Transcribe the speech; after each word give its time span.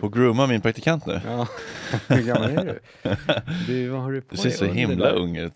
På 0.00 0.06
att 0.06 0.12
grooma 0.12 0.46
min 0.46 0.60
praktikant 0.60 1.06
nu. 1.06 1.20
Ja, 1.26 1.48
hur 2.08 2.22
gammal 2.22 2.50
är 2.50 2.64
du? 2.64 2.80
Du, 3.66 3.88
vad 3.88 4.00
har 4.02 4.12
du 4.12 4.20
på 4.20 4.34
Du 4.34 4.36
ser 4.36 4.50
så 4.50 4.64
det 4.64 4.72
himla 4.72 5.10
ung 5.10 5.36
ut. 5.36 5.54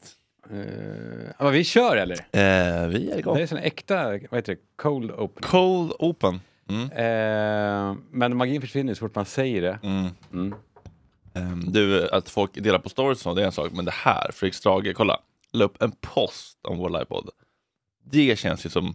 Men 1.38 1.52
vi 1.52 1.64
kör 1.64 1.96
eller? 1.96 2.14
Eh, 2.14 2.88
vi 2.88 3.10
är 3.10 3.14
Det 3.14 3.18
igång. 3.18 3.38
är 3.38 3.46
sån 3.46 3.58
äkta, 3.58 4.04
vad 4.04 4.18
heter 4.18 4.42
det, 4.54 4.58
cold 4.76 5.10
open. 5.10 5.42
Cold 5.42 5.92
open. 5.98 6.40
Mm. 6.68 6.82
Eh, 6.90 7.96
men 8.10 8.36
magin 8.36 8.60
försvinner 8.60 8.94
så 8.94 8.98
fort 9.00 9.14
man 9.14 9.24
säger 9.24 9.62
det. 9.62 9.78
Mm. 9.82 10.06
Mm. 10.32 10.54
Ehm, 11.34 11.72
Du, 11.72 12.08
att 12.08 12.28
folk 12.28 12.54
delar 12.54 12.78
på 12.78 12.88
stories 12.88 13.26
och 13.26 13.36
det 13.36 13.42
är 13.42 13.46
en 13.46 13.52
sak, 13.52 13.72
men 13.72 13.84
det 13.84 13.90
här, 13.94 14.30
Fredrik 14.32 14.54
Strage, 14.54 14.92
kolla, 14.94 15.20
la 15.52 15.64
upp 15.64 15.82
en 15.82 15.92
post 16.00 16.58
om 16.62 16.78
vår 16.78 16.90
livepodd. 16.90 17.30
Det 18.10 18.38
känns 18.38 18.66
ju 18.66 18.70
som, 18.70 18.94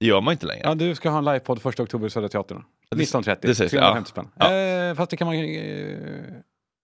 det 0.00 0.06
gör 0.06 0.20
man 0.20 0.32
inte 0.32 0.46
längre. 0.46 0.62
Ja, 0.64 0.74
du 0.74 0.94
ska 0.94 1.10
ha 1.10 1.18
en 1.18 1.24
livepodd 1.24 1.66
1 1.66 1.80
oktober 1.80 2.06
i 2.06 2.10
Södra 2.10 2.28
Teatern. 2.28 2.64
Det- 2.90 2.96
19.30. 2.96 3.38
det 3.42 3.54
sägs, 3.54 3.70
350 3.70 4.12
ja. 4.16 4.22
spänn. 4.36 4.52
Eh, 4.90 4.94
fast 4.96 5.10
det 5.10 5.16
kan 5.16 5.26
man... 5.26 5.36
Eh, 5.36 6.34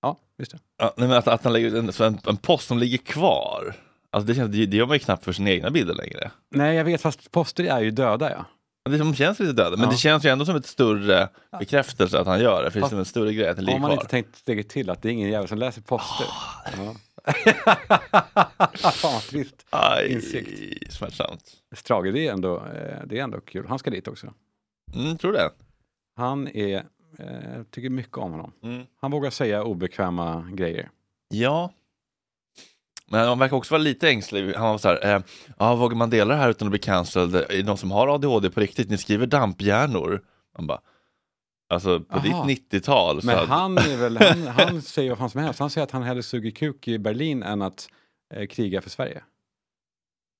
ja, 0.03 0.19
just 0.39 0.53
det. 0.53 0.59
Ja, 0.79 0.95
nej, 0.97 1.09
men 1.09 1.17
att, 1.19 1.29
att 1.29 1.45
han 1.45 1.53
lägger 1.53 1.75
en, 1.79 1.93
så 1.93 2.05
en, 2.05 2.19
en 2.27 2.37
post 2.37 2.67
som 2.69 2.79
ligger 2.79 2.99
kvar, 2.99 3.75
alltså 4.13 4.27
det, 4.27 4.35
känns, 4.35 4.53
det, 4.53 4.67
det 4.67 4.77
gör 4.77 4.87
man 4.87 4.95
ju 4.95 5.01
knappt 5.01 5.25
för 5.25 5.33
sina 5.33 5.51
egna 5.51 5.71
bilder 5.71 5.95
längre. 5.95 6.31
Nej, 6.51 6.77
jag 6.77 6.85
vet, 6.85 7.01
fast 7.01 7.31
poster 7.31 7.65
är 7.65 7.81
ju 7.81 7.91
döda 7.91 8.31
ja. 8.31 8.45
Det 8.91 8.99
som 8.99 9.15
känns 9.15 9.39
lite 9.39 9.53
döda, 9.53 9.71
men 9.71 9.81
Ja. 9.81 9.91
det 9.91 9.97
känns 9.97 10.25
ju 10.25 10.31
ändå 10.31 10.45
som 10.45 10.57
ett 10.57 10.67
större 10.67 11.29
bekräftelse 11.59 12.19
att 12.21 12.27
han 12.27 12.41
gör 12.41 12.65
det, 12.65 12.71
för 12.71 12.81
det 12.81 12.87
är 12.87 12.91
som 12.91 12.99
en 12.99 13.05
större 13.05 13.33
grej 13.35 13.49
att 13.49 13.57
det 13.57 13.63
ligger 13.63 13.77
Om 13.77 13.81
man 13.83 13.91
kvar. 13.91 13.97
inte 13.97 14.11
tänkt 14.11 14.37
steget 14.37 14.69
till 14.69 14.91
att 14.91 15.03
det 15.03 15.09
är 15.09 15.13
ingen 15.13 15.31
jävel 15.31 15.49
som 15.49 15.59
läser 15.59 15.83
poster. 15.83 16.27
Ja. 16.77 16.95
Fan 18.75 19.13
vad 19.13 19.23
trist. 19.23 19.67
Aj, 19.71 20.13
Insikt. 20.13 20.93
smärtsamt. 20.93 21.43
Strage, 21.77 22.13
det 22.13 22.27
är, 22.29 22.33
ändå, 22.33 22.57
eh, 22.57 22.99
det 23.07 23.19
är 23.19 23.23
ändå 23.23 23.41
kul. 23.41 23.67
Han 23.69 23.79
ska 23.79 23.91
dit 23.91 24.09
också. 24.09 24.33
Mm, 24.95 25.19
tror 25.19 25.33
det. 25.33 25.51
Han 26.17 26.49
är, 26.49 26.77
eh, 27.19 27.63
tycker 27.71 27.91
mycket 27.91 28.17
om 28.19 28.31
honom. 28.33 28.53
Mm. 28.63 28.87
Han 29.01 29.11
vågar 29.11 29.31
säga 29.31 29.63
obekväma 29.65 30.51
grejer. 30.53 30.91
Ja. 31.29 31.73
Men 33.09 33.29
han 33.29 33.39
verkar 33.39 33.57
också 33.57 33.75
vara 33.75 33.83
lite 33.83 34.09
ängslig. 34.09 34.55
Han 34.55 34.69
var 34.71 34.79
så 34.79 34.89
här, 34.89 35.15
eh, 35.17 35.23
ja, 35.59 35.75
vågar 35.75 35.97
man 35.97 36.11
dela 36.11 36.35
det 36.35 36.41
här 36.41 36.51
utan 36.51 36.69
att 36.69 36.71
bli 36.71 36.79
cancelled? 36.79 37.35
Är 37.35 37.47
det 37.57 37.63
någon 37.63 37.79
som 37.79 37.91
har 37.91 38.09
ADHD 38.15 38.51
på 38.51 38.61
riktigt? 38.61 38.91
Ni 38.91 38.99
skriver 38.99 39.27
damphjärnor. 39.27 40.23
Man 40.59 40.67
bara, 40.67 40.81
alltså 41.69 42.01
på 42.01 42.17
Aha. 42.17 42.45
ditt 42.47 42.73
90-tal. 42.73 43.21
så 43.21 43.27
Men 43.27 43.37
hade- 43.37 43.49
han, 43.49 43.79
är 43.79 43.97
väl, 43.97 44.17
han, 44.17 44.47
han 44.67 44.83
säger 44.83 45.11
vad 45.11 45.19
fan 45.19 45.31
som 45.31 45.41
helst. 45.41 45.61
Han 45.61 45.71
säger 45.71 45.83
att 45.85 45.91
han 45.91 46.03
hellre 46.03 46.23
suger 46.23 46.51
kuk 46.51 46.89
i 46.89 46.99
Berlin 46.99 47.43
än 47.43 47.63
att 47.63 47.89
eh, 48.35 48.47
kriga 48.47 48.81
för 48.83 48.91
Sverige. 48.91 49.23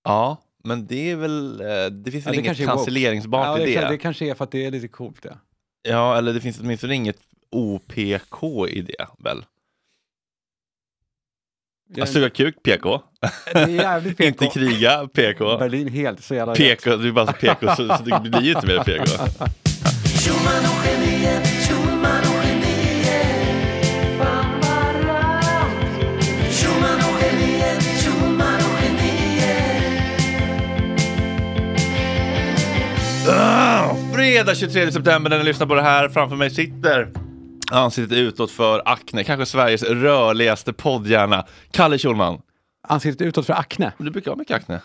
Ja, 0.05 0.37
men 0.65 0.87
det 0.87 1.11
är 1.11 1.17
väl, 1.17 1.61
eh, 1.61 1.67
det 1.87 2.11
finns 2.11 2.25
Ja, 2.25 2.31
väl 2.31 2.37
det 2.41 2.47
kanske 2.47 2.63
inget 2.63 2.75
cancelleringsbart 2.75 3.47
ja, 3.47 3.59
i 3.67 3.75
det, 3.75 3.81
det. 3.81 3.89
det 3.89 3.99
kanske 3.99 4.31
är 4.31 4.35
för 4.35 4.45
att 4.45 4.51
det 4.51 4.65
är 4.67 4.71
lite 4.71 4.89
coolt 4.89 5.23
det. 5.23 5.39
Ja, 5.89 6.19
eller 6.19 6.33
det 6.35 6.41
finns 6.41 6.61
åtminstone 6.61 6.95
inget 6.95 7.17
OPK 7.51 8.69
i 8.69 8.81
det 8.81 9.07
väl? 9.19 9.45
Att 12.03 12.09
suga 12.09 12.31
kuk, 12.31 12.63
PK. 12.63 13.01
Det 13.53 13.59
är 13.59 13.69
jävligt 13.69 14.17
PK. 14.17 14.27
Inte 14.45 14.47
kriga, 14.47 15.09
PK. 15.09 15.59
Berlin 15.59 15.89
helt 15.89 16.25
så 16.25 16.35
jävla 16.35 16.53
rätt. 16.53 16.59
PK, 16.59 16.97
du 16.97 17.09
är 17.09 17.13
bara 17.13 17.27
så 17.27 17.33
PK 17.33 17.77
så, 17.77 17.89
så 17.89 18.03
det 18.03 18.31
blir 18.31 18.43
ju 18.43 18.53
inte 18.53 18.67
mer 18.67 18.85
PK. 18.85 19.05
Ah, 33.29 33.76
fredag 34.17 34.55
23 34.55 34.93
september 34.93 35.31
när 35.31 35.39
ni 35.39 35.45
lyssnar 35.45 35.67
på 35.67 35.75
det 35.75 35.83
här. 35.83 36.09
Framför 36.09 36.37
mig 36.37 36.51
sitter 36.51 37.09
ansiktet 37.71 38.19
utåt 38.19 38.51
för 38.51 38.83
Acne, 38.85 39.25
kanske 39.25 39.47
Sveriges 39.47 39.83
rörligaste 39.83 40.73
poddhjärna, 40.73 41.45
Kalle 41.71 41.99
Schulman. 41.99 42.39
Ansiktet 42.89 43.27
utåt 43.27 43.47
för 43.47 43.53
akne. 43.53 43.93
Du 43.99 44.11
brukar 44.11 44.31
ha 44.31 44.37
mycket 44.39 44.57
akne. 44.57 44.81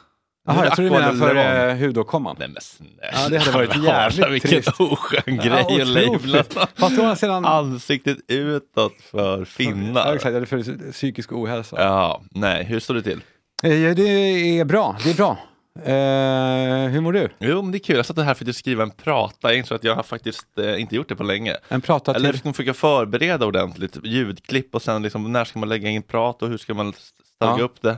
Jaha, 0.47 0.65
jag 0.65 0.75
tror 0.75 0.85
du 0.85 0.91
menar 0.91 1.13
för 1.13 1.69
eh, 1.69 1.75
hudåkomman. 1.75 2.35
Nej 2.39 2.47
men 2.47 2.61
snälla. 2.61 2.91
Ja, 3.13 3.29
det 3.29 3.37
hade 3.37 3.51
varit 3.51 3.75
jävligt 3.83 4.29
Vilken 4.29 4.49
trist. 4.49 4.69
oskön 4.79 5.37
grej 5.37 5.65
Ja, 5.69 5.81
att 5.81 5.87
labla. 5.87 6.43
Fast 6.75 6.99
å 6.99 7.01
andra 7.01 7.15
sidan... 7.15 7.45
Ansiktet 7.45 8.17
utåt 8.27 8.93
för 9.11 9.39
Ja, 9.39 9.45
finnar. 9.45 10.15
exakt, 10.15 10.35
eller 10.35 10.45
för 10.45 10.91
psykisk 10.91 11.31
ohälsa. 11.31 11.75
Ja, 11.79 12.21
nej, 12.31 12.63
hur 12.63 12.79
står 12.79 12.93
det 12.93 13.01
till? 13.01 13.21
Eh, 13.63 13.69
Det 13.95 14.59
är 14.59 14.65
bra, 14.65 14.97
det 15.03 15.09
är 15.09 15.15
bra. 15.15 15.37
Eh, 15.85 16.87
hur 16.89 17.01
mår 17.01 17.13
du? 17.13 17.29
Jo, 17.39 17.61
men 17.61 17.71
det 17.71 17.77
är 17.77 17.79
kul. 17.79 17.95
Jag 17.95 18.05
satt 18.05 18.15
här 18.23 18.33
för 18.33 18.49
att 18.49 18.55
skriva 18.55 18.83
en 18.83 18.91
prata. 18.91 19.47
Jag 19.53 19.57
att 19.75 19.83
jag 19.83 19.95
har 19.95 20.03
faktiskt 20.03 20.59
eh, 20.59 20.81
inte 20.81 20.95
gjort 20.95 21.09
det 21.09 21.15
på 21.15 21.23
länge. 21.23 21.57
En 21.69 21.81
prata 21.81 22.15
Eller 22.15 22.29
till... 22.31 22.39
ska 22.39 22.47
man 22.47 22.53
försöka 22.53 22.73
förbereda 22.73 23.45
ordentligt, 23.45 23.97
ljudklipp 24.03 24.75
och 24.75 24.81
sen 24.81 25.01
liksom, 25.03 25.31
när 25.33 25.45
ska 25.45 25.59
man 25.59 25.69
lägga 25.69 25.89
in 25.89 26.03
prat 26.03 26.41
och 26.41 26.49
hur 26.49 26.57
ska 26.57 26.73
man 26.73 26.93
stagga 27.35 27.57
Ja. 27.59 27.63
upp 27.63 27.81
det? 27.81 27.97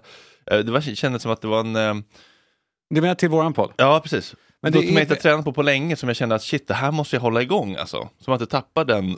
Eh, 0.52 0.58
Det 0.60 0.72
var, 0.72 0.82
kändes 0.82 1.22
som 1.22 1.32
att 1.32 1.42
det 1.42 1.48
var 1.48 1.60
en, 1.60 1.76
eh, 1.76 1.94
Du 2.90 3.02
menar 3.02 3.16
till 3.16 3.30
våran 3.30 3.54
podd? 3.54 3.72
ja 3.78 4.00
precis. 4.04 4.36
Men 4.62 4.72
det 4.72 4.80
det 4.80 4.88
som 4.88 4.96
är- 4.98 5.00
jag 5.02 5.04
inte 5.04 5.16
tränat 5.16 5.46
på 5.46 5.54
på 5.54 5.62
länge 5.62 5.96
som 5.96 6.10
jag 6.10 6.16
kände 6.16 6.36
att 6.36 6.44
shit, 6.44 6.68
det 6.68 6.74
här 6.74 6.92
måste 6.92 7.16
jag 7.16 7.22
hålla 7.22 7.42
igång 7.42 7.76
alltså. 7.76 8.10
Som 8.20 8.34
att 8.34 8.40
jag 8.40 8.50
tappar 8.50 8.86
den, 8.86 9.18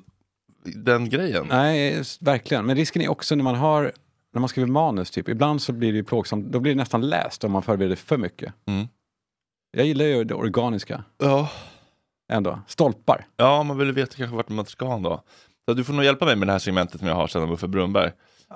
den 0.63 1.09
grejen. 1.09 1.45
Nej, 1.49 2.01
verkligen. 2.21 2.65
Men 2.65 2.75
risken 2.75 3.01
är 3.01 3.07
också 3.11 3.35
när 3.35 3.43
man 3.43 3.55
har, 3.55 3.91
när 4.35 4.40
man 4.40 4.50
skriver 4.50 4.68
manus 4.69 5.12
typ, 5.12 5.29
ibland 5.29 5.62
så 5.62 5.73
blir 5.73 5.91
det 5.91 5.97
ju 5.97 6.03
plågsamt, 6.03 6.46
då 6.46 6.59
blir 6.59 6.72
det 6.72 6.78
nästan 6.78 7.01
läst 7.09 7.44
om 7.44 7.51
man 7.51 7.62
förbereder 7.63 7.96
för 7.96 8.18
mycket. 8.18 8.53
Mm. 8.66 8.88
Jag 9.78 9.85
gillar 9.85 10.06
ju 10.06 10.23
det 10.23 10.34
organiska 10.34 11.03
Ja. 11.18 11.50
ändå. 12.34 12.59
Stolpar. 12.68 13.25
ja, 13.38 13.63
man 13.63 13.78
vill 13.78 13.91
veta 13.91 14.16
kanske 14.18 14.35
vart 14.35 14.50
man 14.50 14.66
ska 14.66 14.97
då. 14.97 15.22
Så 15.69 15.73
du 15.73 15.84
får 15.84 15.94
nog 15.94 16.06
hjälpa 16.06 16.25
mig 16.25 16.35
med 16.35 16.47
det 16.47 16.51
här 16.51 16.59
segmentet 16.59 17.00
som 17.00 17.07
jag 17.07 17.16
har 17.16 17.28
sedan 17.28 17.51
Uffe 17.51 17.68
Brunnberg. 17.68 18.12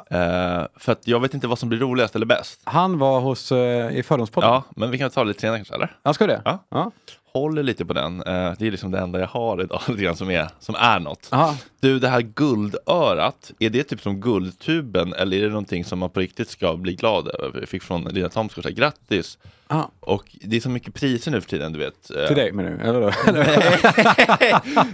Eh, 0.10 0.64
för 0.76 0.92
att 0.92 1.08
jag 1.08 1.20
vet 1.20 1.34
inte 1.34 1.48
vad 1.48 1.60
som 1.60 1.70
blir 1.70 1.80
roligast 1.80 2.16
eller 2.16 2.26
bäst. 2.26 2.62
Han 2.64 2.98
var 3.00 3.20
hos, 3.20 3.52
eh, 3.52 3.98
i 3.98 4.04
Fördomspodden. 4.04 4.50
Ja, 4.50 4.64
men 4.76 4.92
vi 4.92 4.98
kan 4.98 5.10
ta 5.10 5.24
det 5.24 5.28
lite 5.28 5.42
senare 5.42 5.58
kanske, 5.58 5.74
eller? 5.76 5.98
Ja, 6.04 6.14
ska 6.14 6.28
det? 6.28 6.42
Ja. 6.46 6.66
ja. 6.70 6.92
Håller 7.34 7.64
lite 7.64 7.86
på 7.86 7.94
den. 7.94 8.20
Eh, 8.22 8.54
det 8.60 8.68
är 8.68 8.72
liksom 8.72 8.92
det 8.92 9.00
enda 9.00 9.20
jag 9.20 9.28
har 9.28 9.62
idag, 9.64 9.82
lite 9.88 10.02
grann, 10.04 10.16
som, 10.16 10.30
är, 10.32 10.48
som 10.60 10.76
är 10.76 11.00
något. 11.00 11.28
Aha. 11.32 11.56
Du, 11.82 12.00
det 12.00 12.08
här 12.10 12.22
guldörat, 12.22 13.52
är 13.60 13.70
det 13.70 13.84
typ 13.84 14.02
som 14.02 14.22
guldtuben 14.22 15.14
eller 15.14 15.38
är 15.38 15.42
det 15.42 15.50
någonting 15.50 15.86
som 15.86 16.00
man 16.00 16.10
på 16.10 16.20
riktigt 16.20 16.50
ska 16.50 16.78
bli 16.78 16.96
glad 16.96 17.28
över? 17.28 17.60
Jag 17.60 17.70
fick 17.70 17.84
från 17.84 18.04
Lina 18.04 18.30
Thomsgård, 18.30 18.64
så 18.64 18.70
här, 18.70 18.76
grattis! 18.76 19.38
Aha. 19.72 19.92
Och 20.00 20.24
det 20.42 20.56
är 20.56 20.62
så 20.62 20.70
mycket 20.70 20.94
priser 20.94 21.32
nu 21.32 21.42
för 21.42 21.50
tiden, 21.50 21.74
du 21.74 21.80
vet. 21.80 22.12
Eh, 22.16 22.28
Till 22.28 22.36
dig 22.36 22.52
menar 22.52 22.72
du? 22.72 22.78
Eller? 22.90 23.16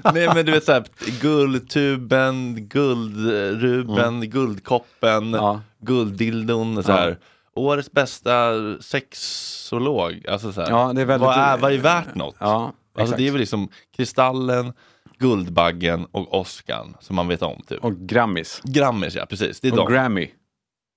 Nej 0.13 0.27
men 0.35 0.45
du 0.45 0.51
vet 0.51 0.63
såhär, 0.63 0.83
guldtuben, 1.21 2.67
guldruben, 2.67 4.21
guldkoppen, 4.29 5.33
Ja. 5.33 5.61
gulddildon, 5.79 6.83
så 6.83 6.91
här. 6.91 7.17
Årets 7.55 7.91
bästa 7.91 8.51
sexolog, 8.81 10.25
alltså 10.29 10.51
så 10.53 10.61
här. 10.61 10.69
Ja, 10.69 10.93
det 10.93 11.01
är 11.01 11.05
väldigt- 11.05 11.25
vad, 11.25 11.37
är, 11.37 11.57
vad 11.57 11.73
är 11.73 11.77
värt 11.77 12.15
något? 12.15 12.35
Ja, 12.39 12.73
Alltså 12.97 13.15
det 13.17 13.27
är 13.27 13.31
väl 13.31 13.39
liksom 13.39 13.69
Kristallen, 13.97 14.73
Guldbaggen 15.17 16.05
och 16.11 16.39
Oscarn 16.39 16.95
som 16.99 17.15
man 17.15 17.27
vet 17.27 17.41
om 17.41 17.61
typ. 17.67 17.83
Och 17.83 17.93
Grammis. 17.95 18.61
Grammis 18.63 19.15
ja, 19.15 19.25
precis. 19.25 19.59
Det 19.59 19.67
är 19.67 19.71
Och 19.71 19.77
de. 19.77 19.93
Grammy. 19.93 20.27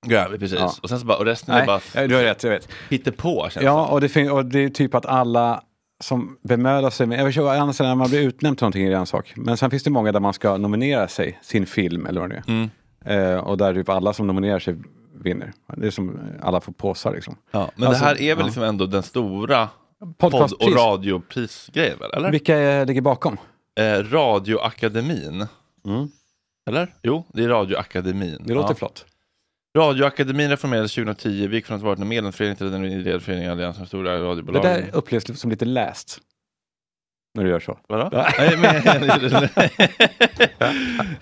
Grammy, 0.07 0.39
precis. 0.39 0.59
Ja. 0.59 0.73
Och 0.83 0.89
sen 0.89 1.01
så 1.01 1.07
bara, 1.07 1.19
och 1.19 1.25
resten 1.25 1.55
är 1.55 1.59
Nej, 1.59 1.67
bara 1.67 1.81
ja, 1.95 2.07
du 2.07 2.15
har 2.15 2.23
rätt, 2.23 2.43
jag 2.43 2.51
vet. 2.91 3.17
på 3.17 3.49
känns 3.51 3.65
Ja, 3.65 3.87
och 3.87 4.01
det, 4.01 4.31
och 4.31 4.45
det 4.45 4.59
är 4.65 4.69
typ 4.69 4.95
att 4.95 5.07
alla 5.07 5.63
som 6.01 6.39
bemödar 6.43 6.91
sig 6.91 7.07
med, 7.07 7.19
jag 7.19 7.27
förstår, 7.27 7.49
annars 7.51 7.81
när 7.81 7.95
man 7.95 8.09
blir 8.09 8.21
utnämnd 8.21 8.59
till 8.59 8.63
någonting 8.65 8.85
är 8.87 8.91
det 8.91 8.97
en 8.97 9.07
sak. 9.07 9.33
Men 9.37 9.57
sen 9.57 9.71
finns 9.71 9.83
det 9.83 9.91
många 9.91 10.13
där 10.13 10.21
man 10.21 10.33
ska 10.33 10.57
nominera 10.57 11.09
sig, 11.09 11.39
sin 11.43 11.67
film 11.67 12.07
eller 12.07 12.21
vad 12.21 12.31
det 12.31 12.37
är. 12.37 12.45
Mm. 12.49 12.71
Eh, 13.05 13.39
och 13.41 13.59
där 13.59 13.75
typ 13.75 13.89
alla 13.89 14.13
som 14.13 14.27
nominerar 14.27 14.59
sig 14.59 14.77
vinner. 15.25 15.53
Det 15.77 15.87
är 15.87 15.91
som 15.91 16.19
alla 16.43 16.61
får 16.61 16.73
påsar 16.73 17.15
liksom. 17.15 17.37
Ja, 17.51 17.71
men 17.77 17.89
Alltså, 17.89 18.03
det 18.05 18.09
här 18.09 18.21
är 18.21 18.35
väl 18.35 18.45
liksom 18.47 18.63
ändå 18.63 18.87
den 18.87 19.03
stora 19.03 19.69
podd 20.17 20.53
och 20.53 20.73
radioprisgrejen? 20.73 21.99
Eller? 22.17 22.31
Vilka 22.33 22.85
ligger 22.85 23.01
bakom? 23.01 23.37
Eh, 23.81 24.05
radioakademin. 24.13 25.47
Mm. 25.87 26.09
Eller? 26.69 26.95
Jo, 27.03 27.25
det 27.33 27.45
är 27.45 27.49
Radioakademin. 27.49 28.43
Det 28.45 28.55
låter 28.55 28.71
ja. 28.71 28.75
flott. 28.75 29.07
Radioakademin 29.79 30.51
reformerades 30.51 30.95
2010. 30.95 31.47
Vi 31.47 31.57
gick 31.57 31.67
från 31.67 31.77
att 31.77 31.83
varit 31.83 31.99
en 31.99 32.09
medlemsförening 32.09 32.57
till 32.57 32.75
en 32.75 32.85
ideell 32.85 33.21
förening 33.21 33.45
i 33.45 33.49
Alliansen 33.49 33.87
stora 33.87 34.13
Det 34.13 34.25
radiobolag. 34.25 34.63
där 34.63 34.91
upplevs 34.93 35.41
som 35.41 35.51
lite 35.51 35.65
läst. 35.65 36.21
När 37.35 37.45
du 37.45 37.51
gör 37.51 37.61
så. 37.61 37.79
Vadå? 37.89 38.09
Ja. 38.13 38.29
Nej, 38.39 38.57
men, 38.57 38.77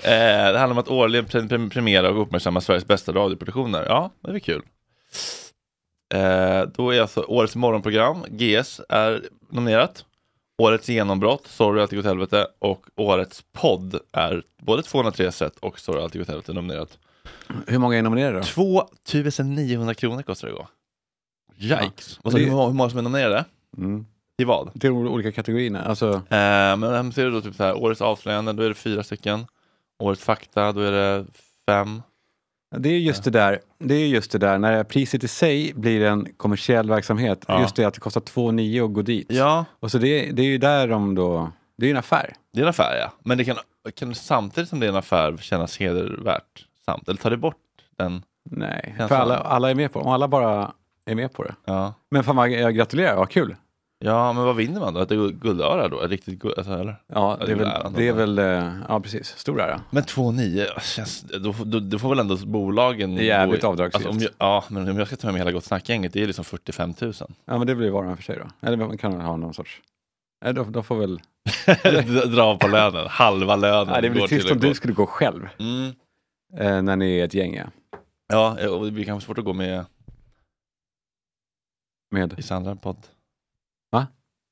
eh, 0.00 0.53
det 0.53 0.58
handlar 0.58 0.70
om 0.70 0.79
att 0.79 0.88
årligen 0.88 1.26
pre- 1.26 1.49
pre- 1.49 1.70
premiera 1.70 2.11
och 2.11 2.23
uppmärksamma 2.23 2.61
Sveriges 2.61 2.87
bästa 2.87 3.12
radioproduktioner. 3.12 3.85
Ja, 3.88 4.11
det 4.20 4.31
är 4.35 4.38
kul. 4.38 4.62
Eh, 6.14 6.62
då 6.75 6.91
är 6.94 7.00
alltså 7.00 7.20
årets 7.29 7.56
morgonprogram, 7.56 8.25
GS, 8.29 8.81
är 8.88 9.23
nominerat. 9.50 10.05
Årets 10.62 10.88
genombrott, 10.88 11.47
Sorry 11.47 11.81
allt 11.82 11.93
gick 11.93 11.99
åt 11.99 12.05
helvete 12.06 12.47
och 12.59 12.87
årets 12.97 13.44
podd 13.52 13.99
är 14.12 14.43
både 14.62 14.82
203 14.82 15.32
set 15.32 15.56
och 15.59 15.79
Sorry 15.81 16.02
allt 16.02 16.14
gick 16.14 16.23
åt 16.23 16.29
helvete 16.29 16.52
nominerat. 16.52 16.99
Hur 17.67 17.79
många 17.79 17.97
är 17.99 18.02
nominerade 18.02 18.43
då? 18.56 18.88
2900 19.06 19.94
kronor 19.94 20.23
kostar 20.23 20.49
det 20.49 20.55
att 20.55 20.59
gå. 20.61 20.69
Yikes! 21.59 22.19
Och 22.23 22.32
så 22.32 22.38
Det- 22.38 22.44
hur, 22.44 22.50
många- 22.50 22.67
hur 22.67 22.73
många 22.75 22.91
som 22.91 22.99
är 22.99 23.02
nominerade? 23.02 23.44
Mm. 23.79 24.06
Till 24.38 24.47
vad? 24.47 24.81
Till 24.81 24.91
de 24.91 24.97
olika 25.09 25.33
kategorierna. 25.33 25.83
Alltså, 25.85 26.09
Eh, 26.15 26.77
men 26.77 27.12
ser 27.12 27.25
du 27.25 27.31
då 27.31 27.41
typ 27.41 27.55
så 27.55 27.62
här, 27.65 27.75
årets 27.83 28.00
avslöjande, 28.00 28.53
då 28.53 28.62
är 28.62 28.69
det 28.69 28.75
fyra 28.75 29.03
stycken. 29.03 29.47
Årets 30.03 30.25
fakta, 30.25 30.73
då 30.73 30.81
är 30.81 30.93
det 30.93 31.25
fem. 31.67 32.03
det 32.77 32.88
är 32.88 32.99
just 32.99 33.25
det 33.25 33.31
där, 33.31 33.61
det 33.79 33.94
är 33.94 34.06
just 34.06 34.33
det 34.33 34.38
där 34.38 34.59
när 34.59 34.85
priset 34.85 35.25
i 35.25 35.29
sig 35.29 35.73
blir 35.75 36.03
en 36.05 36.29
kommersiell 36.37 36.88
verksamhet. 36.88 37.44
Ja. 37.49 37.61
Just 37.61 37.77
det 37.77 37.85
att 37.85 37.94
det 37.94 38.00
kostar 38.00 38.21
2,9 38.21 38.85
att 38.85 38.93
gå 38.93 39.03
dit. 39.03 39.27
Ja, 39.31 39.65
Och 39.81 39.91
så 39.91 39.99
det, 39.99 40.31
det 40.31 40.43
är 40.43 40.47
ju 40.47 40.59
där 40.59 40.88
de 40.88 41.15
då, 41.15 41.50
det 41.79 41.85
är 41.85 41.88
ju 41.88 41.91
en 41.93 41.97
affär. 41.99 42.35
det 42.53 42.59
är 42.61 42.62
en 42.62 42.69
affär 42.69 42.97
ja. 43.00 43.12
Men 43.25 43.38
det 43.38 43.44
kan, 43.44 43.56
kan 43.94 44.15
samtidigt 44.15 44.69
som 44.71 44.81
det 44.81 44.87
är 44.87 44.91
en 44.91 44.97
affär 44.97 45.37
kännas 45.37 45.79
hedervärt. 45.79 46.67
Samt, 46.85 47.09
eller 47.09 47.19
tar 47.19 47.31
det 47.31 47.37
bort 47.37 47.56
den? 47.99 48.23
Nej, 48.50 48.94
för 49.09 49.15
alla, 49.15 49.38
alla 49.38 49.71
är 49.71 49.75
med 49.75 49.93
på 49.93 49.99
det. 49.99 50.05
Om 50.05 50.12
alla 50.12 50.29
bara 50.29 50.73
är 51.06 51.15
med 51.15 51.33
på 51.33 51.43
det. 51.43 51.55
Ja. 51.65 51.94
Men 52.11 52.25
fan 52.25 52.37
vad, 52.37 52.50
jag 52.50 52.75
gratulerar, 52.75 53.17
vad 53.17 53.31
kul. 53.31 53.56
Ja, 53.99 54.33
men 54.33 54.45
vad 54.45 54.57
vinner 54.57 54.81
man 54.81 54.95
då? 54.95 55.01
Ett 55.01 55.09
guld- 55.11 55.41
guldöra 55.41 55.89
då? 55.89 56.01
Ett 56.01 56.11
riktigt 56.11 56.39
guld, 56.39 56.55
alltså, 56.59 56.73
eller? 56.73 56.97
Ja, 57.07 57.39
det 57.47 57.53
är 57.53 57.57
väl, 57.57 57.93
det 57.95 58.09
är 58.09 58.13
väl 58.13 58.39
eh, 58.39 58.73
ja 58.89 59.01
precis, 59.01 59.27
stor 59.39 59.61
ära. 59.61 59.81
Men 59.91 60.03
2,9 60.03 60.81
känns, 60.81 61.21
då, 61.23 61.55
då, 61.65 61.81
då 61.81 61.99
får 61.99 62.09
väl 62.09 62.19
ändå 62.19 62.37
bolagen... 62.37 63.15
Det 63.15 63.23
är 63.23 63.25
jävligt 63.27 63.61
gå 63.61 63.67
i- 63.67 63.71
avdragsgillt. 63.71 64.07
Alltså, 64.07 64.29
ja, 64.39 64.65
men 64.69 64.89
om 64.91 64.99
jag 64.99 65.07
ska 65.07 65.17
ta 65.17 65.27
med 65.27 65.33
mig 65.35 65.41
hela 65.41 65.53
Gott 65.53 65.65
Snack-gänget, 65.65 66.13
det 66.13 66.23
är 66.23 66.27
liksom 66.27 66.45
45 66.45 66.95
000. 67.01 67.13
Ja 67.45 67.59
men 67.59 67.67
det 67.67 67.75
blir 67.75 67.91
varan 67.91 68.17
för 68.17 68.23
sig 68.25 68.37
då. 68.37 68.67
Eller 68.69 68.77
man 68.77 68.99
kan 68.99 69.21
ha 69.21 69.37
någon 69.37 69.55
sorts, 69.55 69.81
nej, 70.45 70.55
de, 70.55 70.73
de 70.73 70.85
får 70.85 70.97
väl, 70.97 71.21
Dra 72.35 72.43
av 72.43 72.57
på 72.59 72.69
lönen, 72.69 73.07
halva 73.09 73.57
lönen. 73.57 73.89
nej, 73.93 74.03
det 74.03 74.11
blir 74.11 74.27
trist 74.27 74.51
om 74.51 74.59
du 74.59 74.75
skulle 74.75 74.95
gå 74.95 75.07
själv. 75.07 75.49
Mm. 75.59 75.93
Eh, 76.59 76.83
när 76.83 76.97
ni 76.97 77.19
är 77.19 77.25
ett 77.25 77.35
gäng 77.35 77.55
ja. 77.55 77.65
Ja, 78.29 78.69
och 78.69 78.85
det 78.85 78.91
blir 78.91 79.05
kanske 79.05 79.27
svårt 79.27 79.39
att 79.39 79.45
gå 79.45 79.53
med 79.53 79.85
Med, 82.11 82.33
vissa 82.37 82.55
andra 82.57 82.77
podd. 82.77 82.97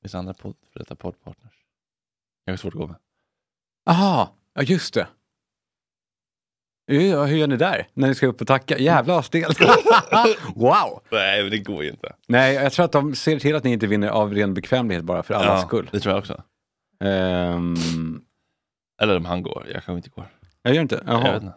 Vissa 0.04 0.18
andra 0.18 0.34
podd, 0.34 0.54
för 0.72 0.78
detta 0.78 0.96
poddpartners. 0.96 1.52
Kanske 2.46 2.62
svårt 2.62 2.74
att 2.74 2.80
gå 2.80 2.86
med. 2.86 2.96
aha, 3.90 4.36
ja 4.54 4.62
just 4.62 4.94
det. 4.94 5.06
Ja, 6.86 7.24
hur 7.24 7.36
gör 7.36 7.46
ni 7.46 7.56
där? 7.56 7.88
När 7.94 8.08
ni 8.08 8.14
ska 8.14 8.26
upp 8.26 8.40
och 8.40 8.46
tacka? 8.46 8.78
Jävlar 8.78 9.14
vad 9.14 9.24
stelt. 9.24 9.60
wow! 10.54 11.02
Nej, 11.10 11.42
men 11.42 11.50
det 11.50 11.58
går 11.58 11.84
ju 11.84 11.90
inte. 11.90 12.14
Nej, 12.28 12.54
jag 12.54 12.72
tror 12.72 12.84
att 12.84 12.92
de 12.92 13.14
ser 13.14 13.38
till 13.38 13.56
att 13.56 13.64
ni 13.64 13.72
inte 13.72 13.86
vinner 13.86 14.08
av 14.08 14.34
ren 14.34 14.54
bekvämlighet 14.54 15.04
bara 15.04 15.22
för 15.22 15.34
allas 15.34 15.62
skull. 15.62 15.88
det 15.92 16.00
tror 16.00 16.12
jag 16.12 16.18
också. 16.18 16.42
Ehm, 17.04 17.74
Eller 19.02 19.16
om 19.16 19.24
han 19.24 19.42
går, 19.42 19.64
jag 19.66 19.84
kanske 19.84 19.92
inte 19.96 20.10
går. 20.10 20.28
Jag 20.64 20.74
gör 20.74 20.82
inte? 20.82 21.02
Jag 21.06 21.18
vet 21.22 21.24
Jaha. 21.26 21.36
inte. 21.36 21.52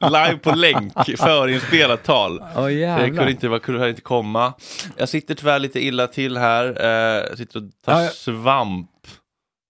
Ja. 0.00 0.08
Live 0.08 0.38
på 0.38 0.50
länk, 0.54 0.92
förinspelat 1.18 2.02
tal. 2.04 2.40
Åh 2.56 2.62
Jag 2.62 2.72
jävlar. 2.72 3.06
kunde 3.06 3.30
inte, 3.30 3.46
jag 3.46 3.62
kunde 3.62 3.88
inte 3.88 4.00
komma. 4.02 4.52
Jag 4.96 5.08
sitter 5.08 5.34
tyvärr 5.34 5.58
lite 5.58 5.80
illa 5.84 6.06
till 6.06 6.36
här. 6.36 6.64
Eh, 6.84 7.26
jag 7.28 7.38
sitter 7.38 7.58
och 7.58 7.64
tar 7.84 8.00
Ja, 8.02 8.08
svamp 8.08 8.90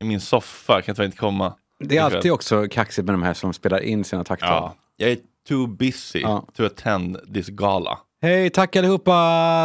i 0.02 0.06
min 0.06 0.20
soffa, 0.20 0.82
kan 0.82 0.94
tyvärr 0.94 1.06
inte 1.06 1.16
komma. 1.18 1.54
Det 1.84 1.96
är 1.96 2.02
alltid 2.02 2.32
också 2.32 2.66
kaxigt 2.70 3.06
med 3.06 3.14
de 3.14 3.22
här 3.22 3.34
som 3.34 3.52
spelar 3.52 3.80
in 3.80 4.04
sina 4.04 4.24
tacktal. 4.24 4.48
Ja, 4.50 4.74
jag 4.96 5.10
är 5.10 5.18
too 5.48 5.66
busy 5.66 6.20
Ja. 6.20 6.44
to 6.56 6.64
attend 6.66 7.18
this 7.34 7.48
gala. 7.48 7.98
Hej, 8.22 8.50
tack 8.50 8.76
allihopa 8.76 9.12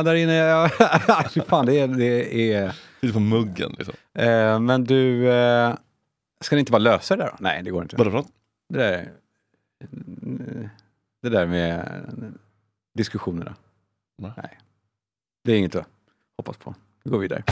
där 0.03 0.15
inne. 0.15 0.69
Fy 1.33 1.41
fan, 1.41 1.65
det 1.65 1.79
är... 1.79 1.87
Det 1.87 2.53
är 2.53 2.71
Sitter 3.01 3.13
på 3.13 3.19
muggen 3.19 3.75
liksom. 3.77 3.93
eh, 4.19 4.59
men 4.59 4.83
du, 4.83 5.31
eh, 5.31 5.73
ska 6.41 6.55
ni 6.55 6.59
inte 6.59 6.71
bara 6.71 6.77
lösa 6.77 7.15
det 7.15 7.23
där 7.23 7.29
då? 7.29 7.37
Nej, 7.39 7.63
det 7.63 7.71
går 7.71 7.83
inte. 7.83 7.95
Vadå 7.95 8.11
för 8.11 8.17
något? 8.17 8.27
Det 8.69 8.77
där, 8.79 9.11
det 11.21 11.29
där 11.29 11.45
med 11.45 12.01
diskussionerna. 12.97 13.55
Nej. 14.21 14.31
Nej. 14.37 14.59
Det 15.43 15.51
är 15.51 15.57
inget 15.57 15.75
att 15.75 15.87
hoppas 16.37 16.57
på. 16.57 16.75
Vi 17.03 17.11
går 17.11 17.19
vidare. 17.19 17.43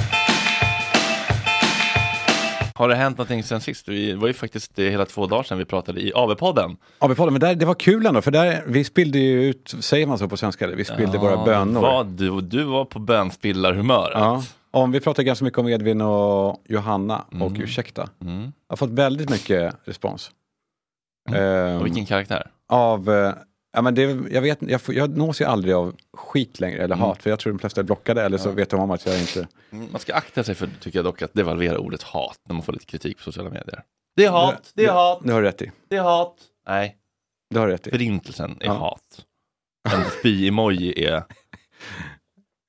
Har 2.76 2.90
det 2.90 2.96
hänt 2.96 3.18
någonting 3.18 3.44
sen 3.44 3.62
sist? 3.62 3.86
Det 3.86 4.16
var 4.16 4.28
ju 4.28 4.34
faktiskt 4.34 4.76
det 4.76 4.90
hela 4.90 5.06
två 5.06 5.28
dagar 5.28 5.44
sedan 5.44 5.58
vi 5.58 5.66
pratade 5.66 6.02
i 6.02 6.14
AV-podden. 6.14 6.78
AB-podden, 7.00 7.32
men 7.32 7.40
där, 7.40 7.56
det 7.56 7.66
var 7.66 7.76
kul 7.76 8.06
ändå, 8.06 8.22
för 8.22 8.32
där, 8.32 8.64
vi 8.68 8.84
spillde 8.84 9.20
ju 9.20 9.44
ut, 9.44 9.76
säger 9.80 10.08
man 10.08 10.18
så 10.18 10.30
på 10.30 10.38
svenska? 10.38 10.68
Vi 10.68 10.86
spillde 10.86 11.18
våra 11.18 11.46
bönor. 11.46 11.82
Vad, 11.82 12.08
du, 12.08 12.42
du 12.42 12.64
var 12.64 12.86
på 12.86 13.00
bönspillarhumör. 13.00 14.12
Ja. 14.14 14.44
Om 14.74 14.92
vi 14.92 15.00
pratar 15.00 15.24
ganska 15.24 15.46
mycket 15.46 15.60
om 15.60 15.68
Edvin 15.68 16.02
och 16.02 16.62
Johanna 16.66 17.26
och 17.32 17.34
Mm. 17.34 17.62
ursäkta. 17.62 18.10
Mm. 18.22 18.42
Jag 18.42 18.52
har 18.70 18.78
fått 18.78 18.90
väldigt 18.90 19.30
mycket 19.30 19.76
respons. 19.84 20.32
Ehm, 21.34 21.78
Och 21.80 21.86
vilken 21.86 22.06
karaktär? 22.06 22.52
Av, 22.68 23.10
eh, 23.10 23.34
ja 23.74 23.82
men 23.82 23.96
det, 23.96 24.02
jag 24.32 24.42
vet 24.42 24.62
jag, 24.62 24.82
jag 24.88 25.18
nås 25.18 25.42
ju 25.42 25.46
aldrig 25.46 25.74
av 25.74 25.96
skit 26.14 26.60
längre, 26.60 26.84
eller 26.84 26.96
Mm. 26.96 27.08
hat, 27.08 27.24
för 27.24 27.30
jag 27.30 27.40
tror 27.40 27.54
de 27.54 27.60
flesta 27.60 27.82
är 27.82 27.86
blockade, 27.86 28.22
eller 28.24 28.38
så 28.38 28.52
vet 28.52 28.70
de 28.70 28.80
om 28.80 28.92
att 28.92 29.06
jag 29.06 29.20
inte... 29.20 29.48
Mm, 29.72 29.88
Man 29.92 30.02
ska 30.02 30.14
akta 30.14 30.44
sig 30.44 30.56
för, 30.56 30.70
tycker 30.80 30.98
jag 31.00 31.06
dock, 31.06 31.22
att 31.22 31.34
devalvera 31.34 31.80
ordet 31.80 32.04
hat 32.04 32.40
när 32.48 32.54
man 32.54 32.64
får 32.64 32.74
lite 32.74 32.86
kritik 32.86 33.18
på 33.18 33.24
sociala 33.24 33.50
medier. 33.50 33.84
Det 34.16 34.26
är 34.26 34.30
hat, 34.32 34.72
det 34.76 34.86
är 34.86 34.92
hat, 34.92 35.20
Det 35.24 35.34
har 35.34 35.42
du 35.42 35.48
rätt 35.48 35.62
i. 35.62 35.72
det 35.88 35.96
är 35.96 36.02
hat. 36.02 36.36
Nej, 36.68 36.98
Det 37.50 37.60
har 37.60 37.68
du 37.68 37.74
rätt 37.74 37.88
i. 37.88 37.90
förintelsen 37.90 38.58
är 38.60 38.66
Ja. 38.66 38.74
hat. 38.74 39.26
En 39.94 40.04
spy-emoji 40.06 41.06
är 41.08 41.24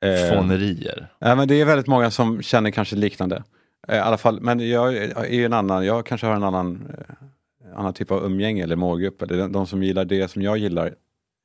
Eh, 0.05 0.35
fånerier. 0.37 1.09
Ja, 1.19 1.35
men 1.35 1.49
det 1.49 1.61
är 1.61 1.65
väldigt 1.65 1.87
många 1.87 2.11
som 2.11 2.43
känner 2.43 2.71
kanske 2.71 2.97
liknande. 2.97 3.43
Eh, 3.89 3.97
I 3.97 3.99
alla 3.99 4.19
fall, 4.19 4.41
men 4.41 4.69
jag 4.69 4.97
är 4.97 5.33
ju 5.33 5.45
en 5.45 5.53
annan, 5.53 5.87
jag 5.87 6.07
kanske 6.07 6.27
har 6.27 6.35
en 6.35 6.43
annan, 6.43 6.93
eh, 6.99 7.79
annan 7.79 7.95
typ 7.95 8.11
av 8.11 8.25
umgänge 8.25 8.63
eller 8.63 8.77
målgrupp. 8.77 9.23
Eller 9.23 9.37
de, 9.39 9.53
de 9.53 9.67
som 9.67 9.83
gillar 9.83 10.05
det 10.05 10.31
som 10.31 10.43
jag 10.43 10.59
gillar, 10.59 10.87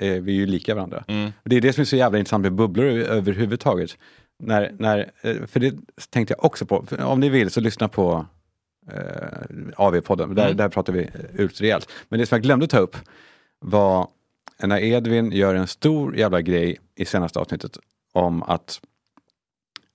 eh, 0.02 0.12
vi 0.14 0.32
är 0.32 0.36
ju 0.36 0.46
lika 0.46 0.76
varandra. 0.76 1.04
Mm. 1.08 1.32
Det 1.44 1.56
är 1.56 1.62
det 1.62 1.74
som 1.74 1.82
är 1.82 1.86
så 1.86 1.96
jävla 1.96 2.20
intressant 2.20 2.42
med 2.42 2.54
bubblor 2.54 2.86
överhuvudtaget. 2.86 3.98
När, 4.44 4.72
när, 4.80 5.12
eh, 5.22 5.36
för 5.48 5.60
det 5.60 5.76
tänkte 6.10 6.34
jag 6.38 6.46
också 6.46 6.66
på, 6.66 6.86
om 7.00 7.20
ni 7.20 7.30
vill 7.30 7.50
så 7.50 7.62
lyssna 7.62 7.88
på 7.88 8.26
eh, 8.92 8.98
AV-podden, 9.78 10.34
där, 10.36 10.46
Mm. 10.46 10.58
där 10.58 10.70
pratar 10.70 10.94
vi 10.94 11.10
ut 11.38 11.62
rejält. 11.62 11.90
Men 12.10 12.20
det 12.20 12.26
som 12.26 12.36
jag 12.36 12.44
glömde 12.44 12.68
ta 12.68 12.78
upp 12.78 12.96
var 13.60 14.08
när 14.64 14.84
Edvin 14.84 15.32
gör 15.32 15.56
en 15.56 15.68
stor 15.68 16.18
jävla 16.18 16.42
grej 16.42 16.80
i 16.96 17.06
senaste 17.06 17.40
avsnittet 17.40 17.78
om 18.12 18.44
att 18.44 18.82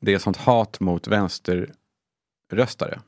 det 0.00 0.14
är 0.14 0.18
sånt 0.18 0.36
hat 0.36 0.80
mot 0.80 1.06
vänsterröstare. 1.06 3.00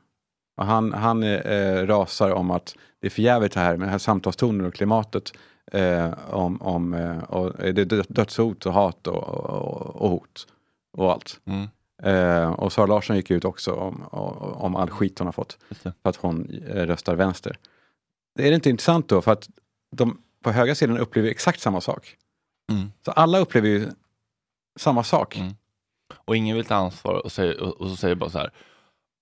Och 0.57 0.65
han 0.65 0.93
han 0.93 1.23
eh, 1.23 1.87
rasar 1.87 2.31
om 2.31 2.51
att 2.51 2.75
det 2.99 3.07
är 3.07 3.11
för 3.11 3.21
jävligt 3.21 3.51
det 3.51 3.59
här 3.59 3.77
med 3.77 3.89
här 3.89 3.97
samtalstonen 3.97 4.65
och 4.65 4.73
klimatet. 4.73 5.33
Eh, 5.71 6.13
om, 6.29 6.61
om 6.61 6.93
eh, 6.93 7.23
och 7.23 7.53
det 7.57 7.81
är 7.81 7.85
dö- 7.85 8.03
dödshot 8.07 8.65
och 8.65 8.73
hat 8.73 9.07
och, 9.07 9.23
och, 9.23 9.95
och 9.95 10.09
hot 10.09 10.47
och 10.97 11.11
allt. 11.11 11.39
Mm. 11.45 11.67
Eh, 12.03 12.49
och 12.51 12.73
Sara 12.73 12.85
Larsson 12.85 13.15
gick 13.15 13.31
ut 13.31 13.45
också 13.45 13.73
om, 13.73 14.03
om, 14.57 14.75
all 14.75 14.89
skit 14.89 15.19
hon 15.19 15.27
har 15.27 15.31
fått 15.31 15.57
för 15.81 16.09
att 16.09 16.15
hon 16.15 16.63
eh, 16.67 16.85
röstar 16.85 17.15
vänster. 17.15 17.57
Är 18.39 18.49
det 18.49 18.55
inte 18.55 18.69
intressant 18.69 19.09
då? 19.09 19.21
För 19.21 19.31
att 19.31 19.49
de 19.95 20.21
på 20.43 20.51
höga 20.51 20.75
sidan 20.75 20.97
upplever 20.97 21.29
exakt 21.29 21.61
samma 21.61 21.81
sak. 21.81 22.15
Mm. 22.71 22.91
Så 23.05 23.11
alla 23.11 23.39
upplever 23.39 23.67
ju 23.67 23.89
samma 24.77 25.03
sak. 25.03 25.37
Mm. 25.37 25.53
Och 26.25 26.37
ingen 26.37 26.55
vill 26.55 26.65
ta 26.65 26.75
ansvar 26.75 27.13
och, 27.13 27.31
säger, 27.31 27.61
och, 27.61 27.81
och 27.81 27.89
så 27.89 27.95
säger 27.95 28.15
bara 28.15 28.29
så 28.29 28.37
här. 28.37 28.51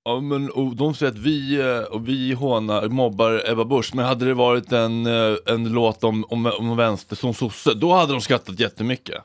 Ja, 0.05 0.19
men, 0.19 0.49
och 0.49 0.75
de 0.75 0.95
säger 0.95 1.11
att 1.11 1.17
vi, 1.17 1.59
eh, 1.59 1.79
och 1.79 2.07
vi 2.07 2.33
hånar, 2.33 2.87
mobbar 2.89 3.43
Ebba 3.51 3.65
Busch, 3.65 3.95
men 3.95 4.05
hade 4.05 4.25
det 4.25 4.33
varit 4.33 4.71
en, 4.71 5.05
eh, 5.05 5.35
en 5.45 5.73
låt 5.73 6.03
om, 6.03 6.25
om, 6.29 6.45
om 6.59 6.77
vänster 6.77 7.15
som 7.15 7.33
sosse, 7.33 7.73
då 7.73 7.93
hade 7.93 8.11
de 8.11 8.21
skrattat 8.21 8.59
jättemycket. 8.59 9.23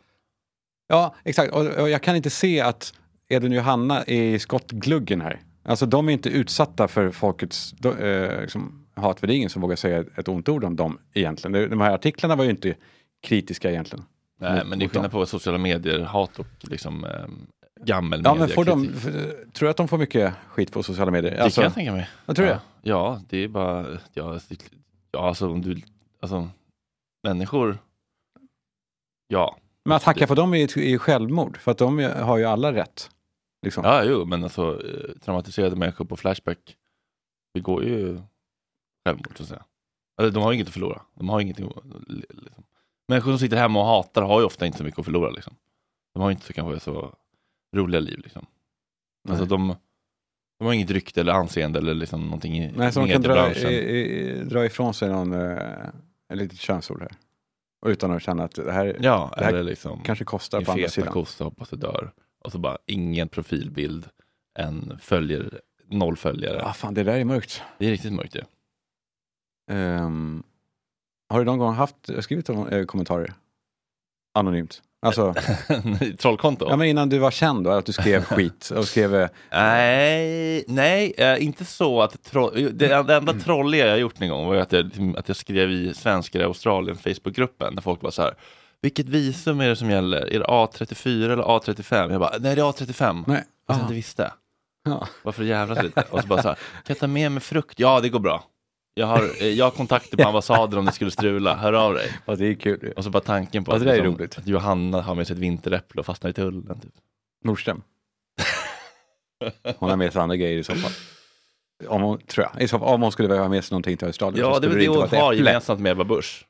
Ja, 0.88 1.14
exakt. 1.24 1.52
Och, 1.52 1.66
och 1.66 1.90
jag 1.90 2.02
kan 2.02 2.16
inte 2.16 2.30
se 2.30 2.60
att 2.60 2.94
Edvin 3.28 3.52
och 3.52 3.56
Johanna 3.56 4.02
är 4.02 4.22
i 4.22 4.38
skottgluggen 4.38 5.20
här. 5.20 5.40
Alltså 5.64 5.86
de 5.86 6.08
är 6.08 6.12
inte 6.12 6.28
utsatta 6.28 6.88
för 6.88 7.10
folkets 7.10 7.74
då, 7.78 7.92
eh, 7.92 8.40
liksom, 8.40 8.86
hat 8.94 9.20
för 9.20 9.26
det 9.26 9.34
är 9.34 9.36
ingen 9.36 9.50
som 9.50 9.62
vågar 9.62 9.76
säga 9.76 10.04
ett, 10.16 10.28
ont 10.28 10.48
ord 10.48 10.64
om 10.64 10.76
dem 10.76 10.98
egentligen. 11.14 11.52
De, 11.52 11.66
de 11.66 11.80
här 11.80 11.94
artiklarna 11.94 12.36
var 12.36 12.44
ju 12.44 12.50
inte 12.50 12.74
kritiska 13.22 13.70
egentligen. 13.70 14.04
Nej, 14.40 14.58
Mot- 14.58 14.66
men 14.66 14.78
det 14.78 14.84
är 14.84 14.88
skillnad 14.88 15.10
på 15.10 15.26
sociala 15.26 15.58
medier, 15.58 16.00
hat 16.00 16.38
och 16.38 16.46
liksom 16.60 17.04
eh, 17.04 17.26
gammel 17.84 18.22
Ja, 18.24 18.34
men 18.34 18.48
får 18.48 18.64
de, 18.64 18.92
för, 18.94 19.10
tror 19.52 19.66
du 19.66 19.68
att 19.70 19.76
de 19.76 19.88
får 19.88 19.98
mycket 19.98 20.34
skit 20.48 20.72
på 20.72 20.82
sociala 20.82 21.10
medier? 21.10 21.30
Det 21.32 21.42
Alltså, 21.42 21.60
kan 21.60 21.64
jag 21.64 21.74
tänka 21.74 21.92
mig. 21.92 22.08
Jag 22.26 22.36
tror 22.36 22.48
ja. 22.48 22.54
det. 22.54 22.60
Ja, 22.90 23.20
det 23.28 23.38
är 23.44 23.48
bara, 23.48 23.98
ja, 24.14 24.38
det- 24.48 24.70
ja 25.12 25.28
alltså 25.28 25.48
om 25.50 25.62
du, 25.62 25.82
alltså 26.20 26.48
människor, 27.22 27.78
ja. 29.28 29.56
Men 29.84 29.96
att 29.96 30.02
hacka 30.02 30.26
på 30.26 30.34
dem 30.34 30.54
är 30.54 30.78
ju 30.78 30.98
självmord, 30.98 31.56
för 31.58 31.70
att 31.70 31.78
de 31.78 31.98
har 31.98 32.38
ju 32.38 32.44
alla 32.44 32.72
rätt. 32.72 33.10
Liksom. 33.62 33.84
Ja, 33.84 34.04
jo, 34.04 34.24
men 34.24 34.44
alltså 34.44 34.82
eh, 34.86 35.18
traumatiserade 35.24 35.76
människor 35.76 36.04
på 36.04 36.16
Flashback 36.16 36.76
begår 37.54 37.84
ju 37.84 38.20
självmord 39.06 39.36
så 39.36 39.42
att 39.42 39.48
säga. 39.48 39.64
Alltså, 40.16 40.34
de 40.34 40.42
har 40.42 40.52
inget 40.52 40.66
att 40.66 40.72
förlora. 40.72 41.02
De 41.14 41.28
har 41.28 41.40
ingenting 41.40 41.72
liksom. 42.06 42.64
Människor 43.10 43.30
som 43.30 43.38
sitter 43.38 43.56
hemma 43.56 43.80
och 43.80 43.86
hatar 43.86 44.22
har 44.22 44.40
ju 44.40 44.46
ofta 44.46 44.66
inte 44.66 44.78
så 44.78 44.84
mycket 44.84 44.98
att 44.98 45.04
förlora 45.04 45.30
liksom. 45.30 45.54
De 46.14 46.22
har 46.22 46.30
ju 46.30 46.34
inte 46.34 46.46
så, 46.46 46.52
kanske 46.52 46.80
så 46.80 47.14
roliga 47.76 48.00
liv 48.00 48.18
liksom. 48.18 48.46
Alltså 49.28 49.44
de, 49.44 49.76
de 50.58 50.64
har 50.64 50.72
inget 50.72 50.90
rykte 50.90 51.20
eller 51.20 51.32
anseende 51.32 51.78
eller 51.78 51.94
liksom 51.94 52.24
någonting 52.24 52.58
i 52.58 52.72
Nej, 52.76 52.92
så 52.92 53.00
de 53.00 53.08
kan 53.08 53.22
dra, 53.22 53.52
i, 53.52 53.76
i, 53.76 54.44
dra 54.44 54.66
ifrån 54.66 54.94
sig 54.94 55.08
någon, 55.08 55.32
eh, 55.32 55.88
en 56.28 56.38
litet 56.38 56.58
könsord 56.58 57.00
här. 57.00 57.12
Och 57.82 57.88
utan 57.88 58.10
att 58.10 58.22
känna 58.22 58.44
att 58.44 58.54
det 58.54 58.72
här 58.72 58.96
Ja, 59.00 59.34
det 59.38 59.44
här 59.44 59.62
liksom 59.62 60.02
kanske 60.02 60.24
kostar 60.24 60.60
på 60.60 60.72
andra 60.72 60.88
sidan. 60.88 61.12
kossa 61.12 61.44
hoppas 61.44 61.68
du 61.70 61.76
dör. 61.76 62.12
Och 62.44 62.52
så 62.52 62.58
bara 62.58 62.78
ingen 62.86 63.28
profilbild, 63.28 64.08
en 64.58 64.98
följer, 65.02 65.60
noll 65.88 66.16
följare. 66.16 66.62
Ah, 66.64 66.72
fan, 66.72 66.94
det 66.94 67.02
där 67.02 67.18
är 67.18 67.24
mörkt. 67.24 67.62
Det 67.78 67.86
är 67.86 67.90
riktigt 67.90 68.12
mörkt 68.12 68.36
ju. 68.36 68.42
Ehm, 69.70 70.42
har 71.30 71.38
du 71.38 71.44
någon 71.44 71.58
gång 71.58 71.74
haft, 71.74 71.96
skrivit 72.20 72.48
eh, 72.48 72.82
kommentarer? 72.86 73.32
Anonymt? 74.34 74.82
Alltså, 75.06 75.34
Trollkonto? 76.18 76.66
ja, 76.68 76.76
men 76.76 76.88
innan 76.88 77.08
du 77.08 77.18
var 77.18 77.30
känd 77.30 77.64
då, 77.64 77.70
att 77.70 77.86
du 77.86 77.92
skrev 77.92 78.24
skit 78.24 78.70
och 78.76 78.84
skrev... 78.88 79.14
eh, 79.14 79.28
Nej, 79.52 80.64
nej 80.68 81.14
eh, 81.18 81.44
inte 81.44 81.64
så 81.64 82.02
att 82.02 82.22
tro- 82.24 82.50
det, 82.72 82.92
enda 82.92 83.32
trolliga 83.32 83.86
jag 83.86 83.98
gjort 83.98 84.20
någon 84.20 84.28
gång 84.28 84.46
var 84.46 84.56
att 84.56 84.72
jag, 84.72 85.14
att 85.18 85.28
jag 85.28 85.36
skrev 85.36 85.70
i 85.70 85.94
svenskar 85.94 86.40
i 86.40 86.44
Australien 86.44 86.96
Facebookgruppen 86.96 87.74
där 87.74 87.82
folk 87.82 88.02
var 88.02 88.10
så 88.10 88.22
här 88.22 88.34
vilket 88.82 89.08
visum 89.08 89.60
är 89.60 89.68
det 89.68 89.76
som 89.76 89.90
gäller? 89.90 90.32
Är 90.34 90.38
det 90.38 90.44
A34 90.46 91.24
eller 91.32 91.42
A35? 91.42 92.10
Jag 92.10 92.20
bara, 92.20 92.30
nej 92.40 92.54
det 92.56 92.62
är 92.62 92.66
A35. 92.66 93.24
Nej. 93.26 93.44
Jag 93.68 93.80
inte 93.80 93.94
visste. 93.94 94.32
Ja. 94.84 95.08
Varför 95.22 95.42
jävlas 95.44 95.82
lite? 95.82 96.04
Och 96.10 96.20
så 96.20 96.26
bara 96.26 96.42
så 96.42 96.48
här, 96.48 96.54
kan 96.54 96.60
jag 96.86 96.98
ta 96.98 97.06
med 97.06 97.32
mig 97.32 97.40
frukt? 97.40 97.78
Ja, 97.80 98.00
det 98.00 98.08
går 98.08 98.20
bra. 98.20 98.44
Jag 98.94 99.06
har, 99.06 99.42
eh, 99.42 99.48
jag 99.48 99.64
har 99.66 99.70
kontakter 99.70 100.16
på 100.16 100.28
ambassaden 100.28 100.78
om 100.78 100.84
det 100.84 100.92
skulle 100.92 101.10
strula, 101.10 101.56
hör 101.56 101.72
av 101.72 101.94
dig. 101.94 102.12
Ja, 102.26 102.36
det 102.36 102.46
är 102.46 102.54
kul. 102.54 102.92
Och 102.96 103.04
så 103.04 103.10
bara 103.10 103.22
tanken 103.22 103.64
på 103.64 103.72
Ja, 103.72 103.76
att, 103.76 103.84
det 103.84 103.90
är 103.90 103.96
liksom, 103.96 104.14
roligt. 104.14 104.38
att 104.38 104.46
Johanna 104.46 105.02
har 105.02 105.14
med 105.14 105.26
sig 105.26 105.34
ett 105.34 105.40
vinteräpple 105.40 106.00
och 106.00 106.06
fastnar 106.06 106.30
i 106.30 106.32
tullen. 106.32 106.80
Typ. 106.80 106.92
Nordström. 107.44 107.82
Hon 109.78 109.90
har 109.90 109.96
med 109.96 110.12
sig 110.12 110.22
andra 110.22 110.36
grejer 110.36 110.58
i 110.58 110.64
så 110.64 110.74
fall. 110.74 110.92
Om 111.88 112.02
hon, 112.02 112.18
tror 112.20 112.46
jag. 112.52 112.62
I 112.62 112.68
så 112.68 112.78
fall, 112.78 112.88
om 112.88 113.02
hon 113.02 113.12
skulle 113.12 113.34
ha 113.34 113.48
med 113.48 113.64
sig 113.64 113.74
någonting 113.74 113.96
till 113.96 114.06
Australien. 114.06 114.46
Ja, 114.46 114.58
det 114.58 114.66
är 114.66 114.68
väl 114.68 114.78
det 114.78 114.88
hon 114.88 115.08
har 115.08 115.32
gemensamt 115.32 115.80
med 115.80 115.92
Ebba 115.92 116.04
Busch. 116.04 116.46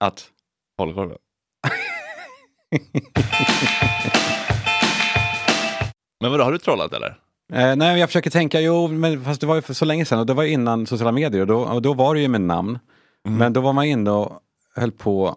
Att, 0.00 0.30
Falukorven. 0.78 1.18
Men 6.20 6.30
vadå, 6.30 6.44
har 6.44 6.52
du 6.52 6.58
trollat 6.58 6.92
eller? 6.92 7.18
Eh, 7.52 7.76
nej, 7.76 8.00
jag 8.00 8.08
försöker 8.08 8.30
tänka, 8.30 8.60
jo, 8.60 8.88
men 8.88 9.24
fast 9.24 9.40
det 9.40 9.46
var 9.46 9.54
ju 9.54 9.62
för 9.62 9.74
så 9.74 9.84
länge 9.84 10.04
sedan 10.04 10.18
och 10.18 10.26
det 10.26 10.34
var 10.34 10.44
innan 10.44 10.86
sociala 10.86 11.12
medier 11.12 11.40
och 11.40 11.46
då, 11.46 11.58
och 11.60 11.82
då 11.82 11.94
var 11.94 12.14
det 12.14 12.20
ju 12.20 12.28
med 12.28 12.40
namn. 12.40 12.78
Mm. 13.26 13.38
Men 13.38 13.52
då 13.52 13.60
var 13.60 13.72
man 13.72 13.84
inne 13.84 14.10
och 14.10 14.40
höll 14.76 14.92
på, 14.92 15.36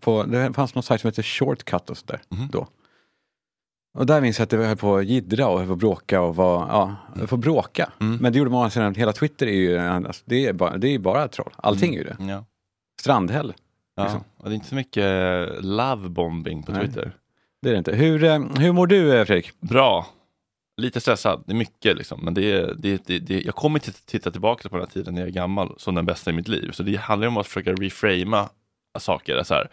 på 0.00 0.22
det 0.22 0.52
fanns 0.52 0.74
någon 0.74 0.82
sajt 0.82 1.00
som 1.00 1.08
heter 1.08 1.22
Shortcut 1.22 1.90
och 1.90 1.96
sådär 1.98 2.20
Mhm. 2.28 2.48
då. 2.52 2.66
Och 3.94 4.06
där 4.06 4.20
minns 4.20 4.38
jag 4.38 4.44
att 4.44 4.50
det 4.50 4.56
höll 4.56 4.76
på 4.76 4.96
att 4.96 5.06
jiddra 5.06 5.46
och 5.48 5.58
höll 5.58 5.66
på 5.66 5.72
att 5.72 5.78
bråka 5.78 6.20
och 6.20 6.36
var, 6.36 6.54
ja, 6.68 6.96
höll 7.16 7.26
på 7.26 7.34
att 7.34 7.40
bråka. 7.40 7.92
Mm. 8.00 8.16
Men 8.16 8.32
det 8.32 8.38
gjorde 8.38 8.50
man 8.50 8.70
sedan, 8.70 8.94
hela 8.94 9.12
Twitter 9.12 9.46
är 9.46 9.50
ju, 9.52 9.78
alltså, 9.78 10.22
det 10.26 10.46
är 10.46 10.52
bara, 10.52 10.76
det 10.76 10.88
är 10.94 10.98
bara 10.98 11.28
troll. 11.28 11.52
Allting 11.56 11.94
är 11.94 11.98
ju 11.98 12.04
det. 12.04 12.16
Ja. 12.20 12.44
Strandhäll, 13.00 13.54
ja. 13.96 14.02
Liksom. 14.02 14.20
Och 14.36 14.44
det 14.48 14.52
är 14.52 14.54
inte 14.54 14.68
så 14.68 14.74
mycket 14.74 15.04
lovebombing 15.64 16.62
på 16.62 16.72
Nej. 16.72 16.86
Twitter. 16.86 17.12
det 17.62 17.68
är 17.68 17.72
det 17.72 17.78
inte. 17.78 17.92
Hur, 17.92 18.24
eh, 18.24 18.38
hur 18.58 18.72
mår 18.72 18.86
du 18.86 19.18
eh, 19.18 19.24
Fredrik? 19.24 19.60
Bra. 19.60 20.06
Lite 20.80 21.00
stressad, 21.00 21.44
det 21.46 21.52
är 21.52 21.56
mycket 21.56 21.96
liksom. 21.96 22.20
Men 22.22 22.34
det 22.34 22.52
är, 22.52 22.74
det, 22.78 23.06
det, 23.06 23.18
det, 23.18 23.42
jag 23.42 23.54
kommer 23.54 23.78
inte 23.78 23.92
titta 23.92 24.30
tillbaka 24.30 24.68
på 24.68 24.76
den 24.76 24.86
här 24.86 24.92
tiden 24.92 25.14
när 25.14 25.20
jag 25.20 25.28
är 25.28 25.32
gammal 25.32 25.74
som 25.76 25.94
den 25.94 26.06
bästa 26.06 26.30
i 26.30 26.32
mitt 26.32 26.48
liv. 26.48 26.70
Så 26.72 26.82
det 26.82 26.96
handlar 26.96 27.28
om 27.28 27.36
att 27.36 27.46
försöka 27.46 27.72
reframa 27.72 28.48
saker. 28.98 29.42
Så 29.42 29.54
här. 29.54 29.70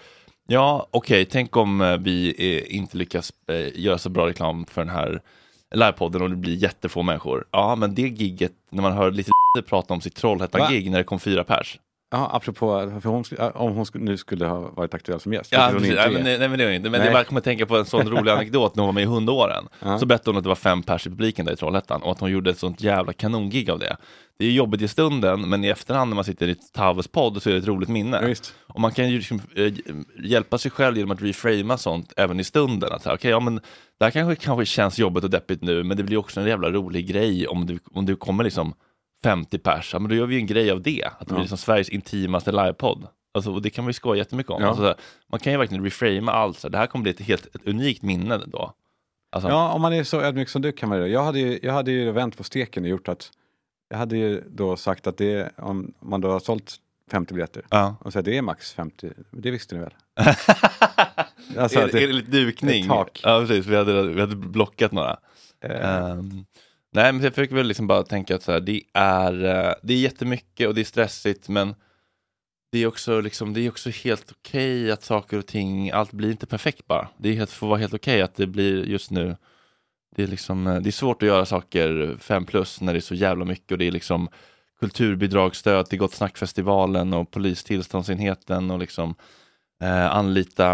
Ja, 0.48 0.88
okej, 0.92 1.26
tänk 1.26 1.58
om 1.58 1.82
eh, 1.82 1.98
vi 1.98 2.36
eh, 2.38 2.76
inte 2.76 2.98
lyckas 2.98 3.34
eh, 3.48 3.80
göra 3.80 3.98
så 3.98 4.10
bra 4.10 4.28
reklam 4.28 4.66
för 4.66 4.82
den 4.82 4.94
här 4.94 5.22
livepodden 5.76 6.22
och 6.22 6.30
det 6.30 6.36
blir 6.36 6.56
jättefå 6.56 7.02
människor. 7.02 7.46
Ja, 7.52 7.76
men 7.76 7.96
det 7.96 8.02
gigget, 8.02 8.54
när 8.72 8.82
man 8.82 8.94
hör 8.94 9.12
lite 9.12 9.32
prata 9.66 9.94
om 9.94 10.02
sitt 10.02 10.16
Trollhättan-gig 10.16 10.92
när 10.92 10.98
det 10.98 11.04
kom 11.04 11.20
fyra 11.20 11.44
pers. 11.44 11.80
Ja, 12.10 12.30
apropå, 12.34 13.00
för 13.02 13.10
hon, 13.10 13.24
om 13.54 13.74
hon 13.74 13.86
nu 13.94 14.18
skulle 14.18 14.46
ha 14.46 14.60
varit 14.60 14.94
aktuell 14.94 15.20
som 15.20 15.34
gäst. 15.34 15.52
Ja, 15.52 15.70
precis. 15.74 15.92
är. 15.92 16.12
men, 16.12 16.24
nej, 16.24 16.40
nej, 16.40 16.50
men 16.50 16.60
det 16.60 16.66
är 16.66 16.72
inte. 16.72 16.90
Men 16.90 17.02
Nej. 17.02 17.26
det 17.30 17.38
att 17.38 17.44
tänka 17.44 17.66
på 17.66 17.78
en 17.78 17.86
sån 17.86 18.10
rolig 18.18 18.32
anekdot 18.32 18.76
när 18.76 18.84
hon 18.84 18.88
var 18.88 18.94
med 18.94 19.04
i 19.04 19.06
Hundåren. 19.06 19.68
Ja. 19.80 20.00
Så 20.00 20.06
berättade 20.06 20.30
hon 20.30 20.38
att 20.38 20.44
det 20.44 20.50
var 20.50 20.56
fem 20.56 20.84
pers 20.84 21.08
i 21.08 21.10
publiken 21.10 21.46
där 21.46 21.54
i 21.54 21.56
Trollhättan 21.56 22.02
och 22.02 22.12
att 22.12 22.20
hon 22.20 22.32
gjorde 22.32 22.50
ett 22.50 22.58
sånt 22.58 22.82
jävla 22.82 23.14
kanongig 23.14 23.70
av 23.70 23.80
det. 23.80 23.98
Det 24.40 24.46
är 24.46 24.52
jobbigt 24.52 24.82
i 24.82 24.88
stunden, 24.88 25.50
men 25.50 25.64
i 25.64 25.68
efterhand 25.68 26.10
när 26.10 26.16
man 26.16 26.24
sitter 26.24 26.48
i 26.48 26.56
Taves 26.56 27.08
podd 27.08 27.42
så 27.42 27.50
är 27.50 27.54
det 27.54 27.60
ett 27.60 27.68
roligt 27.68 27.90
minne. 27.90 28.20
Ja. 28.30 28.36
Och 28.68 28.82
man 28.82 28.92
kan 28.92 29.10
ju 29.10 29.18
liksom, 29.18 29.42
eh, 29.56 29.74
hjälpa 30.24 30.58
sig 30.58 30.72
själv 30.72 30.98
genom 30.98 31.12
att 31.12 31.22
reframa 31.22 31.78
sånt 31.78 32.14
även 32.18 32.40
i 32.40 32.44
stunden. 32.44 32.94
Att, 32.94 33.08
okej, 33.08 33.32
ja, 33.32 33.40
men 33.40 33.56
det 34.00 34.06
här 34.06 34.12
kanske, 34.12 34.46
kanske 34.46 34.66
känns 34.66 35.00
jobbigt 35.00 35.24
och 35.24 35.30
deppigt 35.30 35.62
nu, 35.62 35.84
men 35.84 35.98
det 35.98 36.04
blir 36.04 36.18
också 36.18 36.40
en 36.40 36.48
jävla 36.48 36.70
rolig 36.70 37.08
grej 37.08 37.48
om 37.48 37.66
du, 37.66 37.80
om 37.94 38.06
du 38.06 38.16
kommer 38.16 38.44
liksom 38.44 38.74
50 39.24 39.58
pers, 39.58 39.94
men 39.94 40.10
då 40.10 40.16
gör 40.16 40.26
vi 40.26 40.36
ju 40.36 40.42
en 40.42 40.48
grej 40.48 40.72
av 40.72 40.82
det. 40.82 41.04
Att 41.20 41.28
det 41.28 41.34
blir 41.34 41.40
liksom 41.42 41.58
Sveriges 41.58 41.90
intimaste 41.90 42.52
livepodd. 42.52 43.08
Alltså, 43.34 43.52
och 43.54 43.62
det 43.62 43.70
kan 43.70 43.86
vi 43.86 43.94
skoja 43.94 44.18
jättemycket 44.18 44.52
om. 44.52 44.62
Ja. 44.62 44.68
Alltså, 44.68 44.96
man 45.32 45.40
kan 45.40 45.54
ju 45.54 45.60
verkligen 45.60 45.84
reframa 45.84 46.32
allt. 46.32 46.58
Så 46.60 46.70
det 46.70 46.78
här 46.78 46.88
kommer 46.88 47.04
bli 47.04 47.12
ett 47.12 47.20
helt 47.20 47.56
ett 47.56 47.68
unikt 47.68 48.02
minne 48.04 48.38
då. 48.48 48.74
Alltså, 49.32 49.50
Ja, 49.50 49.72
om 49.72 49.82
man 49.82 49.94
är 49.94 50.04
så 50.04 50.22
ödmjuk 50.22 50.50
som 50.50 50.62
du 50.62 50.72
kan 50.72 50.90
man 50.90 50.98
göra 50.98 51.08
det. 51.08 51.14
Jag 51.14 51.24
hade 51.24 51.40
ju, 51.40 51.60
jag 51.64 51.74
hade 51.74 51.92
ju 51.92 52.12
vänt 52.12 52.38
på 52.38 52.44
steken 52.44 52.84
och 52.84 52.90
gjort 52.90 53.08
att 53.10 53.32
jag 53.90 53.98
hade 53.98 54.18
ju 54.18 54.44
då 54.50 54.78
sagt 54.78 55.08
att 55.08 55.18
det, 55.18 55.52
om 55.58 55.94
man 56.00 56.22
då 56.22 56.32
har 56.32 56.40
sålt 56.40 56.76
50 57.12 57.34
biljetter 57.34 57.64
ja. 57.70 57.96
och 58.02 58.14
så 58.14 58.22
det 58.22 58.38
är 58.38 58.42
max 58.42 58.74
50, 58.74 59.10
det 59.32 59.52
visste 59.52 59.76
ni 59.76 59.82
väl? 59.82 59.94
Alltså, 61.58 61.80
är, 61.80 61.88
det- 61.92 62.04
är 62.04 62.08
det 62.08 62.14
lite 62.14 62.32
dukning? 62.32 62.82
ett 62.82 62.88
tak. 62.88 63.22
Ja, 63.24 63.40
precis. 63.40 63.66
Vi 63.66 63.76
hade, 63.76 64.04
vi 64.08 64.20
hade 64.22 64.36
blockat 64.36 64.92
några. 64.92 65.18
Eh, 65.64 65.96
Ehm, 65.96 66.46
nej, 66.98 67.14
men 67.14 67.24
jag 67.24 67.34
försöker 67.34 67.56
väl 67.56 67.68
liksom 67.68 67.88
bara 67.88 68.04
tänka 68.04 68.36
att 68.36 68.44
så 68.44 68.52
här, 68.52 68.60
det, 68.60 68.82
är, 68.94 69.46
eh, 69.46 69.74
det 69.84 69.94
är 69.94 69.98
jättemycket 69.98 70.68
och 70.68 70.76
det 70.76 70.82
är 70.82 70.86
stressigt, 70.86 71.50
men 71.50 71.76
det 72.72 72.80
är 72.80 72.88
också, 72.88 73.22
liksom, 73.22 73.54
det 73.54 73.62
är 73.62 73.70
också 73.70 73.90
helt 73.90 74.32
okej 74.32 74.92
att 74.92 75.04
saker 75.04 75.38
och 75.38 75.46
ting, 75.46 75.92
allt 75.92 76.12
blir 76.12 76.32
inte 76.32 76.46
perfekt 76.46 76.88
bara. 76.88 77.08
Det 77.18 77.30
är 77.30 77.34
helt, 77.34 77.52
får 77.52 77.68
vara 77.68 77.80
helt 77.80 77.94
okej 77.94 78.22
att 78.22 78.36
det 78.36 78.48
blir 78.48 78.86
just 78.86 79.12
nu, 79.12 79.36
det 80.16 80.24
är, 80.24 80.28
liksom, 80.28 80.68
eh, 80.68 80.76
det 80.76 80.90
är 80.90 80.92
svårt 80.92 81.24
att 81.24 81.28
göra 81.28 81.46
saker 81.46 82.18
fem 82.20 82.46
plus 82.46 82.82
när 82.82 82.94
det 82.94 83.00
är 83.00 83.02
så 83.02 83.16
jävla 83.16 83.46
mycket 83.46 83.72
och 83.72 83.78
det 83.78 83.88
är 83.88 83.92
liksom 83.92 84.30
kulturbidragsstöd 84.80 85.90
till 85.90 86.00
Gott 86.00 86.14
Snackfestivalen 86.14 87.14
och 87.14 87.32
polistillståndsenheten 87.32 88.72
och 88.72 88.80
liksom 88.80 89.16
eh, 89.84 90.16
anlita 90.16 90.72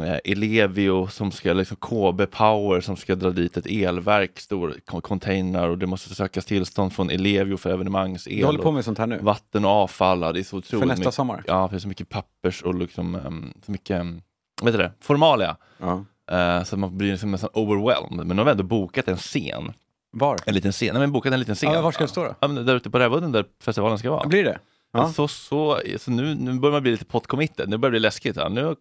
eh, 0.00 0.32
Elevio 0.32 1.06
som 1.08 1.30
ska, 1.32 1.52
liksom 1.52 1.76
KB 1.76 2.30
Power 2.30 2.80
som 2.80 2.96
ska 2.96 3.14
dra 3.14 3.30
dit 3.30 3.56
ett 3.56 3.66
elverk, 3.66 4.40
stor 4.40 4.74
co- 4.86 5.00
container 5.00 5.68
och 5.68 5.78
det 5.78 5.86
måste 5.86 6.14
sökas 6.14 6.44
tillstånd 6.44 6.92
från 6.92 7.10
Elevio 7.10 7.56
för 7.56 7.70
evenemangs-el. 7.70 8.38
du 8.38 8.44
håller 8.44 8.58
på 8.62 8.72
med 8.72 8.84
sånt 8.84 8.98
här 8.98 9.06
nu? 9.06 9.18
Vatten 9.22 9.64
och 9.64 9.70
avfall, 9.70 10.20
det 10.20 10.26
är 10.26 10.32
så 10.42 10.56
otroligt 10.56 10.80
För 10.80 10.86
nästa 10.86 11.00
mycket. 11.00 11.14
sommar? 11.14 11.44
Ja, 11.46 11.68
det 11.70 11.76
är 11.76 11.80
så 11.80 11.88
mycket 11.88 12.08
pappers 12.08 12.62
och 12.62 12.74
liksom, 12.74 13.14
um, 13.14 13.52
så 13.66 13.72
mycket, 13.72 14.00
um, 14.00 14.22
vet 14.62 14.72
du 14.74 14.78
det, 14.78 14.92
formalia. 15.00 15.56
Ja. 15.78 16.04
Eh, 16.30 16.62
så 16.64 16.76
man 16.76 16.98
blir 16.98 17.10
liksom 17.12 17.30
nästan 17.30 17.50
overwhelmed. 17.52 18.26
Men 18.26 18.36
de 18.36 18.38
har 18.46 18.50
ändå 18.50 18.64
bokat 18.64 19.08
en 19.08 19.16
scen. 19.16 19.72
Var? 20.14 20.36
En 20.46 20.54
liten 20.54 20.72
scen, 20.72 20.88
nej 20.92 21.00
men 21.00 21.12
bokat 21.12 21.32
en 21.32 21.38
liten 21.40 21.54
scen. 21.54 21.72
Ja, 21.72 21.80
var 21.82 21.92
ska 21.92 22.04
det 22.04 22.08
stå 22.08 22.24
då? 22.24 22.34
Ja, 22.40 22.48
men 22.48 22.66
där 22.66 22.76
ute 22.76 22.90
på 22.90 22.98
Rävudden 22.98 23.32
där 23.32 23.44
festivalen 23.64 23.98
ska 23.98 24.10
vara. 24.10 24.26
Blir 24.28 24.44
det? 24.44 24.58
Ja. 24.92 25.12
Så, 25.12 25.28
så, 25.28 25.80
så 25.98 26.10
nu, 26.10 26.34
nu 26.34 26.52
börjar 26.52 26.72
man 26.72 26.82
bli 26.82 26.90
lite 26.90 27.04
pottcommitted, 27.04 27.68
nu 27.68 27.76
börjar 27.76 27.90
det 27.90 27.94
bli 27.94 28.00
läskigt. 28.00 28.36
Här. 28.36 28.48
Nu 28.48 28.76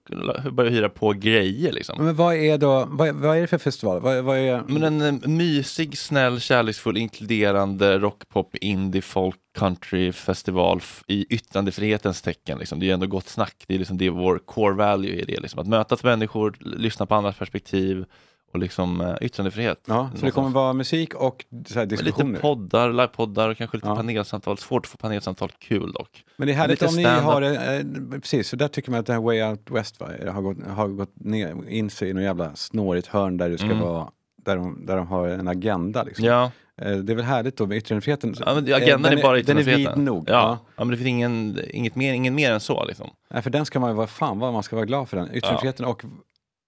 börjar 0.51 0.71
jag 0.71 0.77
hyra 0.77 0.89
på 0.89 1.13
grejer 1.13 1.71
liksom. 1.71 2.05
Men 2.05 2.15
vad 2.15 2.35
är 2.35 2.57
då, 2.57 2.85
vad, 2.89 3.15
vad 3.15 3.37
är 3.37 3.41
det 3.41 3.47
för 3.47 3.57
festival? 3.57 4.01
Vad, 4.01 4.23
vad 4.23 4.37
är... 4.37 4.63
Men 4.67 4.83
en 4.83 5.01
eh, 5.01 5.29
mysig, 5.29 5.97
snäll, 5.97 6.39
kärleksfull, 6.39 6.97
inkluderande 6.97 7.99
rockpop, 7.99 8.55
indie, 8.55 9.01
folk, 9.01 9.35
country 9.57 10.11
festival 10.11 10.81
i 11.07 11.25
yttrandefrihetens 11.29 12.21
tecken. 12.21 12.59
Liksom. 12.59 12.79
Det 12.79 12.85
är 12.85 12.87
ju 12.87 12.93
ändå 12.93 13.07
gott 13.07 13.27
snack, 13.27 13.63
det 13.67 13.73
är, 13.73 13.79
liksom, 13.79 13.97
det 13.97 14.05
är 14.05 14.09
vår 14.09 14.39
core 14.39 14.73
value 14.73 15.15
i 15.15 15.25
det. 15.25 15.39
Liksom. 15.39 15.59
Att 15.59 15.67
mötas 15.67 16.03
människor, 16.03 16.55
lyssna 16.59 17.05
på 17.05 17.15
andras 17.15 17.37
perspektiv 17.37 18.05
och 18.51 18.59
liksom 18.59 19.01
eh, 19.01 19.15
yttrandefrihet. 19.21 19.83
Ja, 19.87 20.09
så 20.15 20.25
det 20.25 20.31
kommer 20.31 20.49
vara 20.49 20.73
musik 20.73 21.13
och 21.15 21.45
så 21.67 21.73
här, 21.79 21.85
Lite 21.85 21.95
diskussioner. 22.03 22.39
poddar, 22.39 22.89
livepoddar 22.93 23.49
och 23.49 23.57
kanske 23.57 23.77
lite 23.77 23.87
Ja. 23.87 23.95
panelsamtal. 23.95 24.57
Svårt 24.57 24.85
att 24.85 24.89
få 24.91 24.97
panelsamtal 24.97 25.51
kul 25.59 25.91
dock. 25.91 26.23
Men 26.37 26.47
det 26.47 26.53
är 26.53 26.57
härligt 26.57 26.81
Lite 26.81 26.91
om 26.91 26.95
ni 26.97 27.03
har 27.03 27.41
eh, 27.41 28.19
precis, 28.21 28.49
för 28.49 28.57
där 28.57 28.67
tycker 28.67 28.91
man 28.91 28.99
att 28.99 29.05
det 29.05 29.13
här 29.13 29.19
Way 29.21 29.43
Out 29.43 29.71
West 29.71 29.99
va, 29.99 30.07
har, 30.31 30.41
gått, 30.41 30.57
har 30.67 30.87
gått 30.87 31.13
ner, 31.15 31.69
in 31.69 31.89
sig 31.89 32.09
i 32.09 32.13
något 32.13 32.23
jävla 32.23 32.55
snårigt 32.55 33.07
hörn 33.07 33.37
där 33.37 33.49
det 33.49 33.57
ska 33.57 33.65
Mm. 33.67 33.79
vara, 33.79 34.07
där 34.45 34.55
de, 34.55 34.85
där 34.85 34.97
de 34.97 35.07
har 35.07 35.27
en 35.27 35.47
agenda. 35.47 36.03
Liksom. 36.03 36.25
Ja, 36.25 36.51
Eh, 36.81 36.97
Det 36.97 37.13
är 37.13 37.15
väl 37.15 37.25
härligt 37.25 37.57
då 37.57 37.65
med 37.67 37.77
yttrandefriheten. 37.77 38.35
ja 38.39 38.53
men 38.55 38.67
Eh, 38.67 38.75
agendan 38.75 39.01
den 39.01 39.19
är 39.19 39.23
bara 39.23 39.31
Den 39.41 39.57
är 39.57 39.63
vid 39.63 39.67
yttrandefriheten. 39.67 40.05
nog. 40.05 40.23
Ja. 40.29 40.33
Ja. 40.33 40.57
Ja. 40.75 40.83
men 40.83 40.91
det 40.91 40.97
finns 40.97 41.07
ingen, 41.07 41.59
inget, 41.69 41.95
mer, 41.95 42.13
ingen 42.13 42.35
mer 42.35 42.51
än 42.51 42.59
så 42.59 42.85
liksom. 42.85 43.09
Nej, 43.33 43.41
för 43.41 43.49
den 43.49 43.65
ska 43.65 43.79
man 43.79 43.89
ju 43.89 43.95
vara, 43.95 44.07
fan 44.07 44.39
vad 44.39 44.53
man 44.53 44.63
ska 44.63 44.75
vara 44.75 44.85
glad 44.85 45.09
för 45.09 45.17
den. 45.17 45.35
Yttrandefriheten 45.35 45.85
och 45.85 46.03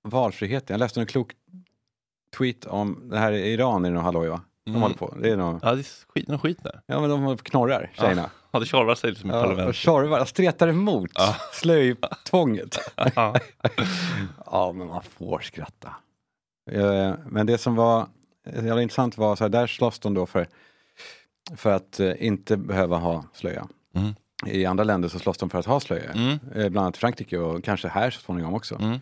valfriheten. 0.07 0.73
Jag 0.73 0.79
läste 0.79 0.99
en 0.99 1.05
klok 1.05 1.31
tweet 2.37 2.65
om, 2.65 3.09
det 3.09 3.17
här 3.17 3.31
i 3.31 3.53
Iran 3.53 3.85
är 3.85 3.89
det 3.89 3.95
nog 3.95 4.03
halloj 4.03 4.27
va? 4.29 4.41
De 4.65 4.69
Mm. 4.71 4.81
håller 4.81 4.95
på. 4.95 5.15
Det 5.21 5.29
är 5.29 5.37
nog, 5.37 5.59
Ja, 5.63 5.73
det 5.75 5.81
är 5.81 6.11
skit, 6.13 6.27
någon 6.27 6.39
skit 6.39 6.57
där. 6.63 6.81
ja 6.85 6.99
men 7.01 7.09
de 7.09 7.21
håller 7.21 7.35
på 7.37 7.41
och 7.41 7.45
knorrar, 7.47 7.91
tjejerna. 7.93 8.29
Ja, 8.51 8.59
det 8.59 8.65
tjorvar 8.65 8.95
sig 8.95 9.09
liksom 9.09 9.31
i 9.31 9.33
Ja, 9.33 9.41
parlamentet. 9.41 9.75
tjorvar, 9.75 10.25
stretar 10.25 10.67
emot 10.67 11.11
Ja. 11.15 11.35
slöjtvånget. 11.53 12.77
Ja. 13.15 13.35
Ja, 14.45 14.71
men 14.71 14.87
man 14.87 15.03
får 15.03 15.39
skratta. 15.39 15.87
Eh, 16.71 17.13
Men 17.25 17.45
det 17.45 17.57
som 17.57 17.75
var 17.75 18.07
jävla 18.53 18.81
intressant 18.81 19.17
var 19.17 19.35
så 19.35 19.43
här, 19.43 19.49
där 19.49 19.67
slåss 19.67 19.99
de 19.99 20.13
då 20.13 20.25
för, 20.25 20.47
för 21.55 21.71
att 21.73 21.99
eh, 21.99 22.11
inte 22.27 22.57
behöva 22.57 22.97
ha 22.97 23.23
slöja. 23.33 23.67
Mm. 23.95 24.13
I 24.45 24.65
andra 24.65 24.83
länder 24.83 25.09
så 25.09 25.19
slåss 25.19 25.37
de 25.37 25.49
för 25.49 25.59
att 25.59 25.65
ha 25.65 25.79
slöja. 25.79 26.11
Mm. 26.11 26.31
Eh, 26.55 26.69
Bland 26.69 26.77
annat 26.85 26.97
Frankrike 26.97 27.37
och 27.37 27.63
kanske 27.63 27.87
här 27.87 28.09
så 28.11 28.19
småningom 28.21 28.53
också. 28.53 28.75
Mm. 28.75 28.99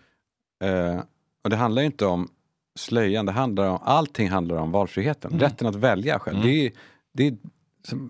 Eh, 0.63 1.01
och 1.43 1.49
det 1.49 1.55
handlar 1.55 1.81
ju 1.81 1.85
inte 1.85 2.05
om 2.05 2.29
slöjan, 2.75 3.25
det 3.25 3.31
handlar 3.31 3.67
om, 3.67 3.79
allting 3.83 4.29
handlar 4.29 4.55
om 4.55 4.71
valfriheten. 4.71 5.31
Mm. 5.31 5.41
Rätten 5.43 5.67
att 5.67 5.75
välja 5.75 6.19
själv. 6.19 6.37
Mm. 6.37 6.47
Det, 6.47 6.65
är, 6.65 6.71
det, 7.13 7.27
är, 7.27 7.37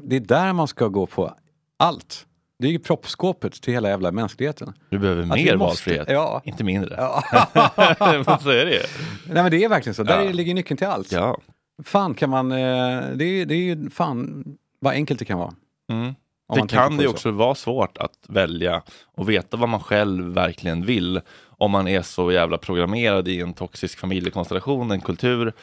det 0.04 0.16
är 0.16 0.20
där 0.20 0.54
man 0.54 0.68
ska 0.68 0.88
gå 0.88 1.06
på 1.06 1.34
allt. 1.78 2.26
Det 2.60 2.68
är 2.68 2.72
ju 2.72 2.80
proppskåpet 2.80 3.54
till 3.62 3.74
hela 3.74 3.90
jävla 3.90 4.12
mänskligheten. 4.12 4.74
Du 4.90 5.00
behöver 5.00 5.22
Att 5.22 5.28
mer 5.28 5.36
vi 5.52 5.58
måste- 5.58 5.58
valfrihet, 5.66 6.08
ja. 6.10 6.42
inte 6.46 6.64
mindre. 6.64 6.96
Ja. 6.98 7.24
så 8.42 8.50
är 8.50 8.66
det. 8.66 8.86
Nej 9.28 9.44
men 9.44 9.52
det 9.52 9.64
är 9.64 9.70
verkligen 9.70 9.94
så, 9.96 10.04
där 10.04 10.22
Ja. 10.24 10.32
ligger 10.32 10.54
nyckeln 10.54 10.78
till 10.78 10.88
allt. 10.88 11.12
Ja. 11.12 11.38
Fan 11.84 12.14
kan 12.14 12.30
man, 12.30 12.52
eh, 12.52 12.58
det 13.16 13.26
är, 13.26 13.46
det 13.46 13.56
är 13.56 13.76
ju 13.76 13.90
fan 13.90 14.46
vad 14.80 14.94
enkelt 14.94 15.20
det 15.20 15.26
kan 15.26 15.40
vara. 15.40 15.54
Mm. 15.92 16.14
Det 16.56 16.68
kan 16.68 17.00
så. 17.00 17.10
också 17.10 17.32
vara 17.32 17.56
svårt 17.56 17.98
att 17.98 18.14
välja 18.28 18.82
och 19.16 19.30
veta 19.30 19.58
vad 19.58 19.70
man 19.70 19.80
själv 19.80 20.34
verkligen 20.34 20.86
vill 20.86 21.22
om 21.62 21.72
man 21.72 21.88
är 21.88 22.02
så 22.02 22.32
jävla 22.32 22.58
programmerad 22.58 23.28
i 23.28 23.42
en 23.42 23.54
toxisk 23.54 24.00
familjekonstellation, 24.00 24.92
en 24.92 25.02
kultur 25.02 25.54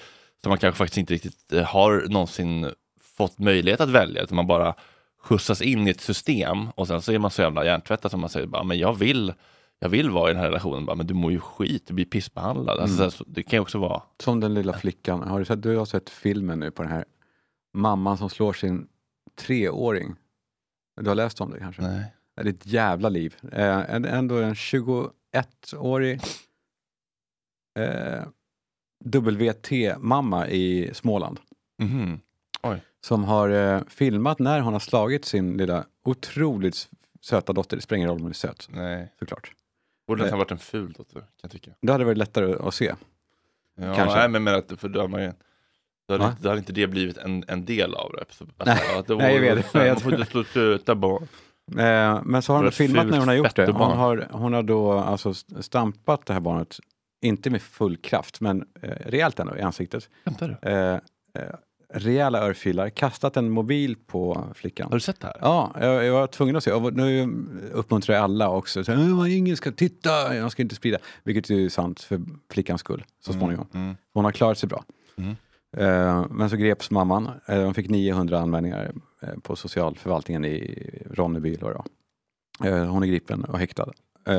som 0.42 0.50
man 0.50 0.58
kanske 0.58 0.78
faktiskt 0.78 0.98
inte 0.98 1.14
riktigt 1.14 1.52
eh, 1.52 1.62
har 1.62 2.04
någonsin 2.08 2.70
fått 3.16 3.38
möjlighet 3.38 3.80
att 3.80 3.88
välja, 3.88 4.22
utan 4.22 4.36
man 4.36 4.46
bara 4.46 4.74
skjutsas 5.22 5.62
in 5.62 5.86
i 5.86 5.90
ett 5.90 6.00
system 6.00 6.70
och 6.70 6.86
sen 6.86 7.02
så 7.02 7.12
är 7.12 7.18
man 7.18 7.30
så 7.30 7.42
jävla 7.42 7.64
hjärntvättad 7.64 8.10
som 8.10 8.20
man 8.20 8.30
säger, 8.30 8.46
bara, 8.46 8.64
men 8.64 8.78
jag 8.78 8.94
vill 8.94 9.32
jag 9.80 9.88
vill 9.88 10.10
vara 10.10 10.30
i 10.30 10.32
den 10.32 10.40
här 10.42 10.48
relationen, 10.48 10.86
bara, 10.86 10.96
men 10.96 11.06
du 11.06 11.14
mår 11.14 11.32
ju 11.32 11.40
skit, 11.40 11.86
du 11.86 11.94
blir 11.94 12.04
pissbehandlad. 12.04 12.78
Alltså, 12.78 13.02
Mm. 13.02 13.34
det 13.34 13.42
kan 13.42 13.56
ju 13.56 13.60
också 13.60 13.78
vara, 13.78 14.02
Som 14.22 14.40
den 14.40 14.54
lilla 14.54 14.72
flickan, 14.72 15.22
har 15.22 15.38
du, 15.38 15.44
sett, 15.44 15.62
du 15.62 15.76
har 15.76 15.84
sett 15.84 16.10
filmen 16.10 16.60
nu 16.60 16.70
på 16.70 16.82
den 16.82 16.92
här 16.92 17.04
mamman 17.74 18.18
som 18.18 18.30
slår 18.30 18.52
sin 18.52 18.86
treåring. 19.46 20.14
Du 21.00 21.08
har 21.10 21.14
läst 21.14 21.40
om 21.40 21.50
det 21.50 21.58
kanske? 21.58 21.82
nej. 21.82 22.12
Det 22.42 22.48
är 22.48 22.52
ett 22.54 22.66
jävla 22.66 23.08
liv. 23.08 23.36
Eh, 23.52 23.94
ändå 23.94 24.36
en 24.38 24.54
21-årig 24.54 26.20
eh, 27.78 28.22
WT-mamma 29.04 30.48
i 30.48 30.90
Småland. 30.94 31.40
Mhm. 31.78 32.20
Som 33.00 33.24
har 33.24 33.48
eh, 33.48 33.80
filmat 33.88 34.38
när 34.38 34.60
hon 34.60 34.72
har 34.72 34.80
slagit 34.80 35.24
sin 35.24 35.56
lilla 35.56 35.84
otroligt 36.04 36.88
söta 37.20 37.52
dotter. 37.52 37.76
Det 37.76 37.82
spelar 37.82 37.96
ingen 37.96 38.08
roll 38.08 38.16
om 38.16 38.22
hon 38.22 38.30
är 38.30 38.34
söt, 38.34 38.68
nej. 38.70 39.12
såklart. 39.18 39.52
Borde 40.06 40.18
Nej. 40.18 40.24
nästan 40.26 40.38
varit 40.38 40.50
en 40.50 40.58
ful 40.58 40.92
dotter, 40.92 41.20
kan 41.20 41.28
jag 41.42 41.50
tycka. 41.50 41.70
Det 41.80 41.92
hade 41.92 42.04
varit 42.04 42.18
lättare 42.18 42.54
att 42.68 42.74
se. 42.74 42.94
Ja, 43.80 43.94
Kanske. 43.94 44.18
Nej, 44.18 44.28
men, 44.28 44.44
men 44.44 44.54
att, 44.54 44.72
för 44.80 44.88
då 44.88 45.00
har 45.00 45.08
man 45.08 45.22
ju, 45.22 45.32
då 46.08 46.14
hade, 46.14 46.24
inte- 46.24 46.42
då 46.42 46.48
hade 46.48 46.58
inte 46.58 46.72
det 46.72 46.86
blivit 46.86 47.16
en, 47.16 47.44
en 47.48 47.64
del 47.64 47.94
av 47.94 48.12
det. 48.12 48.24
Så, 48.30 48.44
alltså, 48.56 48.74
Nej. 48.86 48.98
att 48.98 49.06
det 49.06 49.16
Nej, 49.16 49.34
jag 49.34 49.48
var- 49.48 49.56
vet 49.56 49.72
det. 49.72 49.88
Man 49.88 50.00
får 50.00 50.14
inte 50.14 50.26
slå 50.30 50.44
söta 50.44 50.94
barn. 50.94 51.28
Eh, 51.78 52.20
men 52.24 52.42
så 52.42 52.52
har 52.52 52.62
hon 52.62 52.72
filmat 52.72 53.06
när 53.06 53.18
hon 53.18 53.28
har 53.28 53.34
gjort 53.34 53.56
det. 53.56 53.66
Hon 53.72 53.96
har, 53.96 54.28
hon 54.30 54.52
har 54.52 54.62
då 54.62 54.92
alltså 54.92 55.34
stampat 55.60 56.26
det 56.26 56.32
här 56.32 56.40
barnet, 56.40 56.76
inte 57.22 57.50
med 57.50 57.62
full 57.62 57.96
kraft, 57.96 58.40
men 58.40 58.64
eh, 58.82 58.88
rejält 58.88 59.40
ändå 59.40 59.56
i 59.56 59.60
ansiktet. 59.60 60.08
Skämtar 60.24 60.58
du? 60.62 60.68
Eh, 60.68 60.94
eh, 60.94 61.54
rejäla 61.94 62.40
örfilar, 62.40 62.88
kastat 62.90 63.36
en 63.36 63.50
mobil 63.50 63.96
på 64.06 64.44
flickan. 64.54 64.86
Har 64.86 64.96
du 64.96 65.00
sett 65.00 65.20
det 65.20 65.26
här? 65.26 65.36
Ja, 65.40 65.72
jag, 65.80 66.04
jag 66.04 66.12
var 66.12 66.26
tvungen 66.26 66.56
att 66.56 66.64
se. 66.64 66.72
Och 66.72 66.92
nu 66.94 67.22
uppmuntrar 67.72 68.14
jag 68.14 68.24
alla 68.24 68.48
också. 68.50 68.84
Så, 68.84 68.92
"Åh, 68.92 69.36
ingen 69.36 69.56
ska 69.56 69.72
titta, 69.72 70.36
jag 70.36 70.52
ska 70.52 70.62
inte 70.62 70.74
sprida. 70.74 70.98
Vilket 71.24 71.50
är 71.50 71.68
sant 71.68 72.00
för 72.00 72.20
flickans 72.52 72.80
skull 72.80 73.04
så 73.20 73.32
småningom. 73.32 73.66
Mm. 73.74 73.96
Hon 74.14 74.24
har 74.24 74.32
klarat 74.32 74.58
sig 74.58 74.68
bra. 74.68 74.84
Mm. 75.16 75.36
Eh, 75.76 76.26
men 76.30 76.50
så 76.50 76.56
greps 76.56 76.90
mamman. 76.90 77.30
Eh, 77.46 77.62
de 77.62 77.74
fick 77.74 77.88
900 77.90 78.38
anmälningar 78.40 78.92
eh, 79.22 79.38
på 79.42 79.56
socialförvaltningen 79.56 80.44
i 80.44 80.84
Ronneby. 81.10 81.58
Eh, 82.64 82.84
hon 82.84 83.02
är 83.02 83.06
gripen 83.06 83.44
och 83.44 83.58
häktad. 83.58 83.92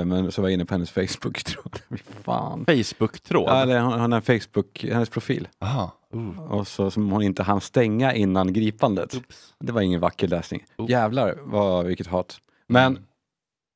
Men 0.06 0.32
så 0.32 0.42
var 0.42 0.50
jag 0.50 0.54
inne 0.54 0.65
på 0.65 0.74
hennes 0.74 0.92
Facebook-tråd. 0.92 1.80
Fan. 2.24 2.65
Facebook-tråd? 2.65 3.50
Ja, 3.50 3.62
eller 3.62 3.80
hon 3.80 4.00
hon 4.00 4.12
har 4.12 4.18
en 4.18 4.39
Facebook, 4.39 4.84
hennes 4.92 5.10
profil. 5.10 5.48
Aha. 5.60 5.92
Uh. 6.15 6.39
Och 6.52 6.68
så, 6.68 6.92
som 6.92 7.12
hon 7.12 7.22
inte 7.22 7.44
hann 7.44 7.62
stänga 7.62 8.13
innan 8.13 8.54
gripandet. 8.54 9.15
Oops. 9.15 9.54
Det 9.60 9.72
var 9.72 9.82
ingen 9.82 10.00
vacker 10.00 10.28
läsning. 10.28 10.65
Oh. 10.78 10.89
Jävlar 10.92 11.38
vad, 11.44 11.86
vilket 11.86 12.08
hat. 12.08 12.38
Men 12.68 12.86
Mm. 12.92 13.04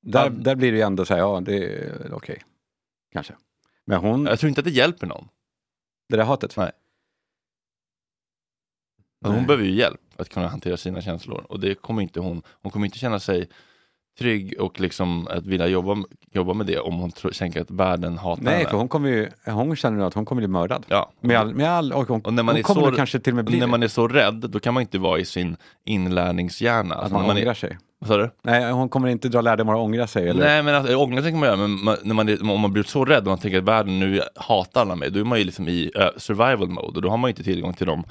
där, 0.02 0.30
där 0.30 0.56
blir 0.56 0.72
det 0.72 0.78
ju 0.78 0.84
ändå 0.84 1.06
så 1.06 1.14
här, 1.14 1.22
ja 1.22 1.42
det 1.42 1.66
är 1.66 2.14
okej. 2.14 2.44
Kanske. 3.14 3.34
Men 3.86 4.00
hon, 4.00 4.26
Jag 4.26 4.40
tror 4.40 4.48
inte 4.50 4.62
att 4.62 4.66
det 4.66 4.72
hjälper 4.72 5.08
någon. 5.08 5.28
det 6.10 6.18
där 6.18 6.24
hatet. 6.24 6.58
Nej. 6.58 6.72
Hon 9.24 9.46
behöver 9.46 9.66
ju 9.66 9.72
hjälp 9.76 10.00
att 10.18 10.30
kunna 10.30 10.48
hantera 10.48 10.78
sina 10.78 11.02
känslor 11.02 11.46
och 11.50 11.60
det 11.60 11.76
kommer 11.76 12.02
inte 12.02 12.20
hon. 12.20 12.42
Hon 12.62 12.72
kommer 12.72 12.86
inte 12.86 12.98
känna 12.98 13.20
sig 13.20 13.48
trygg 14.20 14.56
och 14.60 14.80
liksom 14.80 15.28
att 15.28 15.46
vilja 15.46 15.68
jobba, 15.68 16.04
jobba 16.34 16.54
med 16.54 16.66
det 16.66 16.80
om 16.80 16.96
hon 17.00 17.12
tror, 17.12 17.32
tänker 17.32 17.62
att 17.62 17.72
världen 17.72 18.18
hatar 18.18 18.44
Nej, 18.44 18.54
henne. 18.58 18.70
för 18.70 18.78
hon 18.78 18.88
kommer 18.88 19.10
ju, 19.10 19.30
hon 19.46 19.76
känner 19.76 19.98
nu 19.98 20.04
att 20.04 20.14
hon 20.14 20.26
kommer 20.26 20.40
bli 20.42 20.48
mördad. 20.48 20.86
Ja. 20.88 21.12
Med 21.22 21.38
all, 21.40 21.54
med 21.56 21.70
all, 21.70 21.92
och 21.94 22.08
hon, 22.08 22.22
Och 22.22 22.34
när 22.34 22.44
man 22.44 22.56
hon 22.56 22.64
kommer 22.64 22.90
så- 22.92 22.96
kanske 22.96 23.20
till 23.20 23.34
och 23.34 23.36
med 23.36 23.46
bli 23.46 23.60
när 23.60 23.68
man 23.68 23.84
är 23.84 23.88
så 23.88 24.08
rädd, 24.08 24.34
då 24.50 24.60
kan 24.60 24.74
man 24.74 24.82
inte 24.82 25.00
vara 25.00 25.20
i 25.20 25.26
sin 25.26 25.58
inlärningshjärna. 25.86 26.96
Att 26.96 27.02
Alltså, 27.02 27.14
man 27.18 27.28
man 27.28 27.38
ångrar 27.38 27.50
är, 27.50 27.54
sig. 27.54 27.78
vad 28.00 28.08
sa 28.08 28.18
du? 28.18 28.30
Nej, 28.44 28.72
hon 28.72 28.90
kommer 28.90 29.08
inte 29.08 29.30
dra 29.30 29.42
lärdomar 29.42 29.74
och 29.74 29.84
ångra 29.84 30.08
sig. 30.08 30.30
Eller? 30.30 30.44
Nej 30.46 30.64
men 30.64 30.76
alltså, 30.76 30.96
ångra 30.96 31.22
sig 31.22 31.32
kan 31.32 31.40
man 31.40 31.48
göra, 31.50 31.58
men 31.58 31.84
man, 31.84 31.98
när 32.04 32.14
man 32.16 32.30
är, 32.30 32.52
om 32.52 32.60
man 32.60 32.74
blir 32.74 32.84
så 32.84 33.06
rädd 33.06 33.20
och 33.24 33.28
man 33.28 33.38
tänker 33.38 33.58
att 33.58 33.64
världen 33.64 34.00
nu 34.00 34.22
hatar 34.36 34.82
alla 34.82 34.96
mig, 34.96 35.12
då 35.12 35.20
är 35.20 35.24
man 35.24 35.38
ju 35.40 35.44
liksom 35.46 35.68
i 35.68 35.92
uh, 35.98 36.08
survival 36.18 36.68
mode 36.70 36.88
och 36.96 37.02
då 37.02 37.10
har 37.10 37.18
man 37.18 37.28
ju 37.28 37.32
inte 37.32 37.44
tillgång 37.44 37.74
till 37.74 37.88
de, 37.88 38.04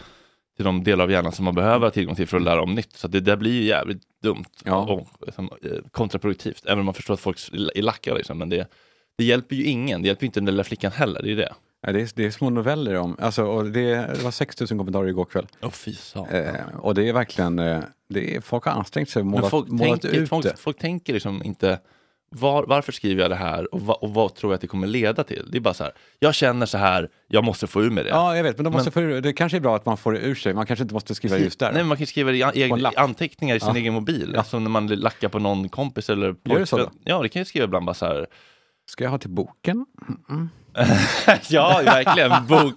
till 0.56 0.64
de 0.64 0.84
delar 0.84 1.04
av 1.04 1.10
hjärnan 1.10 1.32
som 1.32 1.44
man 1.44 1.54
behöver 1.54 1.86
ha 1.86 1.90
tillgång 1.90 2.14
till 2.14 2.28
för 2.28 2.36
att 2.36 2.42
lära 2.42 2.62
om 2.62 2.74
nytt. 2.74 2.96
Så 2.96 3.08
det 3.08 3.20
där 3.20 3.36
blir 3.36 3.52
ju 3.52 3.62
jävligt 3.62 4.02
dumt 4.22 4.44
Ja. 4.64 4.76
och 4.76 5.08
liksom, 5.26 5.50
eh, 5.62 5.70
kontraproduktivt, 5.90 6.64
även 6.66 6.78
om 6.78 6.84
man 6.84 6.94
förstår 6.94 7.14
att 7.14 7.20
folk 7.20 7.38
är 7.74 7.82
lacka 7.82 8.14
liksom, 8.14 8.38
men 8.38 8.48
det, 8.48 8.68
det 9.18 9.24
hjälper 9.24 9.56
ju 9.56 9.64
ingen, 9.64 10.02
det 10.02 10.08
hjälper 10.08 10.26
inte 10.26 10.40
den 10.40 10.46
lilla 10.46 10.64
flickan 10.64 10.92
heller, 10.92 11.22
det 11.22 11.32
är 11.32 11.36
det. 11.36 11.52
Det, 11.86 12.00
är, 12.00 12.08
det 12.14 12.24
är 12.26 12.30
små 12.30 12.50
noveller 12.50 12.94
om, 12.94 13.16
alltså, 13.20 13.44
och 13.44 13.64
det, 13.64 13.94
det 13.94 14.22
var 14.22 14.30
6000 14.30 14.78
kommentarer 14.78 15.08
igår 15.08 15.24
kväll. 15.24 15.46
Åh 15.62 15.70
fy. 15.70 15.94
Eh, 16.30 16.54
och 16.78 16.94
det 16.94 17.08
är 17.08 17.12
verkligen, 17.12 17.58
eh, 17.58 17.80
det 18.08 18.36
är, 18.36 18.40
folk 18.40 18.64
har 18.64 18.72
ansträngt 18.72 19.10
sig 19.10 19.20
och 19.20 19.26
målat, 19.26 19.50
folk, 19.50 19.68
målat 19.68 20.02
tänker, 20.02 20.18
ut 20.18 20.28
folk, 20.28 20.44
det. 20.44 20.56
folk 20.56 20.78
tänker 20.78 21.12
liksom 21.12 21.42
inte 21.42 21.78
var, 22.34 22.64
varför 22.66 22.92
skriver 22.92 23.22
jag 23.22 23.30
det 23.30 23.36
här 23.36 23.74
och, 23.74 23.80
va, 23.80 23.94
och 23.94 24.14
vad 24.14 24.34
tror 24.34 24.52
jag 24.52 24.54
att 24.54 24.60
det 24.60 24.66
kommer 24.66 24.86
leda 24.86 25.24
till? 25.24 25.48
Det 25.52 25.58
är 25.58 25.60
bara 25.60 25.74
så 25.74 25.84
här, 25.84 25.92
jag 26.18 26.34
känner 26.34 26.66
så 26.66 26.78
här, 26.78 27.08
jag 27.28 27.44
måste 27.44 27.66
få 27.66 27.82
ur 27.82 27.90
mig 27.90 28.04
det. 28.04 28.10
Ja, 28.10 28.36
jag 28.36 28.42
vet, 28.42 28.56
men, 28.58 28.64
de 28.64 28.72
måste 28.72 29.00
Men- 29.00 29.14
få, 29.14 29.20
det 29.20 29.32
kanske 29.32 29.58
är 29.58 29.60
bra 29.60 29.76
att 29.76 29.86
man 29.86 29.96
får 29.96 30.12
det 30.12 30.18
ur 30.18 30.34
sig. 30.34 30.54
Man 30.54 30.66
kanske 30.66 30.82
inte 30.82 30.94
måste 30.94 31.14
skriva 31.14 31.38
just 31.38 31.58
där. 31.58 31.66
Nej, 31.72 31.80
men 31.82 31.88
man 31.88 31.96
kan 31.96 32.06
skriva 32.06 32.30
det 32.30 32.36
i 32.36 32.62
egen, 32.62 32.86
anteckningar 32.96 33.56
i 33.56 33.60
sin 33.60 33.68
Ja. 33.68 33.76
egen 33.76 33.94
mobil. 33.94 34.32
Ja. 34.34 34.44
Som 34.44 34.64
när 34.64 34.70
man 34.70 34.86
lackar 34.86 35.28
på 35.28 35.38
någon 35.38 35.68
kompis 35.68 36.10
eller 36.10 36.26
Gör 36.44 36.58
det 36.58 36.66
så 36.66 36.76
pojkvän. 36.76 36.98
Ja, 37.04 37.22
det 37.22 37.28
kan 37.28 37.40
jag 37.40 37.46
skriva 37.46 37.64
ibland 37.64 37.86
bara 37.86 37.94
så 37.94 38.06
här. 38.06 38.26
Ska 38.86 39.04
jag 39.04 39.10
ha 39.10 39.18
till 39.18 39.30
boken? 39.30 39.86
ja, 41.48 41.80
verkligen. 41.84 42.30
Bok, 42.48 42.74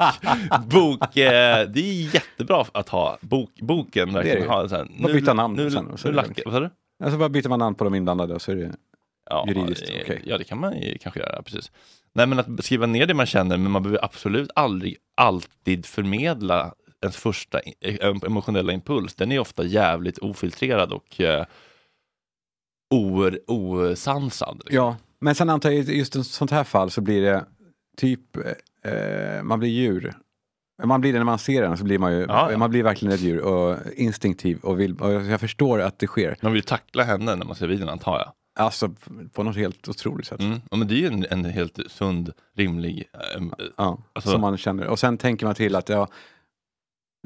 bok 0.71 1.17
eh, 1.17 1.67
det 1.69 1.79
är 1.79 2.13
jättebra 2.15 2.65
att 2.71 2.89
ha 2.89 3.17
bok, 3.21 3.51
boken. 3.61 4.13
Det 4.13 4.19
är 4.19 4.23
Verkligen. 4.23 4.41
det. 4.47 4.53
Ha, 4.53 4.69
så 4.69 4.75
här, 4.75 4.87
Bara 4.99 5.13
byta 5.13 5.33
namn 5.33 5.55
Nu, 5.55 5.71
sen 5.71 5.85
nu 5.85 6.11
det 6.11 6.11
lackar, 6.15 6.43
vad 6.45 6.53
sa 6.53 6.59
du? 6.59 6.69
Alltså 7.03 7.17
bara 7.19 7.29
byter 7.29 7.49
man 7.49 7.59
namn 7.59 7.75
på 7.75 7.83
de 7.83 7.95
inblandade 7.95 8.33
och 8.33 8.41
så 8.41 8.51
är 8.51 8.55
det... 8.55 8.71
Ja, 9.29 9.45
Juridiskt, 9.47 9.87
det- 9.87 10.01
okej. 10.03 10.21
Ja, 10.25 10.37
det 10.37 10.43
kan 10.43 10.59
man 10.59 10.81
ju 10.81 10.97
kanske 10.97 11.19
göra, 11.19 11.41
precis. 11.41 11.71
Nej, 12.13 12.27
men 12.27 12.39
att 12.39 12.65
skriva 12.65 12.85
ner 12.85 13.05
det 13.05 13.13
man 13.13 13.25
känner, 13.25 13.57
men 13.57 13.71
man 13.71 13.83
behöver 13.83 14.05
absolut 14.05 14.49
aldrig 14.55 14.97
alltid 15.15 15.85
förmedla 15.85 16.73
ens 17.01 17.17
första 17.17 17.61
i- 17.61 17.75
eh, 17.81 18.15
emotionella 18.25 18.73
impuls. 18.73 19.15
Den 19.15 19.31
är 19.31 19.39
ofta 19.39 19.63
jävligt 19.65 20.17
ofiltrerad 20.17 20.93
och 20.93 21.21
eh, 21.21 21.45
osansad. 23.47 24.55
liksom. 24.57 24.75
Ja, 24.75 24.97
men 25.19 25.35
sen 25.35 25.49
antar 25.49 25.71
jag 25.71 25.79
i 25.89 25.97
just 25.97 26.15
ett 26.15 26.25
sånt 26.27 26.51
här 26.51 26.63
fall 26.63 26.91
så 26.91 27.01
blir 27.01 27.21
det 27.21 27.45
typ, 27.97 28.37
eh, 28.83 29.43
man 29.43 29.59
blir 29.59 29.69
djur. 29.69 30.13
Man 30.83 31.01
blir 31.01 31.13
det 31.13 31.19
när 31.19 31.25
man 31.25 31.39
ser 31.39 31.61
den, 31.61 31.77
så 31.77 31.83
blir 31.83 31.99
man 31.99 32.13
ju, 32.13 32.19
Ja, 32.27 32.51
ja. 32.51 32.57
man 32.57 32.69
blir 32.69 32.83
verkligen 32.83 33.13
ett 33.15 33.21
djur 33.21 33.41
och 33.41 33.77
instinktiv 33.95 34.59
och 34.63 34.79
vill, 34.79 34.95
och 35.01 35.11
jag 35.13 35.39
förstår 35.39 35.81
att 35.81 35.99
det 35.99 36.07
sker. 36.07 36.37
Man 36.41 36.53
vill 36.53 36.63
tackla 36.63 37.03
henne 37.03 37.35
när 37.35 37.45
man 37.45 37.55
ser 37.55 37.67
videon, 37.67 37.89
antar 37.89 38.17
jag. 38.19 38.31
Alltså 38.57 38.89
på 39.33 39.43
något 39.43 39.55
helt 39.55 39.87
otroligt 39.87 40.27
sätt. 40.27 40.39
Mm. 40.41 40.61
Ja, 40.71 40.77
men 40.77 40.87
det 40.87 40.93
är 40.93 40.97
ju 40.97 41.07
en, 41.07 41.25
en 41.29 41.45
helt 41.45 41.79
sund, 41.91 42.31
rimlig... 42.53 43.09
ehm, 43.35 43.53
Ja, 43.77 43.97
Alltså- 44.13 44.31
som 44.31 44.41
man 44.41 44.57
känner. 44.57 44.87
Och 44.87 44.99
sen 44.99 45.17
tänker 45.17 45.45
man 45.45 45.55
till 45.55 45.75
att 45.75 45.89
ja, 45.89 46.07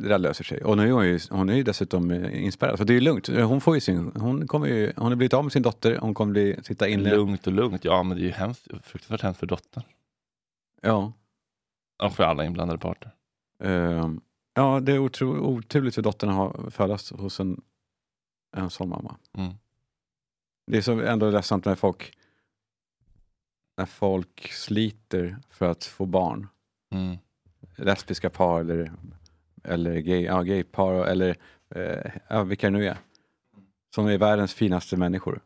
det 0.02 0.08
där 0.08 0.18
löser 0.20 0.44
sig. 0.44 0.64
Och 0.64 0.78
nu 0.78 0.88
är 0.88 0.92
hon 0.92 1.06
ju, 1.08 1.20
hon 1.30 1.50
är 1.50 1.56
ju 1.56 1.64
dessutom 1.64 2.12
eh, 2.12 2.44
inspärrad, 2.44 2.78
så 2.78 2.84
det 2.84 2.94
är 2.94 2.96
ju 2.96 3.02
lugnt. 3.02 3.28
Hon 3.28 3.62
får 3.62 3.76
ju 3.76 3.82
sin, 3.82 4.12
hon 4.16 4.48
kommer 4.48 4.68
ju, 4.68 4.94
hon 4.96 5.08
har 5.08 5.16
blivit 5.16 5.34
av 5.34 5.44
med 5.44 5.54
sin 5.54 5.62
dotter, 5.62 5.98
hon 5.98 6.14
kommer 6.14 6.32
bli, 6.32 6.60
sitta 6.64 6.88
inne. 6.88 7.10
lugnt 7.10 7.48
och 7.48 7.54
lugnt. 7.54 7.86
Ja, 7.86 8.04
men 8.04 8.18
det 8.18 8.24
är 8.24 8.26
ju 8.26 8.32
hemskt, 8.32 8.68
fruktansvärt 8.84 9.22
hemskt 9.22 9.40
för 9.40 9.48
dottern. 9.48 9.84
Ja. 10.82 11.14
Och 12.04 12.14
för 12.14 12.24
alla 12.24 12.46
inblandade 12.46 12.80
parter. 12.80 13.12
Ehm, 13.64 14.22
ja, 14.54 14.80
det 14.80 14.92
är 14.92 15.00
otro, 15.00 15.28
oturligt 15.38 15.96
för 15.96 16.02
dottern 16.02 16.30
att 16.30 16.36
ha 16.36 16.72
födas 16.72 17.12
hos 17.12 17.40
en, 17.40 17.62
en 18.58 18.70
sån 18.70 18.90
mamma. 18.90 19.16
Mm. 19.38 19.54
Det 20.70 20.78
är 20.78 20.82
så 20.82 21.00
ändå 21.02 21.30
ledsamt 21.30 21.66
när 21.66 21.76
folk 21.76 22.14
när 23.78 23.86
folk 23.86 24.52
sliter 24.52 25.38
för 25.50 25.72
att 25.72 25.86
få 25.86 26.06
barn. 26.06 26.48
Mm. 26.92 27.18
Lesbiska 27.76 28.30
par 28.30 28.60
eller, 28.60 28.92
eller 29.64 30.00
gay, 30.00 30.24
ja, 30.24 30.42
gaypar 30.42 30.94
eller 30.94 31.36
eh, 31.76 32.12
ja, 32.30 32.44
vilka 32.44 32.68
det 32.68 32.78
nu 32.78 32.88
är. 32.88 32.98
Som 33.96 34.08
är 34.08 34.18
världens 34.18 34.54
finaste 34.54 34.98
människor. 34.98 35.42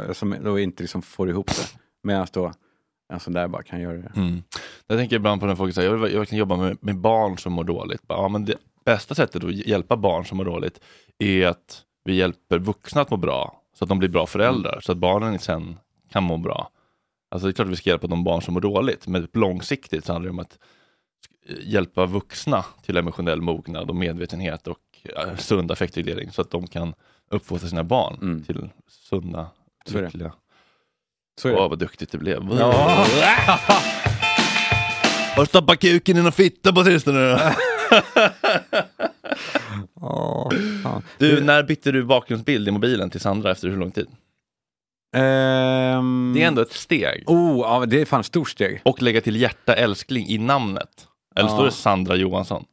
Eh, 0.00 0.12
Som 0.12 0.36
då 0.44 0.58
inte 0.58 0.82
liksom 0.82 1.02
får 1.02 1.30
ihop 1.30 1.46
det. 1.46 1.78
Medan 2.02 2.26
då 2.32 2.52
en 3.12 3.20
sån 3.20 3.32
där 3.32 3.48
bara 3.48 3.62
kan 3.62 3.80
göra 3.80 3.96
det. 3.96 4.12
Mm. 4.16 4.42
Jag 4.86 4.98
tänker 4.98 5.16
ibland 5.16 5.40
på 5.40 5.46
när 5.46 5.56
folk 5.56 5.74
säger 5.74 5.90
jag 5.90 5.98
vill 5.98 6.18
verkligen 6.18 6.38
jobba 6.38 6.56
med, 6.56 6.78
med 6.80 6.96
barn 6.96 7.38
som 7.38 7.52
mår 7.52 7.64
dåligt. 7.64 8.08
Bara, 8.08 8.18
Ja, 8.18 8.28
men 8.28 8.44
det 8.44 8.56
bästa 8.84 9.14
sättet 9.14 9.44
att 9.44 9.54
hjälpa 9.54 9.96
barn 9.96 10.24
som 10.24 10.36
mår 10.36 10.44
dåligt 10.44 10.80
är 11.18 11.46
att 11.46 11.84
vi 12.04 12.14
hjälper 12.14 12.58
vuxna 12.58 13.00
att 13.00 13.10
må 13.10 13.16
bra. 13.16 13.59
Så 13.80 13.84
att 13.84 13.88
de 13.88 13.98
blir 13.98 14.08
bra 14.08 14.26
föräldrar. 14.26 14.80
Så 14.82 14.92
att 14.92 14.98
barnen 14.98 15.38
sen 15.38 15.78
kan 16.12 16.22
må 16.22 16.36
bra. 16.36 16.70
Alltså 17.30 17.46
det 17.46 17.50
är 17.50 17.52
klart 17.52 17.66
att 17.66 17.72
vi 17.72 17.76
ska 17.76 17.90
hjälpa 17.90 18.06
de 18.06 18.24
barn 18.24 18.42
som 18.42 18.54
mår 18.54 18.60
dåligt. 18.60 19.06
Men 19.06 19.28
långsiktigt 19.32 20.04
så 20.04 20.12
handlar 20.12 20.26
det 20.26 20.32
om 20.32 20.38
att 20.38 20.58
hjälpa 21.62 22.06
vuxna 22.06 22.64
till 22.82 22.96
emotionell 22.96 23.40
mognad 23.40 23.88
och 23.90 23.96
medvetenhet 23.96 24.66
och 24.66 24.78
sund 25.38 25.72
affektreglering. 25.72 26.30
Så 26.32 26.40
att 26.42 26.50
de 26.50 26.66
kan 26.66 26.94
uppfostra 27.30 27.68
sina 27.68 27.84
barn 27.84 28.18
Mm. 28.22 28.44
till 28.44 28.68
sunda, 28.88 29.46
lyckliga. 29.86 30.32
Åh, 31.44 31.50
det. 31.50 31.56
vad 31.56 31.78
duktigt 31.78 32.12
det 32.12 32.18
blev. 32.18 32.48
Ja. 32.58 32.72
Har 35.36 35.42
du 35.42 35.46
stoppat 35.46 35.80
kuken 35.80 36.16
i 36.16 36.22
någon 36.22 36.32
fitta 36.32 36.72
på 36.72 36.84
sistone? 36.84 37.54
Fan. 40.82 41.02
Du, 41.18 41.44
när 41.44 41.62
bytte 41.62 41.92
du 41.92 42.04
bakgrundsbild 42.04 42.68
i 42.68 42.70
mobilen 42.70 43.10
till 43.10 43.20
Sandra 43.20 43.50
efter 43.50 43.68
hur 43.68 43.76
lång 43.76 43.90
tid? 43.90 44.06
Ehm, 45.16 46.32
Det 46.36 46.42
är 46.42 46.46
ändå 46.48 46.62
ett 46.62 46.72
steg. 46.72 47.24
Oh, 47.26 47.58
ja, 47.58 47.86
det 47.86 48.00
är 48.00 48.04
fan 48.04 48.20
ett 48.20 48.26
stort 48.26 48.48
steg. 48.50 48.80
Och 48.84 49.02
lägga 49.02 49.20
till 49.20 49.36
hjärta 49.36 49.74
älskling 49.74 50.26
i 50.28 50.38
namnet. 50.38 51.08
Eller 51.36 51.48
Ja. 51.48 51.54
står 51.56 51.64
det 51.64 51.70
Sandra 51.72 52.16
Johansson? 52.16 52.64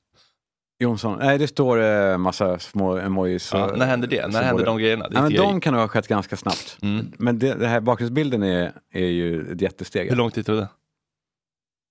Jonsson. 0.79 1.17
Nej, 1.19 1.37
det 1.37 1.47
står 1.47 1.81
eh, 1.81 2.17
massa 2.17 2.59
små 2.59 2.97
emojis. 2.97 3.49
Ja, 3.53 3.65
och- 3.71 3.77
när 3.77 3.85
hände 3.85 4.07
det? 4.07 4.15
När 4.15 4.21
symboler. 4.23 4.43
hände 4.45 4.63
de 4.63 4.77
grejerna? 4.77 5.07
Det 5.09 5.15
Ja, 5.15 5.21
men 5.21 5.33
de 5.33 5.61
kan 5.61 5.73
nog 5.73 5.81
ha 5.81 5.87
skett 5.87 6.07
ganska 6.07 6.37
snabbt. 6.37 6.77
Mm. 6.81 7.11
Men 7.17 7.39
det, 7.39 7.53
det 7.53 7.67
här 7.67 7.79
bakgrundsbilden 7.79 8.43
är, 8.43 8.71
är 8.93 9.05
ju 9.07 9.51
ett 9.51 9.61
jättesteg. 9.61 10.09
Hur 10.09 10.15
lång 10.15 10.31
tid 10.31 10.45
tog 10.45 10.55
det? 10.57 10.67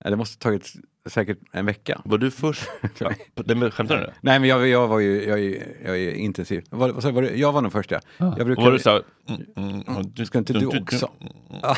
Ja, 0.05 0.11
Det 0.11 0.17
måste 0.17 0.39
tagit 0.43 0.73
säkert 1.07 1.39
en 1.53 1.67
vecka. 1.67 2.01
Var 2.05 2.19
du 2.19 2.31
först? 2.31 2.69
Ja, 2.99 3.11
det, 3.35 3.71
skämtar 3.71 3.97
du 3.97 4.01
nu? 4.03 4.13
Nej, 4.21 4.41
men 4.41 4.49
jag, 4.49 4.69
jag 4.69 4.89
var 4.89 4.99
ju 5.01 5.25
jag, 5.25 5.39
är- 5.41 5.77
jag 5.85 5.99
är 5.99 6.11
intensiv. 6.13 6.65
Jag? 6.71 6.79
var 6.79 7.23
det, 7.23 7.37
jag 7.37 7.53
var 7.53 7.63
nog 7.63 7.73
först 7.73 7.91
ja. 7.91 8.01
Jag 8.19 8.47
brukar, 8.47 8.63
Var 8.63 8.73
du 8.73 8.79
så 8.79 8.91
här, 8.91 9.03
mm, 9.29 9.83
mm, 9.87 10.03
du, 10.15 10.27
Ska 10.27 10.39
inte 10.39 10.53
du 10.53 10.67
också? 10.67 11.11
Ja. 11.63 11.77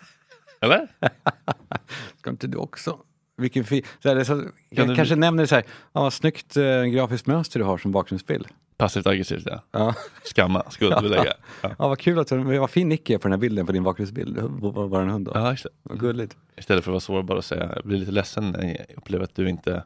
Eller? 0.60 0.88
Ska 2.18 2.30
inte 2.30 2.46
du 2.46 2.58
också? 2.58 2.98
Vilken 3.36 3.64
fin... 3.64 3.82
Så 4.02 4.08
här, 4.14 4.24
så, 4.24 4.34
Kan 4.36 4.50
jag 4.70 4.88
du- 4.88 4.96
kanske 4.96 5.16
nämner 5.16 5.46
så 5.46 5.54
här, 5.54 5.64
ja, 5.92 6.10
snyggt 6.10 6.56
eh, 6.56 6.82
grafiskt 6.84 7.26
mönster 7.26 7.58
du 7.58 7.64
har 7.64 7.78
som 7.78 7.92
bakgrundsbild. 7.92 8.46
Passivt 8.82 9.06
aggressivt 9.06 9.46
ja. 9.46 9.62
Ja. 9.70 9.94
Skamma, 10.24 10.70
skuldbelägga. 10.70 11.34
Ja. 11.62 11.70
ja, 11.78 11.88
vad 11.88 11.98
kul 11.98 12.18
att 12.18 12.26
du, 12.28 12.58
vad 12.58 12.70
fin 12.70 12.88
nick 12.88 13.10
är 13.10 13.18
på 13.18 13.22
den 13.28 13.32
här 13.32 13.38
bilden 13.38 13.66
på 13.66 13.72
din 13.72 13.82
bakgrundsbild. 13.82 14.38
Var, 14.38 14.86
var 14.88 15.02
en 15.02 15.10
hund 15.10 15.26
då? 15.26 15.32
Ja, 15.34 15.40
det. 15.40 15.68
Vad 15.82 16.00
gulligt. 16.00 16.36
Istället 16.56 16.84
för 16.84 16.90
att 16.90 16.92
vara 16.92 17.00
sårbar 17.00 17.36
och 17.36 17.44
säga, 17.44 17.72
jag 17.74 17.84
blir 17.84 17.98
lite 17.98 18.12
ledsen 18.12 18.50
när 18.50 18.64
jag 18.64 18.96
upplever 18.96 19.24
att 19.24 19.34
du 19.34 19.48
inte, 19.48 19.70
det 19.70 19.84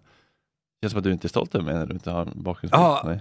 känns 0.83 0.91
som 0.93 0.99
att 0.99 1.05
du 1.05 1.13
inte 1.13 1.27
är 1.27 1.29
stolt 1.29 1.55
över 1.55 1.65
mig 1.65 1.75
när 1.75 1.87
du 1.87 1.95
inte 1.95 2.11
har 2.11 2.23
en 2.23 2.43
bakgrundsbild. 2.43 2.83
Ja. 2.83 3.13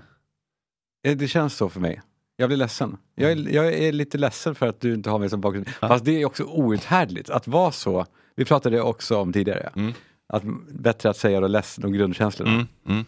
Eh, 1.07 1.17
Det 1.17 1.27
känns 1.27 1.57
så 1.57 1.69
för 1.69 1.79
mig. 1.79 2.01
Jag 2.37 2.49
blir 2.49 2.57
ledsen. 2.57 2.97
Jag 3.15 3.31
är, 3.31 3.53
jag 3.53 3.73
är 3.73 3.91
lite 3.91 4.17
ledsen 4.17 4.55
för 4.55 4.67
att 4.67 4.79
du 4.81 4.93
inte 4.93 5.09
har 5.09 5.19
mig 5.19 5.29
som 5.29 5.41
bakgrund. 5.41 5.69
Ja. 5.81 5.87
Fast 5.87 6.05
det 6.05 6.21
är 6.21 6.25
också 6.25 6.43
outhärdligt 6.43 7.29
att 7.29 7.47
vara 7.47 7.71
så. 7.71 8.05
Vi 8.35 8.45
pratade 8.45 8.81
också 8.81 9.17
om 9.17 9.33
tidigare. 9.33 9.69
Mm. 9.75 9.93
Att 10.27 10.43
bättre 10.69 11.09
att 11.09 11.17
säga 11.17 11.39
då 11.39 11.47
ledsen 11.47 11.85
om 11.85 11.93
grundkänslorna. 11.93 12.51
Mm, 12.51 12.67
mm, 12.87 13.05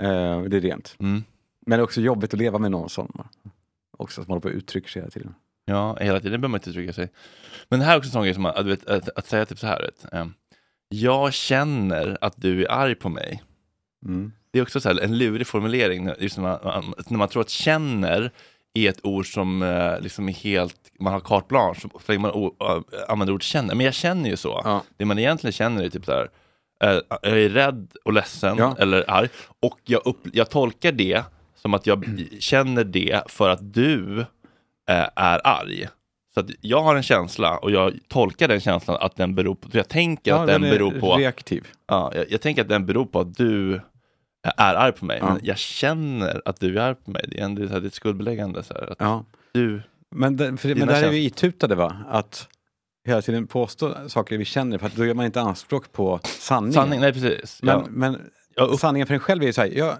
Eh, 0.00 0.42
det 0.42 0.56
är 0.56 0.60
rent. 0.60 0.96
Men 1.68 1.78
det 1.78 1.82
är 1.82 1.84
också 1.84 2.00
jobbigt 2.00 2.34
att 2.34 2.38
leva 2.40 2.58
med 2.58 2.70
någon 2.70 2.88
som 2.88 3.28
också 3.98 4.22
som 4.24 4.30
håller 4.30 4.40
på 4.40 4.48
och 4.48 4.54
uttrycker 4.54 4.88
sig 4.88 5.02
hela 5.02 5.10
tiden. 5.10 5.34
Ja, 5.64 5.96
hela 6.00 6.20
tiden 6.20 6.40
behöver 6.40 6.48
man 6.48 6.58
inte 6.58 6.70
uttrycka 6.70 6.92
sig. 6.92 7.08
Men 7.68 7.78
det 7.78 7.84
här 7.86 7.92
är 7.94 7.98
också 7.98 8.08
en 8.08 8.12
sån 8.12 8.22
grej 8.24 8.34
som 8.34 8.42
man, 8.42 8.52
att, 8.72 8.86
att, 8.88 9.08
att 9.18 9.26
säga 9.26 9.46
typ 9.46 9.58
så 9.58 9.66
här, 9.66 9.82
vet, 9.82 10.12
ehm, 10.12 10.32
jag 10.88 11.32
känner 11.32 12.18
att 12.20 12.32
du 12.36 12.64
är 12.64 12.70
arg 12.72 12.94
på 12.94 13.08
mig. 13.08 13.42
Mm. 14.04 14.32
Det 14.50 14.58
är 14.58 14.62
också 14.62 14.80
så 14.80 14.88
här, 14.88 15.00
en 15.00 15.18
lurig 15.18 15.46
formulering, 15.46 16.10
just 16.18 16.36
när 16.36 16.44
man, 16.44 16.94
när 17.08 17.18
man 17.18 17.28
tror 17.28 17.42
att 17.42 17.50
känner 17.50 18.30
är 18.74 18.88
ett 18.90 19.00
ord 19.04 19.32
som 19.34 19.62
eh, 19.62 20.00
liksom 20.00 20.28
är 20.28 20.32
helt, 20.32 20.80
man 21.00 21.12
har 21.12 21.20
carte 21.20 21.46
blanche, 21.48 21.88
länge 22.06 22.20
man 22.20 22.30
o- 22.30 22.56
använder 23.08 23.34
ordet 23.34 23.42
känner. 23.44 23.74
Men 23.74 23.84
jag 23.86 23.94
känner 23.94 24.30
ju 24.30 24.36
så. 24.36 24.60
Ja. 24.64 24.82
Det 24.96 25.04
man 25.04 25.18
egentligen 25.18 25.52
känner 25.52 25.84
är 25.84 25.88
typ 25.90 26.04
så 26.04 26.12
här, 26.12 26.28
eh, 26.84 27.00
jag 27.22 27.40
är 27.40 27.48
rädd 27.48 27.92
och 28.04 28.12
ledsen 28.12 28.56
Ja. 28.58 28.76
eller 28.78 29.10
arg. 29.10 29.28
Och 29.60 29.78
jag, 29.84 30.02
upp, 30.06 30.18
jag 30.32 30.50
tolkar 30.50 30.92
det 30.92 31.22
som 31.62 31.74
att 31.74 31.86
jag 31.86 32.04
känner 32.40 32.84
det 32.84 33.22
för 33.26 33.50
att 33.50 33.74
du 33.74 34.20
eh, 34.90 35.06
är 35.16 35.40
arg. 35.46 35.88
Så 36.34 36.40
att 36.40 36.46
jag 36.60 36.82
har 36.82 36.96
en 36.96 37.02
känsla 37.02 37.56
och 37.58 37.70
jag 37.70 37.98
tolkar 38.08 38.48
den 38.48 38.60
känslan 38.60 38.96
att 39.00 39.16
den 39.16 39.34
beror 39.34 39.54
på, 39.54 39.68
jag 39.72 39.88
tänker 39.88 40.34
att 40.34 40.46
den, 40.46 40.64
är 40.64 40.70
beror 40.70 40.90
på, 41.00 41.16
reaktiv. 41.16 41.66
ja, 41.86 42.12
jag, 42.14 42.30
jag 42.30 42.40
tänker 42.40 42.62
att 42.62 42.68
den 42.68 42.86
beror 42.86 43.06
på 43.06 43.20
att 43.20 43.34
du 43.34 43.74
är 44.58 44.74
arg 44.74 44.92
på 44.92 45.04
mig. 45.04 45.18
Ja. 45.20 45.32
Men 45.32 45.40
jag 45.42 45.58
känner 45.58 46.42
att 46.44 46.60
du 46.60 46.78
är 46.78 46.82
arg 46.82 46.94
på 46.94 47.10
mig. 47.10 47.24
Det 47.28 47.40
är, 47.40 47.44
en, 47.44 47.54
det 47.54 47.62
är 47.62 47.76
är 47.76 47.86
ett 47.86 47.94
skuldbeläggande. 47.94 48.62
Så 48.62 48.74
här, 48.74 48.90
att 48.92 48.96
Ja. 49.00 49.24
du, 49.52 49.82
Men, 50.14 50.36
det, 50.36 50.56
för, 50.56 50.68
det- 50.68 50.74
Dina 50.74 50.86
men 50.86 50.94
där 50.94 50.94
är 50.94 51.00
känslor. 51.00 51.12
vi 51.20 51.24
itutade 51.24 51.74
va? 51.74 51.96
Att 52.08 52.48
hela 53.06 53.22
tiden 53.22 53.46
påstå 53.46 53.94
saker 54.08 54.38
vi 54.38 54.44
känner 54.44 54.78
för 54.78 54.86
att 54.86 54.96
då 54.96 55.06
gör 55.06 55.14
man 55.14 55.26
inte 55.26 55.40
anspråk 55.40 55.92
på 55.92 56.20
sanningen. 56.24 56.72
sanning, 56.72 57.00
nej 57.00 57.12
precis. 57.12 57.62
Men, 57.62 57.78
ja. 57.78 57.86
men 57.90 58.78
sanningen 58.78 59.06
för 59.06 59.14
en 59.14 59.20
själv 59.20 59.42
är 59.42 59.46
ju 59.46 59.52
så 59.52 59.60
här, 59.60 59.68
jag 59.76 59.96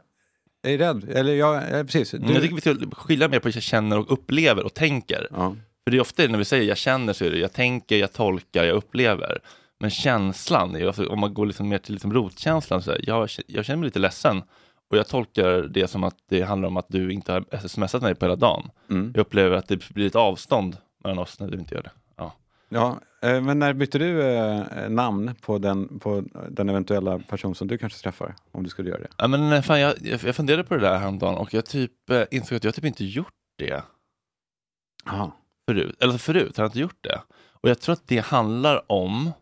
är 0.62 0.79
rädd, 0.79 1.11
eller 1.11 1.35
jag, 1.35 1.55
ja, 1.79 1.85
precis. 1.85 2.14
Mm, 2.14 2.33
Jag 2.33 2.42
tycker 2.42 2.55
vi 2.55 2.61
ska 2.61 2.90
skilja 2.90 3.29
mer 3.29 3.38
på 3.38 3.49
att 3.49 3.55
jag 3.55 3.64
känner 3.64 3.99
och 3.99 4.12
upplever 4.12 4.64
och 4.64 4.75
tänker. 4.75 5.29
ja. 5.31 5.57
För 5.85 5.90
det 5.90 5.97
är 5.97 6.01
ofta 6.01 6.23
när 6.23 6.38
vi 6.38 6.44
säger 6.44 6.68
jag 6.68 6.77
känner 6.77 7.12
så 7.12 7.25
är 7.25 7.31
det 7.31 7.38
jag 7.38 7.53
tänker, 7.53 7.97
jag 7.97 8.12
tolkar, 8.12 8.64
jag 8.64 8.77
upplever. 8.77 9.38
Men 9.81 9.90
känslan, 9.90 10.77
är 10.77 10.87
alltså, 10.87 11.07
om 11.07 11.21
man 11.21 11.35
går 11.35 11.47
liksom 11.47 11.68
mer 11.68 11.79
till 11.79 11.94
liksom 11.94 12.12
rotkänslan, 12.12 12.83
så 12.83 12.90
här, 12.90 13.01
jag, 13.07 13.29
jag 13.47 13.64
känner 13.64 13.77
mig 13.77 13.85
lite 13.85 13.99
ledsen. 13.99 14.42
Och 14.90 14.97
jag 14.97 15.09
tolkar 15.09 15.62
det 15.62 15.88
som 15.88 16.05
att 16.05 16.14
det 16.29 16.42
handlar 16.42 16.68
om 16.68 16.77
att 16.77 16.88
du 16.88 17.12
inte 17.12 17.33
har 17.33 17.68
smsat 17.68 18.03
mig 18.03 18.14
på 18.14 18.25
hela 18.25 18.37
dagen. 18.37 18.71
Mm. 18.90 19.12
Jag 19.14 19.21
upplever 19.21 19.57
att 19.57 19.68
det 19.68 19.88
blir 19.88 20.07
ett 20.07 20.14
avstånd 20.16 20.77
mellan 21.05 21.18
oss 21.18 21.40
när 21.40 21.49
du 21.51 21.59
inte 21.59 21.75
gör 21.75 21.83
det. 21.83 21.90
Ja. 22.16 22.35
ja. 22.68 23.01
Eh, 23.22 23.40
Men 23.40 23.59
när 23.59 23.72
bytte 23.72 23.98
du 23.98 24.22
eh, 24.22 24.88
namn 24.88 25.35
på 25.40 25.59
den, 25.59 25.98
på 25.98 26.24
den 26.50 26.68
eventuella 26.68 27.18
person 27.18 27.54
som 27.54 27.68
du 27.68 27.78
kanske 27.78 28.02
träffar? 28.02 28.35
Om 28.52 28.62
du 28.62 28.70
skulle 28.70 28.90
göra 28.90 29.00
det. 29.00 29.09
Ja, 29.16 29.28
men 29.28 29.52
eh, 29.52 29.62
fan, 29.62 29.81
jag, 29.81 29.94
jag 30.00 30.37
funderade 30.37 30.64
på 30.64 30.74
det 30.74 30.81
där 30.81 30.98
häromdagen 30.98 31.35
och 31.35 31.54
jag 31.54 31.66
typ 31.66 31.92
insåg 32.31 32.57
att 32.57 32.64
jag 32.64 32.74
typ 32.74 32.85
inte 32.85 33.04
gjort 33.04 33.33
det 33.59 33.83
Aha. 35.07 35.37
förut. 35.68 35.96
Eller 36.00 36.18
förut 36.18 36.57
har 36.57 36.64
jag 36.64 36.68
inte 36.68 36.81
gjort 36.81 36.98
det. 37.00 37.20
Och 37.61 37.68
jag 37.70 37.81
tror 37.81 37.92
att 37.92 38.09
det 38.09 38.18
handlar 38.18 38.92
om, 38.92 39.33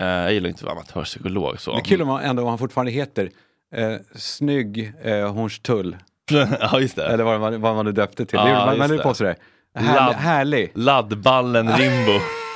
eh, 0.00 0.06
jag 0.06 0.32
gillar 0.32 0.48
inte 0.48 0.60
att 0.60 0.64
vara 0.64 0.72
amatörpsykolog 0.72 1.60
så. 1.60 1.72
Det 1.72 1.78
är 1.78 1.84
kul 1.84 2.02
om 2.02 2.08
han, 2.08 2.20
ändå 2.20 2.42
om 2.42 2.48
han 2.48 2.58
fortfarande 2.58 2.92
heter 2.92 3.30
eh, 3.74 3.94
Snygg 4.14 4.92
eh, 5.02 5.32
Hornstull 5.32 5.96
ja, 6.60 6.80
just 6.80 6.96
det. 6.96 7.06
Eller 7.06 7.24
vad 7.24 7.40
man, 7.40 7.60
vad 7.60 7.74
man 7.74 7.84
nu 7.84 7.92
döpte 7.92 8.26
till. 8.26 8.36
Ja, 8.38 8.44
det 8.44 8.50
gjorde 8.50 8.66
man, 8.66 8.78
man 8.78 8.90
det. 8.90 9.02
på 9.02 9.14
sådär. 9.14 9.36
Härlig. 9.74 9.94
Ladd. 9.94 10.14
härlig. 10.14 10.70
Laddballen 10.74 11.76
Rimbo. 11.76 12.12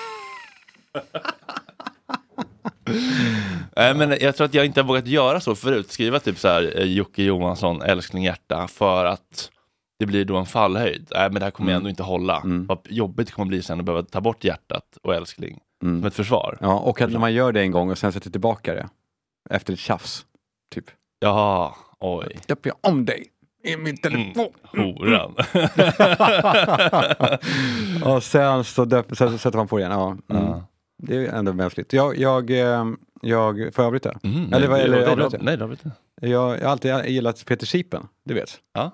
Nej 3.77 3.95
men 3.95 4.17
jag 4.21 4.37
tror 4.37 4.45
att 4.45 4.55
jag 4.55 4.67
inte 4.67 4.81
har 4.81 4.89
vågat 4.89 5.07
göra 5.07 5.41
så 5.41 5.55
förut, 5.55 5.93
skriva 5.93 6.19
typ 6.21 6.39
så 6.39 6.49
här 6.49 6.73
eh, 6.81 6.85
Jocke 6.85 7.23
Johansson, 7.23 7.83
älskling 7.83 8.25
hjärta, 8.25 8.69
för 8.69 9.05
att 9.05 9.51
det 9.99 10.07
blir 10.07 10.25
då 10.25 10.37
en 10.37 10.47
fallhöjd. 10.47 11.09
Nej 11.15 11.31
men 11.31 11.35
det 11.35 11.45
här 11.47 11.51
kommer 11.51 11.71
jag 11.73 11.77
ändå 11.77 11.89
inte 11.91 12.03
hålla. 12.03 12.41
Mm. 12.41 12.67
Vad 12.67 12.79
jobbigt 12.91 13.27
det 13.27 13.33
kommer 13.33 13.49
bli 13.49 13.63
sen 13.63 13.79
att 13.79 13.85
behöva 13.87 14.03
ta 14.03 14.21
bort 14.21 14.45
hjärtat 14.45 14.99
och 15.03 15.15
älskling 15.15 15.59
Mm. 15.83 16.01
som 16.01 16.07
ett 16.07 16.15
försvar. 16.15 16.59
Ja, 16.61 16.79
och 16.79 17.01
att 17.01 17.11
när 17.11 17.19
man 17.19 17.33
gör 17.35 17.53
det 17.53 17.61
en 17.61 17.71
gång 17.71 17.91
och 17.91 17.99
sen 17.99 18.13
sätter 18.13 18.31
tillbaka 18.31 18.75
det 18.75 18.89
efter 19.51 19.73
ett 19.73 19.79
tjafs. 19.79 20.27
Typ. 20.75 20.85
Jaha, 21.21 21.73
oj. 22.01 22.37
Döper 22.47 22.71
jag 22.71 22.91
om 22.93 23.05
dig 23.05 23.27
i 23.65 23.77
min 23.77 23.97
telefon. 23.97 24.53
Horan. 24.63 25.35
och 28.15 28.23
sen 28.23 28.65
så, 28.65 28.85
döp, 28.85 29.07
sen 29.17 29.31
så 29.31 29.39
sätter 29.39 29.59
man 29.59 29.69
på 29.69 29.77
det 29.77 29.81
igen. 29.81 29.93
Ja, 29.93 30.07
mm. 30.11 30.21
Ja. 30.29 30.65
Det 31.05 31.17
är 31.17 31.33
ändå 31.33 31.53
mänskligt. 31.53 31.93
Jag, 31.93 32.17
jag, 32.19 32.51
eh, 32.51 32.87
jag 33.23 33.57
får 33.57 33.85
jag 33.85 33.87
avbryta? 33.87 34.19
Mm, 34.23 34.53
Eller 34.53 34.69
nej, 34.69 34.83
eller 34.83 35.01
nej, 35.01 35.07
avbröt 35.09 35.33
jag? 35.33 35.43
nej, 35.43 35.57
det 35.57 35.65
avbröt 35.65 35.81
jag. 36.21 36.31
Jag, 36.31 36.41
har 36.49 36.57
alltid 36.59 36.95
gillat 37.07 37.47
Peter 37.47 37.67
Sipen, 37.67 38.09
du 38.25 38.35
vet. 38.35 38.61
Ja. 38.73 38.91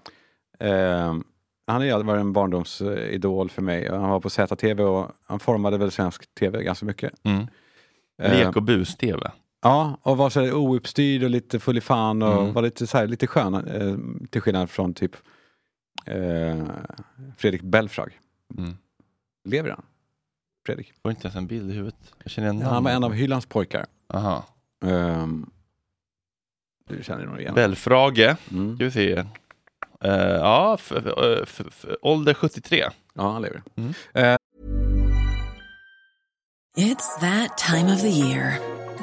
Eh, 0.67 1.15
han 1.67 1.81
har 1.91 2.03
varit 2.03 2.21
en 2.21 2.33
barndomsidol 2.33 3.51
för 3.51 3.63
mig. 3.63 3.89
Han 3.89 4.11
var 4.11 4.21
på 4.21 4.31
ZTV 4.31 4.83
och 4.83 5.11
han 5.27 5.41
formade 5.41 5.79
väl 5.79 5.91
svensk 5.91 6.35
tv 6.35 6.63
ganska 6.63 6.87
mycket. 6.87 7.13
Mm. 7.23 7.47
Eh, 8.23 8.33
Lek 8.47 8.57
och 8.57 8.63
bus-tv. 8.63 9.31
Ja, 9.63 9.99
och 10.03 10.17
var 10.17 10.31
så 10.31 10.53
ouppstyrd 10.53 11.23
och 11.25 11.31
lite 11.31 11.59
full 11.61 11.79
i 11.79 11.81
fan 11.81 12.23
och 12.23 12.43
Mm. 12.43 12.53
var 12.53 12.63
lite, 12.63 12.87
så 12.87 12.99
här, 12.99 13.07
lite 13.07 13.27
skön. 13.27 13.55
Eh, 13.55 13.97
till 14.31 14.41
skillnad 14.41 14.71
från 14.71 14.95
typ 14.95 15.17
eh, 16.07 16.65
Fredrik 17.37 17.63
Belfrag. 17.63 18.19
Mm. 18.59 18.77
Lever 19.45 19.71
han? 19.71 19.83
Fredrik? 20.69 20.93
Får 21.03 21.11
inte 21.11 21.23
ens 21.27 21.37
en 21.37 21.47
bild 21.47 21.71
i 21.71 21.75
huvudet. 21.75 21.97
Jag 22.23 22.31
känner 22.31 22.49
igen 22.49 22.61
Ja, 22.63 22.69
han 22.69 22.85
var 22.85 22.91
en 22.91 23.05
av 23.05 23.13
Hylands 23.13 23.47
pojkar. 23.47 23.87
Aha. 24.15 24.45
Ehm, 24.85 25.51
du 26.89 27.03
känner 27.03 27.27
nog 27.27 27.41
igen. 27.41 27.55
Belfrage, 27.55 28.37
mm. 28.51 28.75
ska 28.77 28.85
vi 28.85 28.91
se. 28.91 29.13
Eh, 30.01 30.13
ja, 30.21 30.79
f- 30.81 31.85
ålder 32.03 32.35
73. 32.35 32.85
Ja, 33.15 33.33
han 33.33 33.43
lever. 33.43 33.63
It's 36.77 37.21
that 37.21 37.59
time 37.59 37.95
of 37.95 38.01
the 38.01 38.11
year. 38.11 38.59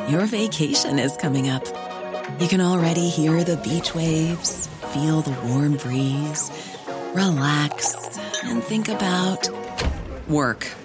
Your 0.10 0.26
vacation 0.26 1.00
is 1.00 1.18
coming 1.18 1.52
up. 1.52 1.64
You 2.40 2.48
can 2.48 2.62
already 2.62 3.10
hear 3.10 3.44
the 3.44 3.58
beach 3.70 3.96
waves, 3.96 4.70
feel 4.94 5.22
the 5.22 5.36
warm 5.48 5.78
breeze, 5.78 6.52
relax, 7.16 7.96
and 8.44 8.64
think 8.64 8.90
about 8.90 9.50
work. 10.28 10.85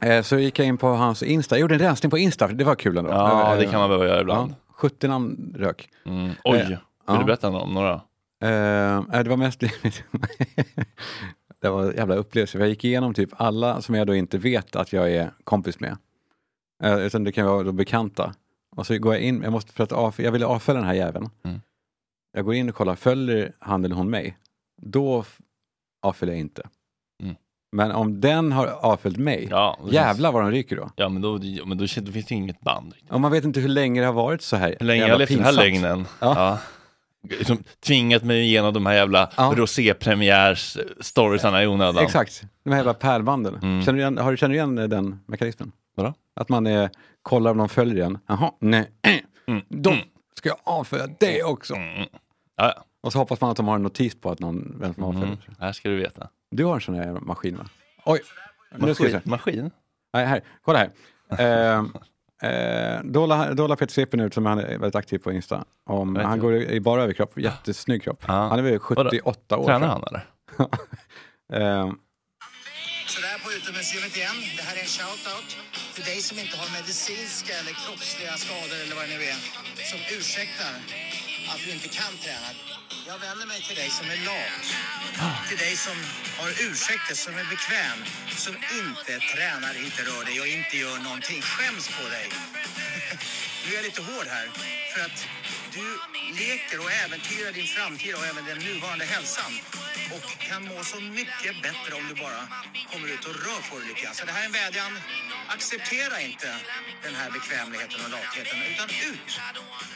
Eh, 0.00 0.22
så 0.22 0.38
gick 0.38 0.58
jag 0.58 0.66
in 0.66 0.78
på 0.78 0.88
hans 0.88 1.22
Insta. 1.22 1.54
Jag 1.56 1.60
gjorde 1.60 1.74
en 1.74 1.80
rensning 1.80 2.10
på 2.10 2.18
Insta, 2.18 2.48
det 2.48 2.64
var 2.64 2.74
kul 2.74 2.98
ändå. 2.98 3.10
Ja, 3.10 3.52
Eh, 3.52 3.58
det 3.58 3.66
kan 3.66 3.80
man 3.80 3.88
behöva 3.88 4.06
göra 4.06 4.20
ibland. 4.20 4.50
Ja, 4.50 4.54
70 4.68 5.08
namn 5.08 5.54
rök. 5.58 5.88
Mm. 6.06 6.30
Oj, 6.44 6.58
Eh, 6.58 6.66
vill 6.68 6.78
ja. 7.06 7.18
du 7.18 7.24
berätta 7.24 7.48
om 7.48 7.74
några? 7.74 8.00
Det 9.22 9.28
var 9.28 9.36
mest... 9.36 9.60
det 11.60 11.68
var 11.68 11.90
en 11.90 11.96
jävla 11.96 12.14
upplevelse. 12.14 12.58
Jag 12.58 12.68
gick 12.68 12.84
igenom 12.84 13.14
typ 13.14 13.30
alla 13.36 13.82
som 13.82 13.94
jag 13.94 14.06
då 14.06 14.14
inte 14.14 14.38
vet 14.38 14.76
att 14.76 14.92
jag 14.92 15.10
är 15.12 15.30
kompis 15.44 15.80
med. 15.80 15.96
Utan 16.84 17.24
det 17.24 17.32
kan 17.32 17.46
vara 17.46 17.62
då 17.62 17.72
bekanta. 17.72 18.34
Och 18.76 18.86
så 18.86 18.98
går 18.98 19.14
jag 19.14 19.22
in, 19.22 19.42
jag 19.42 19.52
måste 19.52 19.72
för 19.72 19.84
att 19.84 19.92
av, 19.92 20.14
jag 20.18 20.32
ville 20.32 20.46
avfölja 20.46 20.80
den 20.80 20.88
här 20.88 20.94
jäveln. 20.96 21.30
Mm. 21.44 21.60
Jag 22.32 22.44
går 22.44 22.54
in 22.54 22.68
och 22.68 22.74
kollar, 22.74 22.94
följer 22.94 23.52
han 23.58 23.84
eller 23.84 23.96
hon 23.96 24.10
mig? 24.10 24.36
Då 24.82 25.24
avföljer 26.02 26.34
jag 26.34 26.40
inte. 26.40 26.62
Mm. 27.72 27.88
Men 27.88 27.96
om 27.96 28.20
den 28.20 28.52
har 28.52 28.66
avföljt 28.66 29.16
mig, 29.16 29.46
Ja, 29.50 29.76
det 29.78 29.82
känns- 29.82 29.94
jävla 29.94 30.30
vad 30.30 30.42
de 30.42 30.50
ryker 30.50 30.76
då. 30.76 30.90
Ja, 30.96 31.08
men 31.08 31.22
då, 31.22 31.32
men 31.66 31.78
då, 31.78 31.86
då 32.00 32.12
finns 32.12 32.26
det 32.26 32.34
inget 32.34 32.60
band. 32.60 32.92
riktigt. 32.92 33.12
Och 33.12 33.20
man 33.20 33.32
vet 33.32 33.44
inte 33.44 33.60
hur 33.60 33.68
länge 33.68 34.00
det 34.00 34.06
har 34.06 34.14
varit 34.14 34.42
så 34.42 34.56
här. 34.56 34.76
Hur 34.80 34.86
länge 34.86 35.02
jag 35.02 35.10
har 35.14 35.18
levt 35.18 35.28
den 35.30 35.44
här 35.44 35.52
lögnen. 35.52 36.06
Ja. 36.20 36.34
Ja. 36.36 36.58
Liksom, 37.38 37.58
tvingat 37.86 38.22
mig 38.24 38.40
igenom 38.42 38.74
de 38.74 38.86
här 38.86 38.94
jävla 38.94 39.30
Ja. 39.36 39.52
rosé-premiärs-storiesarna 39.56 41.62
i 41.62 41.66
onödan. 41.66 42.04
Exakt, 42.04 42.42
de 42.64 42.70
här 42.70 42.76
jävla 42.76 42.94
pärlbanden. 42.94 43.54
Mm. 43.62 43.82
Känner 43.82 43.96
du 43.96 44.00
igen, 44.00 44.18
har 44.18 44.30
du 44.30 44.36
känner 44.36 44.52
du 44.54 44.58
igen 44.58 44.78
eh, 44.78 44.88
den 44.88 45.20
mekanismen? 45.26 45.72
Vadå? 45.96 46.14
Att 46.36 46.48
man 46.48 46.66
eh, 46.66 46.88
kollar 47.22 47.50
om 47.50 47.58
de 47.58 47.68
följer 47.68 48.04
en. 48.06 48.18
Jaha, 48.26 48.52
nej, 48.60 48.90
Mm. 49.46 49.62
då 49.68 49.90
Mm. 49.90 50.02
ska 50.38 50.48
jag 50.48 50.58
avfölja 50.64 51.06
det 51.20 51.42
också. 51.42 51.74
Mm. 51.74 51.98
Ja, 52.56 52.72
ja. 52.76 52.84
Och 53.02 53.12
så 53.12 53.18
hoppas 53.18 53.40
man 53.40 53.50
att 53.50 53.56
de 53.56 53.68
har 53.68 53.74
en 53.74 53.82
notis 53.82 54.20
på 54.20 54.30
att 54.30 54.38
någon, 54.40 54.76
vem 54.80 54.94
som 54.94 55.04
avföljer. 55.04 55.26
Mm. 55.26 55.38
Här 55.58 55.72
ska 55.72 55.88
du 55.88 55.96
veta. 55.96 56.28
Du 56.50 56.64
har 56.64 56.74
en 56.74 56.80
sån 56.80 56.94
här 56.94 57.12
maskin 57.12 57.56
va? 57.56 57.68
Oj, 58.04 58.20
nu 58.76 58.94
ska 58.94 59.04
vi 59.04 59.10
se. 59.10 59.16
Maskin? 59.24 59.30
Maskin? 59.30 59.70
Nej, 60.12 60.26
här. 60.26 60.40
Kolla 60.62 60.78
här. 60.78 60.90
Eh, 61.38 62.50
eh, 62.50 63.00
då 63.04 63.26
la 63.26 63.54
då 63.54 63.66
la 63.66 63.76
Peter 63.76 63.92
Sipen 63.92 64.20
ut, 64.20 64.34
som 64.34 64.46
han 64.46 64.58
är 64.58 64.78
väldigt 64.78 64.94
aktiv 64.94 65.18
på 65.18 65.32
Insta, 65.32 65.64
om, 65.86 66.16
han 66.16 66.24
jag. 66.30 66.40
går 66.40 66.54
i 66.54 66.72
i 66.74 66.80
bara 66.80 67.02
överkropp, 67.02 67.38
jättesnygg 67.38 68.02
kropp. 68.02 68.24
Ja. 68.26 68.32
Han 68.32 68.58
är 68.58 68.62
väl 68.62 68.78
78 68.78 69.56
år. 69.58 69.64
Tränar 69.64 69.78
tror 69.80 69.88
han 69.88 70.04
eller? 70.08 70.26
jag. 70.58 70.68
Eh, 71.52 71.86
Sådär 73.14 73.38
på 73.44 73.48
utomhusgymmet 73.58 74.16
igen. 74.16 74.36
Det 74.56 74.62
här 74.68 74.76
är 74.76 74.80
en 74.80 74.92
shout-out 74.98 75.50
till 75.94 76.04
dig 76.10 76.18
som 76.28 76.38
inte 76.38 76.56
har 76.62 76.68
medicinska 76.78 77.52
eller 77.60 77.72
kroppsliga 77.82 78.32
skador 78.44 78.78
eller 78.84 78.94
vad 78.98 79.04
det 79.04 79.14
nu 79.16 79.20
är 79.32 79.38
som 79.90 80.00
ursäktar 80.16 80.72
att 81.52 81.60
du 81.64 81.70
inte 81.70 81.88
kan 81.88 82.12
träna. 82.24 82.48
Jag 83.06 83.18
vänder 83.18 83.46
mig 83.46 83.60
till 83.62 83.76
dig 83.76 83.90
som 83.90 84.06
är 84.10 84.20
lat. 84.30 84.64
Till 85.48 85.58
dig 85.58 85.76
som 85.76 85.96
har 86.38 86.50
ursäkter, 86.50 87.14
som 87.14 87.32
är 87.42 87.44
bekväm, 87.54 87.98
som 88.44 88.54
inte 88.80 89.12
tränar, 89.34 89.72
inte 89.84 90.02
rör 90.02 90.24
dig 90.24 90.40
och 90.40 90.46
inte 90.46 90.76
gör 90.76 90.98
någonting. 90.98 91.42
Skäms 91.42 91.88
på 91.88 92.08
dig. 92.08 92.26
Nu 93.64 93.72
är 93.72 93.76
jag 93.76 93.84
lite 93.84 94.02
hård 94.02 94.26
här. 94.26 94.46
För 94.92 95.00
att 95.06 95.18
du 95.76 95.86
leker 96.42 96.78
och 96.84 96.90
äventyrar 97.04 97.52
din 97.58 97.68
framtid 97.76 98.12
och 98.18 98.24
även 98.30 98.44
den 98.50 98.58
nuvarande 98.68 99.04
hälsan. 99.14 99.52
Och 100.14 100.26
kan 100.48 100.62
må 100.70 100.78
så 100.92 100.98
mycket 101.18 101.54
bättre 101.66 101.90
om 101.98 102.04
du 102.10 102.14
bara 102.24 102.40
kommer 102.92 103.06
ut 103.14 103.24
och 103.28 103.34
rör 103.46 103.60
på 103.70 103.74
dig 103.78 103.86
lite 103.88 104.00
grann. 104.04 104.14
Så 104.18 104.24
det 104.28 104.32
här 104.36 104.42
är 104.42 104.48
en 104.52 104.56
vädjan. 104.62 104.92
Acceptera 105.56 106.16
inte 106.28 106.48
den 107.06 107.14
här 107.20 107.28
bekvämligheten 107.36 107.98
och 108.04 108.10
latheten, 108.16 108.58
utan 108.72 108.88
ut. 109.10 109.30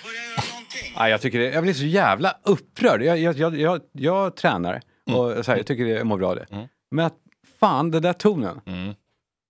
Börja 0.04 0.22
göra 0.30 0.42
någonting. 0.52 0.88
Nej, 0.98 1.10
jag, 1.14 1.20
tycker 1.24 1.38
det, 1.38 1.48
jag 1.56 1.62
blir 1.62 1.74
så 1.84 1.84
jävla 2.02 2.30
upprörd. 2.54 3.02
Jag, 3.02 3.18
jag, 3.18 3.34
jag, 3.38 3.52
jag, 3.66 3.80
jag 3.92 4.36
tränar 4.36 4.74
och 5.16 5.44
så 5.44 5.50
här, 5.50 5.56
jag 5.58 5.66
tycker 5.66 5.84
det, 5.84 5.90
jag 5.90 6.06
mår 6.06 6.18
bra 6.18 6.28
av 6.28 6.36
det. 6.36 6.46
Mm. 6.50 6.66
Men 6.90 7.04
att, 7.06 7.16
fan, 7.60 7.90
den 7.90 8.02
där 8.02 8.12
tonen. 8.12 8.60
Mm. 8.66 8.94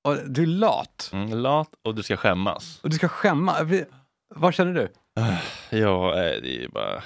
Och 0.04 0.16
du 0.30 0.42
är 0.42 0.46
lat. 0.46 1.10
Mm. 1.12 1.38
Lat 1.38 1.68
och 1.84 1.94
du 1.94 2.02
ska 2.02 2.16
skämmas. 2.16 2.80
Och 2.82 2.90
du 2.90 2.96
ska 2.96 3.08
skämma. 3.08 3.58
Jag 3.58 3.66
blir- 3.66 3.86
Vad 4.34 4.54
känner 4.54 4.72
du? 4.72 4.92
Ja, 5.70 6.14
eh, 6.14 6.42
det 6.42 6.64
är 6.64 6.68
bara... 6.68 7.02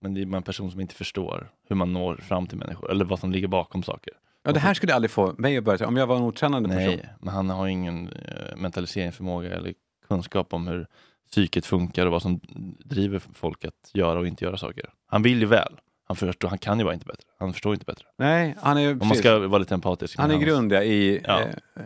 Men 0.00 0.14
det 0.14 0.22
är 0.22 0.26
bara 0.26 0.36
en 0.36 0.42
person 0.42 0.70
som 0.70 0.80
inte 0.80 0.94
förstår 0.94 1.50
hur 1.68 1.76
man 1.76 1.92
når 1.92 2.16
fram 2.16 2.46
till 2.46 2.58
människor, 2.58 2.90
eller 2.90 3.04
vad 3.04 3.18
som 3.20 3.32
ligger 3.32 3.48
bakom 3.48 3.82
saker. 3.82 4.12
Ja, 4.44 4.52
det 4.52 4.60
här 4.60 4.74
skulle 4.74 4.94
aldrig 4.94 5.10
få 5.10 5.34
mig 5.38 5.56
att 5.56 5.64
börja, 5.64 5.86
om 5.86 5.96
jag 5.96 6.06
var 6.06 6.16
en 6.16 6.22
otränande 6.22 6.68
person. 6.68 6.84
Nej, 6.96 7.08
men 7.20 7.34
han 7.34 7.50
har 7.50 7.66
ingen 7.66 8.08
eh, 8.08 8.56
mentaliseringsförmåga 8.56 9.52
eller 9.56 9.74
kunskap 10.08 10.54
om 10.54 10.66
hur 10.66 10.86
psyket 11.30 11.66
funkar 11.66 12.06
och 12.06 12.12
vad 12.12 12.22
som 12.22 12.40
driver 12.84 13.18
folk 13.34 13.64
att 13.64 13.90
göra 13.94 14.18
och 14.18 14.26
inte 14.26 14.44
göra 14.44 14.56
saker. 14.56 14.90
Han 15.06 15.22
vill 15.22 15.40
ju 15.40 15.46
väl. 15.46 15.72
Han, 16.04 16.16
förstår, 16.16 16.48
han 16.48 16.58
kan 16.58 16.78
ju 16.78 16.84
bara 16.84 16.94
inte 16.94 17.06
bättre. 17.06 17.22
Han 17.38 17.52
förstår 17.52 17.72
inte 17.72 17.84
bättre. 17.84 18.04
Nej, 18.18 18.54
han 18.60 18.78
är, 18.78 18.92
Om 19.02 19.08
man 19.08 19.16
ska 19.16 19.38
vara 19.38 19.58
lite 19.58 19.74
empatisk. 19.74 20.18
han 20.18 20.30
är 20.30 20.38
grund 20.38 20.72
i 20.72 21.20
Ja. 21.24 21.40
eh, 21.40 21.46
eh, 21.76 21.82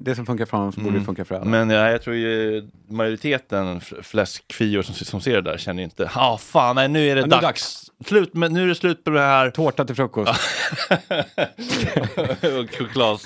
det 0.00 0.14
som 0.14 0.26
funkar 0.26 0.46
för 0.46 0.56
honom 0.56 0.72
som 0.72 0.82
borde 0.82 0.94
Mm. 0.94 1.06
funka 1.06 1.24
för 1.24 1.34
alla. 1.34 1.44
Men 1.44 1.70
ja, 1.70 1.90
jag 1.90 2.02
tror 2.02 2.16
ju 2.16 2.62
majoriteten 2.88 3.80
fläskfior 3.80 4.82
som, 4.82 4.94
som 4.94 5.20
ser 5.20 5.34
det 5.34 5.50
där 5.50 5.58
känner 5.58 5.80
ju 5.80 5.84
inte, 5.84 6.02
ja 6.14 6.20
ah, 6.32 6.38
fan 6.38 6.76
nej, 6.76 6.88
nu 6.88 7.08
är 7.08 7.14
det 7.14 7.20
Ja, 7.20 7.26
det 7.26 7.40
dags. 7.40 7.84
Slut 8.06 8.34
med, 8.34 8.52
nu 8.52 8.62
är 8.62 8.66
det 8.66 8.74
slut 8.74 9.04
på 9.04 9.10
det 9.10 9.20
här. 9.20 9.50
Tårta 9.50 9.84
till 9.84 9.94
frukost. 9.96 10.32
och 12.42 12.74
choklad, 12.78 13.18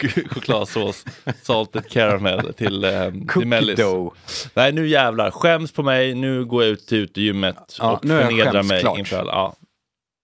ch- 0.00 0.28
chokladsås, 0.34 1.04
salted 1.42 1.88
caramel 1.90 2.52
till, 2.54 2.84
eh, 2.84 3.10
till 3.32 3.46
mellis. 3.46 3.76
dough. 3.76 4.14
Nej 4.54 4.72
nu 4.72 4.86
jävlar, 4.88 5.30
skäms 5.30 5.72
på 5.72 5.82
mig, 5.82 6.14
nu 6.14 6.44
går 6.44 6.62
jag 6.64 6.72
ut 6.72 6.86
till 6.86 6.98
utegymmet 6.98 7.76
Ja, 7.78 7.92
och 7.92 8.00
förnedrar 8.08 8.62
mig 8.62 8.84
inför 8.98 9.18
alla. 9.18 9.32
Ja. 9.32 9.54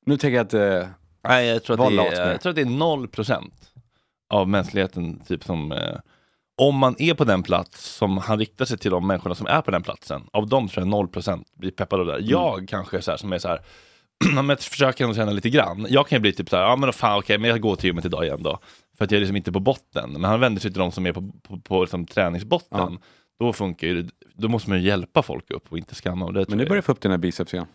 Nu 0.06 0.16
tänker 0.16 0.36
jag 0.36 0.46
att 0.46 0.54
eh, 0.84 0.88
Nej, 1.28 1.46
jag 1.46 1.62
tror, 1.64 1.80
att 1.86 1.90
det 2.12 2.16
är, 2.16 2.30
jag 2.30 2.40
tror 2.40 2.50
att 2.50 2.56
det 2.56 2.62
är 2.62 2.66
0% 2.66 3.50
av 4.32 4.48
mänskligheten 4.48 5.20
typ 5.26 5.44
som 5.44 5.72
eh, 5.72 5.98
om 6.56 6.76
man 6.76 6.94
är 6.98 7.14
på 7.14 7.24
den 7.24 7.42
plats 7.42 7.84
som 7.84 8.18
han 8.18 8.38
riktar 8.38 8.64
sig 8.64 8.78
till 8.78 8.90
de 8.90 9.06
människorna 9.06 9.34
som 9.34 9.46
är 9.46 9.60
på 9.60 9.70
den 9.70 9.82
platsen, 9.82 10.22
av 10.32 10.48
dem 10.48 10.68
tror 10.68 10.86
jag 10.86 11.08
0% 11.08 11.44
blir 11.54 11.70
peppad 11.70 12.00
av 12.00 12.06
det 12.06 12.12
där. 12.12 12.18
Mm. 12.18 12.30
Jag 12.30 12.68
kanske 12.68 12.96
är 12.96 13.00
så 13.00 13.10
här, 13.10 13.18
som 13.18 13.32
är 13.32 13.38
så 13.38 13.48
här, 13.48 13.60
jag 14.48 14.60
försöker 14.60 15.04
ändå 15.04 15.16
känna 15.16 15.32
lite 15.32 15.50
grann. 15.50 15.86
Jag 15.88 16.08
kan 16.08 16.16
ju 16.16 16.20
bli 16.20 16.32
typ 16.32 16.48
så 16.48 16.56
här, 16.56 16.62
ja 16.62 16.76
men 16.76 16.86
då 16.86 16.92
fan 16.92 17.18
okej, 17.18 17.38
men 17.38 17.50
jag 17.50 17.60
går 17.60 17.76
till 17.76 17.86
gymmet 17.86 18.04
idag 18.04 18.24
igen 18.24 18.42
då. 18.42 18.58
För 18.98 19.04
att 19.04 19.10
jag 19.10 19.16
är 19.16 19.20
liksom 19.20 19.36
inte 19.36 19.52
på 19.52 19.60
botten. 19.60 20.12
Men 20.12 20.24
han 20.24 20.40
vänder 20.40 20.60
sig 20.60 20.70
till 20.70 20.80
de 20.80 20.92
som 20.92 21.06
är 21.06 21.12
på, 21.12 21.32
på, 21.42 21.60
på 21.60 21.80
liksom 21.80 22.06
träningsbotten. 22.06 22.98
Då 23.38 23.52
funkar 23.52 23.86
ju 23.86 24.08
då 24.34 24.48
måste 24.48 24.70
man 24.70 24.82
ju 24.82 24.88
hjälpa 24.88 25.22
folk 25.22 25.50
upp 25.50 25.72
och 25.72 25.78
inte 25.78 25.94
skamma. 25.94 26.26
Och 26.26 26.32
det 26.32 26.48
men 26.48 26.58
nu 26.58 26.64
börjar 26.64 26.76
jag 26.76 26.84
få 26.84 26.92
upp 26.92 27.00
dina 27.00 27.18
biceps 27.18 27.54
igen. 27.54 27.66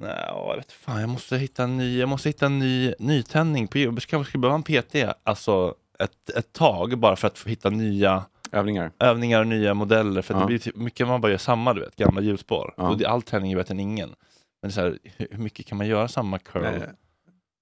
Nej, 0.00 0.24
jag 0.26 0.56
vet 0.56 0.72
fan, 0.72 1.00
jag 1.00 1.08
måste 1.08 1.36
hitta 1.36 1.64
en 1.64 1.76
ny, 1.76 1.98
jag 1.98 2.08
måste 2.08 2.28
hitta 2.28 2.46
en 2.46 2.58
ny 2.58 2.94
nytändning 2.98 3.68
på 3.68 3.78
gym. 3.78 3.94
Jag 3.94 4.02
kanske 4.02 4.30
skulle 4.30 4.40
behöva 4.40 4.56
en 4.56 4.82
PT, 4.82 4.94
alltså 5.22 5.74
ett, 6.04 6.30
ett 6.36 6.52
tag 6.52 6.98
bara 6.98 7.16
för 7.16 7.26
att 7.26 7.38
få 7.38 7.48
hitta 7.48 7.70
nya 7.70 8.24
Övningar. 8.52 8.90
övningar 9.00 9.40
och 9.40 9.46
nya 9.46 9.74
modeller. 9.74 10.22
För 10.22 10.34
Ja. 10.34 10.40
det 10.40 10.46
blir 10.46 10.58
typ, 10.58 10.76
mycket 10.76 11.06
man 11.08 11.20
bara 11.20 11.30
gör 11.32 11.38
samma, 11.38 11.74
du 11.74 11.80
vet, 11.80 11.96
gamla 11.96 12.20
hjulspår. 12.20 12.74
Ja. 12.76 12.88
Och 12.88 12.98
det, 12.98 13.06
all 13.06 13.22
träning 13.22 13.52
är 13.52 13.56
bättre 13.56 13.72
än 13.74 13.80
ingen. 13.80 14.10
Men 14.62 14.72
så 14.72 14.80
här, 14.80 14.98
hur 15.16 15.38
mycket 15.38 15.66
kan 15.66 15.78
man 15.78 15.86
göra 15.86 16.08
samma 16.08 16.38
curl? 16.38 16.64
Eh, 16.64 16.72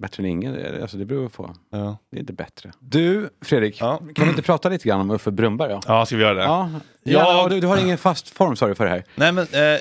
bättre 0.03 0.23
än 0.23 0.29
ingen, 0.29 0.83
alltså 0.83 0.97
det 0.97 1.05
beror 1.05 1.29
på. 1.29 1.55
Ja. 1.71 1.99
Det 2.11 2.17
är 2.17 2.21
inte 2.21 2.33
bättre. 2.33 2.73
Du, 2.81 3.31
Fredrik, 3.45 3.81
Ja. 3.81 3.99
kan 4.15 4.25
vi 4.25 4.31
inte 4.31 4.43
prata 4.43 4.69
lite 4.69 4.89
grann 4.89 5.01
om 5.01 5.11
Uffe 5.11 5.31
Brunnberg? 5.31 5.71
Ja, 5.73 5.81
ja, 5.87 6.07
ska 6.07 6.17
vi 6.17 6.23
göra 6.23 6.35
det? 6.35 6.43
ja. 6.43 6.71
Ja. 7.03 7.43
ja 7.43 7.49
du, 7.49 7.61
du 7.61 7.67
har 7.67 7.77
ingen 7.79 7.99
fast 7.99 8.29
form 8.31 8.57
sa 8.57 8.67
du 8.67 8.75
för 8.75 8.85
det 8.85 8.91
här. 8.91 9.05
Nej 9.15 9.33
men 9.33 9.45
eh, 9.45 9.81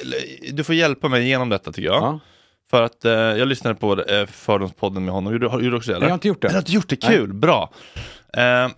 du 0.53 0.63
får 0.63 0.75
hjälpa 0.75 1.07
mig 1.09 1.23
igenom 1.23 1.49
detta 1.49 1.71
tycker 1.71 1.87
jag. 1.89 2.03
Ja. 2.03 2.19
För 2.69 2.81
att 2.81 3.05
eh, 3.05 3.11
jag 3.11 3.47
lyssnade 3.47 3.75
på 3.75 4.01
eh, 4.03 4.25
Fördomspodden 4.25 5.05
med 5.05 5.13
honom, 5.13 5.33
gjorde, 5.33 5.47
har- 5.47 5.59
gjorde 5.59 5.69
du 5.71 5.77
också 5.77 5.91
det? 5.91 5.99
Jag 5.99 6.07
har 6.07 6.13
inte 6.13 6.27
gjort 6.27 6.41
det. 6.41 6.47
Du 6.47 6.53
har 6.53 6.59
inte 6.59 6.71
gjort 6.71 6.89
det, 6.89 6.95
kul, 6.95 7.33
bra. 7.33 7.71
Eh, 8.37 8.69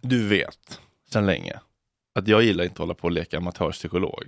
du 0.00 0.28
vet 0.28 0.80
sedan 1.12 1.26
länge 1.26 1.60
att 2.14 2.28
jag 2.28 2.42
gillar 2.42 2.64
inte 2.64 2.72
att 2.72 2.78
hålla 2.78 2.94
på 2.94 3.04
och 3.04 3.10
leka 3.12 3.36
amatörpsykolog. 3.36 4.24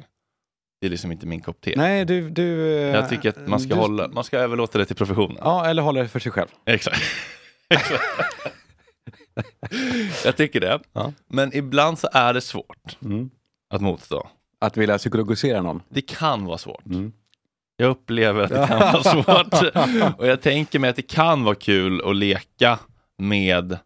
Det 0.81 0.87
är 0.87 0.90
liksom 0.90 1.12
inte 1.12 1.27
min 1.27 1.40
kopp 1.40 1.61
te. 1.61 1.75
Nej, 1.77 2.05
du... 2.05 2.31
du 2.31 2.68
eh, 2.77 2.95
Jag 2.95 3.09
tycker 3.09 3.29
att 3.29 3.49
man 3.49 3.61
ska, 3.61 3.75
du, 3.75 3.81
hålla, 3.81 4.09
man 4.09 4.25
ska 4.25 4.38
överlåta 4.38 4.79
det 4.79 4.85
till 4.87 4.97
professionen. 4.97 5.37
Ja, 5.40 5.66
eller 5.66 5.83
hålla 5.83 6.03
det 6.03 6.09
för 6.09 6.18
sig 6.21 6.33
själv. 6.33 6.49
Exakt. 6.66 7.03
Exakt. 7.68 8.03
jag 10.25 10.37
tycker 10.37 10.61
det. 10.61 10.81
Ja. 10.92 11.12
Men 11.29 11.57
ibland 11.57 11.99
så 11.99 12.09
är 12.12 12.35
det 12.35 12.40
svårt 12.40 12.97
Mm. 13.03 13.31
att 13.75 13.81
motstå. 13.81 14.29
Att 14.61 14.77
vilja 14.77 14.99
psykologisera 14.99 15.62
någon. 15.62 15.83
Det 15.88 16.03
kan 16.03 16.45
vara 16.45 16.59
svårt. 16.59 16.87
Mm. 16.87 17.12
Jag 17.77 17.90
upplever 17.90 18.42
att 18.42 18.51
det 18.51 18.66
kan 18.68 18.79
vara 18.79 19.03
svårt. 19.23 20.16
Och 20.18 20.27
jag 20.27 20.40
tänker 20.42 20.79
mig 20.79 20.90
att 20.90 20.97
det 20.97 21.03
kan 21.03 21.45
vara 21.45 21.55
kul 21.55 22.03
att 22.11 22.16
leka 22.16 22.79
med 23.23 23.79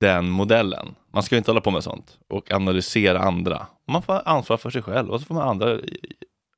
den 0.00 0.28
modellen. 0.30 0.94
Man 1.12 1.22
ska 1.22 1.36
inte 1.36 1.50
hålla 1.50 1.60
på 1.60 1.70
med 1.70 1.84
sånt 1.84 2.18
och 2.28 2.52
analysera 2.52 3.18
andra. 3.18 3.66
Man 3.88 4.02
får 4.02 4.22
ansvar 4.28 4.56
för 4.56 4.70
sig 4.70 4.82
själv 4.82 5.10
och 5.10 5.20
så 5.20 5.26
får 5.26 5.34
man 5.34 5.48
andra 5.48 5.78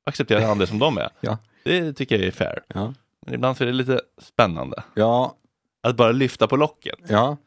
acceptera 0.03 0.47
andra 0.47 0.67
som 0.67 0.79
de 0.79 0.97
är. 0.97 1.09
Ja. 1.21 1.37
Det 1.63 1.93
tycker 1.93 2.17
jag 2.17 2.27
är 2.27 2.31
fair. 2.31 2.59
Ja. 2.67 2.93
Men 3.25 3.33
ibland 3.35 3.57
så 3.57 3.63
är 3.63 3.65
det 3.67 3.73
lite 3.73 4.01
spännande 4.21 4.83
Ja, 4.93 5.35
att 5.83 5.95
bara 5.95 6.11
lyfta 6.11 6.47
på 6.47 6.55
locket. 6.55 6.99
ja. 7.07 7.37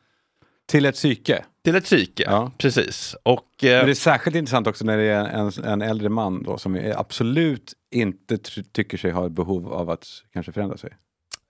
Till 0.67 0.87
ett 0.87 0.95
psyke. 0.95 1.45
Till 1.65 1.75
ett 1.77 1.85
psyke, 1.85 2.23
Ja. 2.27 2.51
precis. 2.59 3.17
Och 3.23 3.47
Men 3.63 3.71
eh, 3.79 3.85
det 3.85 3.91
är 3.91 3.95
särskilt 3.95 4.37
intressant 4.37 4.67
också 4.67 4.85
när 4.85 4.97
det 4.99 5.03
är 5.05 5.25
en, 5.25 5.65
en 5.65 5.83
äldre 5.83 6.09
man 6.09 6.43
då 6.43 6.59
som 6.59 6.93
absolut 6.97 7.73
inte 7.91 8.39
tycker 8.73 8.99
sig 8.99 9.11
ha 9.11 9.29
behov 9.29 9.73
av 9.73 9.91
att 9.91 10.07
kanske 10.33 10.53
förändra 10.53 10.77
sig. 10.77 10.93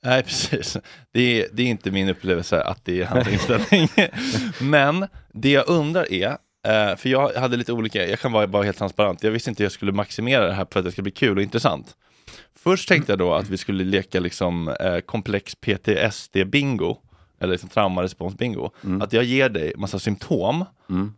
Nej, 0.05 0.23
precis. 0.27 0.77
Det 1.12 1.43
är, 1.43 1.49
det 1.53 1.62
är 1.62 1.67
inte 1.67 1.90
min 1.90 2.09
upplevelse 2.09 2.62
att 2.62 2.85
det 2.85 3.01
är 3.03 3.07
hans 3.07 3.29
inställning. 3.29 3.88
Men 4.71 5.07
det 5.33 5.51
jag 5.51 5.69
undrar 5.69 6.12
är, 6.12 6.29
eh, 6.67 6.97
för 6.97 7.09
jag 7.09 7.33
hade 7.33 7.57
lite 7.57 7.73
olika, 7.73 8.07
jag 8.09 8.21
kan 8.21 8.33
vara 8.33 8.47
bara 8.47 8.62
helt 8.62 8.79
transparent, 8.79 9.23
jag 9.23 9.31
visste 9.31 9.51
inte 9.51 9.62
hur 9.62 9.64
jag 9.64 9.73
skulle 9.73 9.93
maximera 9.93 10.47
det 10.47 10.53
här 10.55 10.67
för 10.73 10.79
att 10.81 10.85
det 10.87 10.93
skulle 10.93 11.03
bli 11.03 11.12
kul 11.12 11.37
och 11.37 11.43
intressant. 11.43 11.95
Först 12.57 12.88
tänkte 12.88 13.12
jag 13.12 13.19
då 13.19 13.35
att 13.35 13.49
vi 13.49 13.57
skulle 13.57 13.85
leka 13.85 14.21
liksom 14.21 14.69
eh, 14.69 14.99
komplex 14.99 15.55
PTSD-bingo, 15.61 16.97
eller 17.40 17.53
liksom 17.53 17.69
traumarespons-bingo. 17.69 18.71
Att 19.03 19.12
jag 19.12 19.25
ger 19.25 19.49
dig 19.49 19.73
massa 19.77 19.99
symptom 19.99 20.64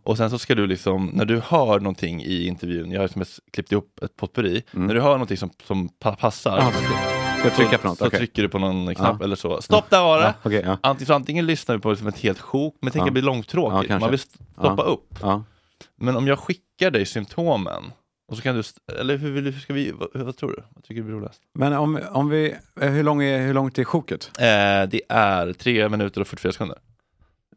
och 0.03 0.17
sen 0.17 0.31
så 0.31 0.39
ska 0.39 0.55
du 0.55 0.67
liksom, 0.67 1.11
när 1.15 1.25
du 1.25 1.41
hör 1.45 1.81
någonting 1.81 2.23
i 2.23 2.47
intervjun, 2.47 2.91
jag 2.93 3.01
har 3.01 3.05
liksom 3.09 3.25
klippt 3.53 3.73
ihop 3.73 3.99
ett 4.03 4.17
potpurri, 4.17 4.63
när 4.73 4.95
du 4.95 5.01
hör 5.01 5.13
någonting 5.13 5.37
som, 5.37 5.51
som 5.65 5.89
pa- 5.89 6.17
passar, 6.17 6.59
Ah, 6.59 7.16
Ska 7.51 7.63
jag 7.63 7.69
trycka 7.71 7.79
på 7.83 7.89
något? 7.89 7.99
så 7.99 8.07
Okej. 8.07 8.19
trycker 8.19 8.43
du 8.43 8.49
på 8.49 8.59
någon 8.59 8.95
knapp 8.95 9.23
eller 9.23 9.37
så. 9.37 9.63
Stopp, 9.63 9.91
där 9.91 10.03
var 10.03 10.19
det! 10.19 10.25
Ja, 10.25 10.35
okej, 10.43 10.63
ja. 10.65 10.79
Antingen, 10.81 11.15
antingen 11.15 11.47
lyssnar 11.47 11.75
vi 11.77 11.81
på 11.83 11.91
liksom 11.91 12.07
ett 12.09 12.19
helt 12.19 12.39
sjok, 12.41 12.79
men 12.81 12.93
tänk 12.93 13.01
Ja. 13.03 13.05
det 13.05 13.11
blir 13.13 13.23
långtråkigt. 13.23 14.01
Man 14.01 14.11
vill 14.11 14.19
stoppa 14.19 14.83
upp. 14.83 15.19
Men 15.97 16.17
om 16.17 16.27
jag 16.27 16.39
skickar 16.39 16.91
dig 16.91 17.07
symptomen, 17.07 17.83
och 18.29 18.37
så 18.37 18.43
kan 18.43 18.55
du, 18.57 18.63
eller 19.01 19.17
hur, 19.17 19.31
vill 19.31 19.45
hur 19.45 19.61
ska 19.61 19.73
vi, 19.73 19.91
vad, 19.91 20.09
vad 20.15 20.37
tror 20.37 20.51
du? 20.51 20.63
Vad 20.75 20.85
tycker 20.85 20.95
du 21.01 21.03
blir 21.03 21.15
roligast? 21.17 21.41
Men 21.55 21.73
om, 21.73 22.01
om 22.11 22.29
vi, 22.29 22.55
eh, 22.81 22.91
hur, 22.91 23.03
lång 23.03 23.23
är, 23.23 23.47
hur 23.47 23.55
långt 23.55 23.79
är 23.79 23.85
sjoket? 23.85 24.31
Eh, 24.39 24.43
det 24.91 25.01
är 25.09 25.53
3 25.53 25.89
minuter 25.89 26.21
och 26.21 26.27
44 26.27 26.53
sekunder. 26.53 26.79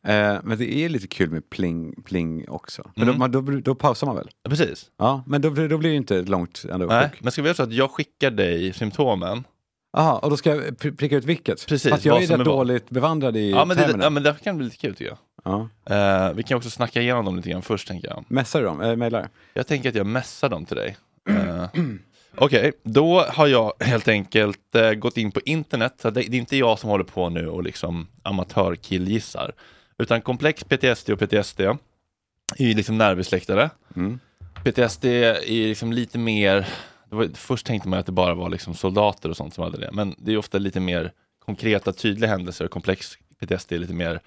Eh, 0.07 0.37
men 0.43 0.57
det 0.57 0.73
är 0.75 0.89
lite 0.89 1.07
kul 1.07 1.29
med 1.29 1.49
pling, 1.49 2.03
pling 2.03 2.49
också. 2.49 2.91
Men 2.95 3.09
Mm. 3.09 3.31
då, 3.31 3.41
då, 3.41 3.59
då 3.59 3.75
pausar 3.75 4.07
man 4.07 4.15
väl? 4.15 4.29
Precis. 4.49 4.85
Ja, 4.97 5.23
men 5.27 5.41
då, 5.41 5.49
då 5.49 5.77
blir 5.77 5.89
det 5.89 5.95
inte 5.95 6.21
långt 6.21 6.65
ändå 6.71 6.85
Nej, 6.85 7.11
men 7.19 7.31
ska 7.31 7.41
vi 7.41 7.47
göra 7.47 7.55
så 7.55 7.63
att 7.63 7.73
jag 7.73 7.91
skickar 7.91 8.31
dig 8.31 8.73
symptomen? 8.73 9.43
Jaha, 9.93 10.17
och 10.19 10.29
då 10.29 10.37
ska 10.37 10.49
jag 10.49 10.63
pr- 10.63 10.95
pricka 10.97 11.15
ut 11.17 11.25
vilket? 11.25 11.67
Precis, 11.67 11.91
Fast 11.91 12.05
jag 12.05 12.13
vad 12.13 12.23
är 12.23 12.27
som 12.27 12.37
rätt 12.37 12.47
är 12.47 12.49
vad. 12.51 12.57
dåligt 12.57 12.89
bevandrad 12.89 13.37
i 13.37 13.51
Ja 13.51 13.65
men, 13.65 13.77
det, 13.77 13.83
termerna. 13.83 14.03
ja, 14.03 14.09
men 14.09 14.23
det 14.23 14.35
kan 14.43 14.57
bli 14.57 14.65
lite 14.65 14.77
kul 14.77 14.95
tycker 14.95 15.05
jag. 15.11 15.17
Ja. 15.43 15.69
Eh, 15.95 16.33
vi 16.33 16.43
kan 16.43 16.57
också 16.57 16.69
snacka 16.69 17.01
igenom 17.01 17.25
dem 17.25 17.35
lite 17.35 17.49
grann 17.49 17.61
först 17.61 17.87
tänker 17.87 18.07
jag. 18.07 18.25
Messar 18.27 18.59
du 18.59 18.65
dem? 18.65 18.81
Eller 18.81 18.95
mejlar? 18.95 19.29
Jag 19.53 19.67
tänker 19.67 19.89
att 19.89 19.95
jag 19.95 20.05
messar 20.05 20.49
dem 20.49 20.65
till 20.65 20.77
dig. 20.77 20.97
Eh, 21.29 21.65
Okej, 22.35 22.71
då 22.83 23.21
har 23.21 23.47
jag 23.47 23.73
helt 23.79 24.07
enkelt 24.07 24.75
eh, 24.75 24.91
gått 24.91 25.17
in 25.17 25.31
på 25.31 25.39
internet. 25.45 25.93
Så 26.01 26.09
det, 26.09 26.21
det 26.21 26.37
är 26.37 26.39
inte 26.39 26.57
jag 26.57 26.79
som 26.79 26.89
håller 26.89 27.03
på 27.03 27.29
nu 27.29 27.47
och 27.47 27.63
liksom 27.63 28.07
amatörkillgissar. 28.23 29.51
Utan 29.97 30.21
komplex 30.21 30.63
PTSD 30.63 31.09
och 31.09 31.19
PTSD 31.19 31.59
är 31.61 31.77
ju 32.57 32.73
liksom 32.73 32.97
nervbesläktade. 32.97 33.69
Mm. 33.95 34.19
PTSD 34.63 35.05
är 35.05 35.67
liksom 35.67 35.93
lite 35.93 36.17
mer, 36.17 36.67
var, 37.09 37.29
först 37.33 37.65
tänkte 37.65 37.89
man 37.89 37.99
att 37.99 38.05
det 38.05 38.11
bara 38.11 38.33
var 38.33 38.49
liksom 38.49 38.73
soldater 38.73 39.29
och 39.29 39.37
sånt 39.37 39.53
som 39.53 39.63
hade 39.63 39.77
det. 39.77 39.89
Men 39.93 40.15
det 40.17 40.31
är 40.33 40.37
ofta 40.37 40.57
lite 40.57 40.79
mer 40.79 41.11
konkreta, 41.45 41.93
tydliga 41.93 42.29
händelser. 42.29 42.67
Komplex 42.67 43.17
PTSD 43.39 43.71
är 43.75 43.79
lite 43.79 43.93
mer 43.93 44.19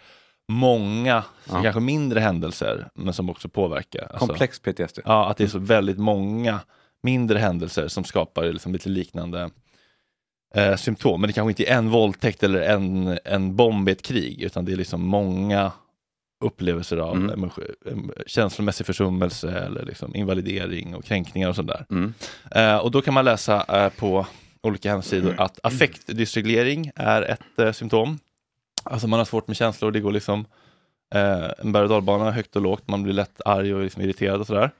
många, 0.48 1.24
Ja. 1.50 1.62
kanske 1.62 1.80
mindre 1.80 2.20
händelser, 2.20 2.88
men 2.94 3.14
som 3.14 3.30
också 3.30 3.48
påverkar. 3.48 4.02
Alltså- 4.02 4.26
Komplex 4.26 4.60
PTSD. 4.60 4.98
Ja, 5.04 5.30
att 5.30 5.36
det 5.36 5.44
är 5.44 5.48
så 5.48 5.58
väldigt 5.58 5.98
många 5.98 6.60
mindre 7.02 7.38
händelser 7.38 7.88
som 7.88 8.04
skapar 8.04 8.44
liksom 8.44 8.72
lite 8.72 8.88
liknande 8.88 9.50
eh, 10.54 10.76
symptom. 10.76 11.20
Men 11.20 11.28
det 11.28 11.34
kanske 11.34 11.50
inte 11.50 11.72
är 11.72 11.78
en 11.78 11.90
våldtäkt 11.90 12.42
eller 12.42 12.60
en, 12.60 13.18
en 13.24 13.56
bomb 13.56 13.88
i 13.88 13.92
ett 13.92 14.02
krig, 14.02 14.42
utan 14.42 14.64
det 14.64 14.72
är 14.72 14.76
liksom 14.76 15.06
många 15.06 15.72
upplevelser 16.42 16.96
av 16.96 17.16
Mm. 17.16 17.30
emotion- 17.30 17.64
em, 17.90 18.12
känslomässig 18.26 18.86
försummelse 18.86 19.50
eller 19.58 19.84
liksom 19.84 20.16
invalidering 20.16 20.94
och 20.94 21.04
kränkningar 21.04 21.48
och 21.48 21.56
sånt 21.56 21.68
där. 21.68 21.86
Mm. 21.90 22.14
Eh, 22.50 22.76
och 22.76 22.90
då 22.90 23.02
kan 23.02 23.14
man 23.14 23.24
läsa 23.24 23.64
eh, 23.84 23.88
på 23.98 24.26
olika 24.62 24.90
hemsidor 24.90 25.34
att 25.38 25.58
affektdysreglering 25.62 26.90
är 26.96 27.22
ett 27.22 27.58
eh, 27.58 27.72
symptom. 27.72 28.18
Alltså 28.84 29.06
man 29.08 29.18
har 29.20 29.24
svårt 29.24 29.46
med 29.48 29.56
känslor, 29.56 29.90
det 29.90 30.00
går 30.00 30.12
liksom 30.12 30.46
eh, 31.14 31.48
en 31.58 31.72
berg 31.72 31.82
och 31.82 31.88
dalbana 31.88 32.30
högt 32.30 32.56
och 32.56 32.62
lågt, 32.62 32.88
man 32.88 33.02
blir 33.02 33.12
lätt 33.14 33.40
arg 33.44 33.74
och 33.74 33.82
liksom 33.82 34.02
irriterad 34.02 34.40
och 34.40 34.46
sådär. 34.46 34.70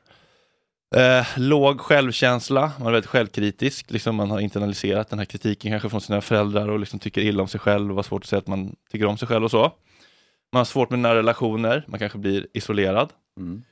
Eh, 0.96 1.26
låg 1.36 1.80
självkänsla, 1.80 2.72
man 2.78 2.86
är 2.88 2.92
väldigt 2.92 3.10
självkritisk. 3.10 3.90
Liksom 3.90 4.16
man 4.16 4.30
har 4.30 4.40
internaliserat 4.40 5.08
den 5.10 5.18
här 5.18 5.26
kritiken 5.26 5.70
kanske 5.72 5.88
från 5.88 6.00
sina 6.00 6.20
föräldrar 6.20 6.68
och 6.68 6.78
liksom 6.78 6.98
tycker 6.98 7.20
illa 7.20 7.42
om 7.42 7.48
sig 7.48 7.60
själv 7.60 7.90
och 7.90 7.96
har 7.96 8.02
svårt 8.02 8.22
att 8.22 8.28
säga 8.28 8.38
att 8.38 8.46
man 8.46 8.76
tycker 8.92 9.06
om 9.06 9.18
sig 9.18 9.28
själv 9.28 9.44
och 9.44 9.50
så. 9.50 9.72
Man 10.52 10.60
har 10.60 10.64
svårt 10.64 10.90
med 10.90 10.98
nära 10.98 11.14
relationer, 11.18 11.84
man 11.88 11.98
kanske 11.98 12.18
blir 12.18 12.46
isolerad. 12.54 13.12
Mm. 13.40 13.62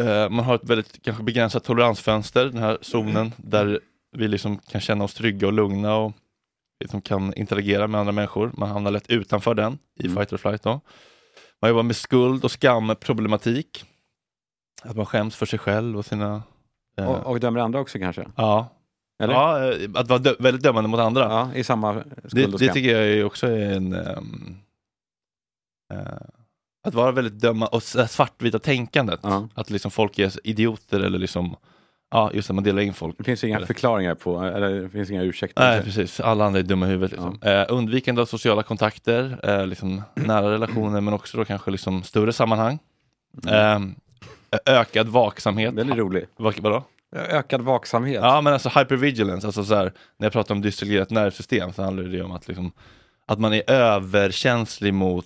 Eh, 0.00 0.28
man 0.30 0.44
har 0.44 0.54
ett 0.54 0.64
väldigt 0.70 1.02
kanske 1.02 1.22
begränsat 1.22 1.64
toleransfönster, 1.64 2.44
den 2.44 2.62
här 2.62 2.78
zonen 2.80 3.32
där 3.36 3.80
vi 4.16 4.28
liksom 4.28 4.58
kan 4.58 4.80
känna 4.80 5.04
oss 5.04 5.14
trygga 5.14 5.46
och 5.46 5.52
lugna 5.52 5.96
och 5.96 6.12
liksom 6.80 7.00
kan 7.02 7.34
interagera 7.34 7.86
med 7.86 8.00
andra 8.00 8.12
människor. 8.12 8.50
Man 8.56 8.68
hamnar 8.68 8.90
lätt 8.90 9.10
utanför 9.10 9.54
den 9.54 9.78
i 10.00 10.04
Mm. 10.06 10.16
fight 10.16 10.32
or 10.32 10.36
flight. 10.36 10.62
Då. 10.62 10.80
Man 11.62 11.68
jobbar 11.70 11.82
med 11.82 11.96
skuld 11.96 12.44
och 12.44 12.50
skamproblematik. 12.50 13.84
Att 14.82 14.96
man 14.96 15.06
skäms 15.06 15.36
för 15.36 15.46
sig 15.46 15.58
själv 15.58 15.98
och 15.98 16.06
sina... 16.06 16.42
eh, 16.98 17.06
Och, 17.06 17.26
och 17.26 17.40
dömer 17.40 17.60
andra 17.60 17.80
också 17.80 17.98
kanske? 17.98 18.26
ja. 18.36 18.68
Eller? 19.22 19.34
ja, 19.34 19.72
eh, 19.72 19.90
att 19.94 20.08
vara 20.08 20.18
dö- 20.18 20.36
väldigt 20.38 20.62
dömande 20.62 20.88
mot 20.90 21.00
andra. 21.00 21.22
Ja, 21.22 21.50
i 21.54 21.64
samma 21.64 21.92
det, 21.92 22.04
skuld 22.30 22.44
och 22.54 22.58
det 22.60 22.64
skam. 22.66 22.74
tycker 22.74 23.00
jag 23.02 23.26
också 23.26 23.46
är 23.46 23.72
en... 23.76 23.92
eh, 23.92 24.18
att 26.86 26.94
vara 26.94 27.12
väldigt 27.12 27.40
dömande 27.40 27.66
och 27.66 27.78
s- 27.82 28.12
svartvita 28.12 28.58
tänkandet. 28.58 29.20
Ja. 29.22 29.48
Att 29.54 29.70
liksom 29.70 29.90
folk 29.90 30.18
är 30.18 30.32
idioter 30.44 31.00
eller 31.00 31.18
liksom... 31.18 31.56
Ja, 32.10 32.30
just 32.34 32.50
att 32.50 32.54
man 32.54 32.64
delar 32.64 32.82
in 32.82 32.94
folk. 32.94 33.18
Det 33.18 33.24
finns 33.24 33.44
inga 33.44 33.56
Eller- 33.56 33.66
förklaringar 33.66 34.14
på, 34.14 34.40
eller 34.42 34.70
det 34.82 34.88
finns 34.88 35.10
inga 35.10 35.22
ursäkter. 35.22 35.62
Nej, 35.62 35.82
precis. 35.82 36.20
Alla 36.20 36.44
andra 36.44 36.58
är 36.58 36.62
dumma 36.62 36.86
i 36.86 36.88
huvudet. 36.88 37.10
Liksom. 37.12 37.38
Eh, 37.42 37.64
undvikande 37.68 38.22
av 38.22 38.26
sociala 38.26 38.62
kontakter, 38.62 39.38
eh, 39.42 39.66
liksom, 39.66 40.02
nära 40.14 40.50
relationer 40.50 41.00
men 41.00 41.14
också 41.14 41.38
då 41.38 41.44
kanske 41.44 41.70
liksom 41.70 42.02
större 42.02 42.32
sammanhang. 42.32 42.78
Eh, 43.48 43.80
ökad 44.66 45.08
vaksamhet. 45.08 45.76
Den 45.76 45.92
är 45.92 45.96
rolig. 45.96 46.26
Vad, 46.36 46.58
vadå? 46.60 46.84
Ökad 47.16 47.60
vaksamhet. 47.60 48.20
Ja, 48.22 48.40
men 48.40 48.52
alltså 48.52 48.68
hypervigilance, 48.68 49.46
alltså 49.46 49.64
så 49.64 49.74
här, 49.74 49.92
när 50.16 50.26
jag 50.26 50.32
pratar 50.32 50.54
om 50.54 50.60
dysreglerat 50.62 51.10
nervsystem 51.10 51.72
så 51.72 51.82
handlar 51.82 52.04
det 52.04 52.22
om 52.22 52.32
att, 52.32 52.48
liksom, 52.48 52.72
att 53.26 53.38
man 53.38 53.52
är 53.54 53.70
överkänslig 53.70 54.94
mot 54.94 55.24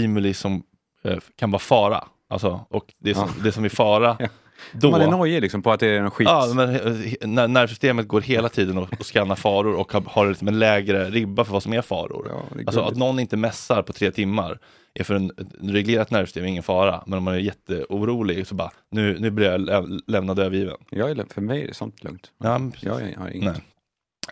stimuli 0.00 0.34
som 0.34 0.62
eh, 1.04 1.16
kan 1.36 1.50
vara 1.50 1.60
fara. 1.60 2.04
Alltså, 2.30 2.60
och 2.70 2.94
det 2.98 3.14
som, 3.14 3.28
det 3.44 3.52
som 3.52 3.64
är 3.64 3.68
fara 3.68 4.18
då. 4.72 4.90
Man 4.90 5.00
är 5.00 5.10
nojig 5.10 5.40
liksom 5.42 5.62
på 5.62 5.72
att 5.72 5.80
det 5.80 5.86
är 5.86 6.00
en 6.00 6.10
skit. 6.10 6.28
Ja, 6.28 6.52
men 6.54 6.70
eh, 6.74 7.28
när 7.28 7.48
nervsystemet 7.48 8.08
går 8.08 8.20
hela 8.20 8.48
tiden 8.48 8.78
och, 8.78 8.92
och 9.00 9.06
skannar 9.06 9.34
faror 9.36 9.74
och 9.76 9.92
har, 9.92 10.00
har 10.06 10.28
liksom 10.28 10.48
en 10.48 10.58
lägre 10.58 11.10
ribba 11.10 11.44
för 11.44 11.52
vad 11.52 11.62
som 11.62 11.72
är 11.72 11.82
faror. 11.82 12.26
Ja, 12.30 12.42
alltså 12.66 12.80
att 12.80 12.96
någon 12.96 13.18
inte 13.20 13.36
mässar 13.36 13.82
på 13.82 13.92
tre 13.92 14.10
timmar 14.10 14.58
är 14.94 15.04
för 15.04 15.14
en, 15.14 15.30
ett 15.30 15.46
reglerat 15.62 16.10
nervsystem 16.10 16.44
ingen 16.44 16.62
fara. 16.62 17.02
Men 17.06 17.18
om 17.18 17.24
man 17.24 17.34
är 17.34 17.38
jätteorolig 17.38 18.46
så 18.46 18.54
bara, 18.54 18.70
nu, 18.90 19.16
nu 19.20 19.30
blir 19.30 19.46
jag 19.50 19.60
lä- 19.60 20.00
lämnad 20.06 20.38
övergiven. 20.38 20.76
Jag 20.90 21.10
är, 21.10 21.24
för 21.34 21.40
mig 21.40 21.62
är 21.62 21.66
det 21.68 21.74
sånt 21.74 22.04
lugnt. 22.04 22.30
Ja. 22.42 22.60
Jag 22.80 22.92
har- 22.92 23.16
har 23.18 23.28
inget. 23.28 23.52
Nej. 23.52 23.62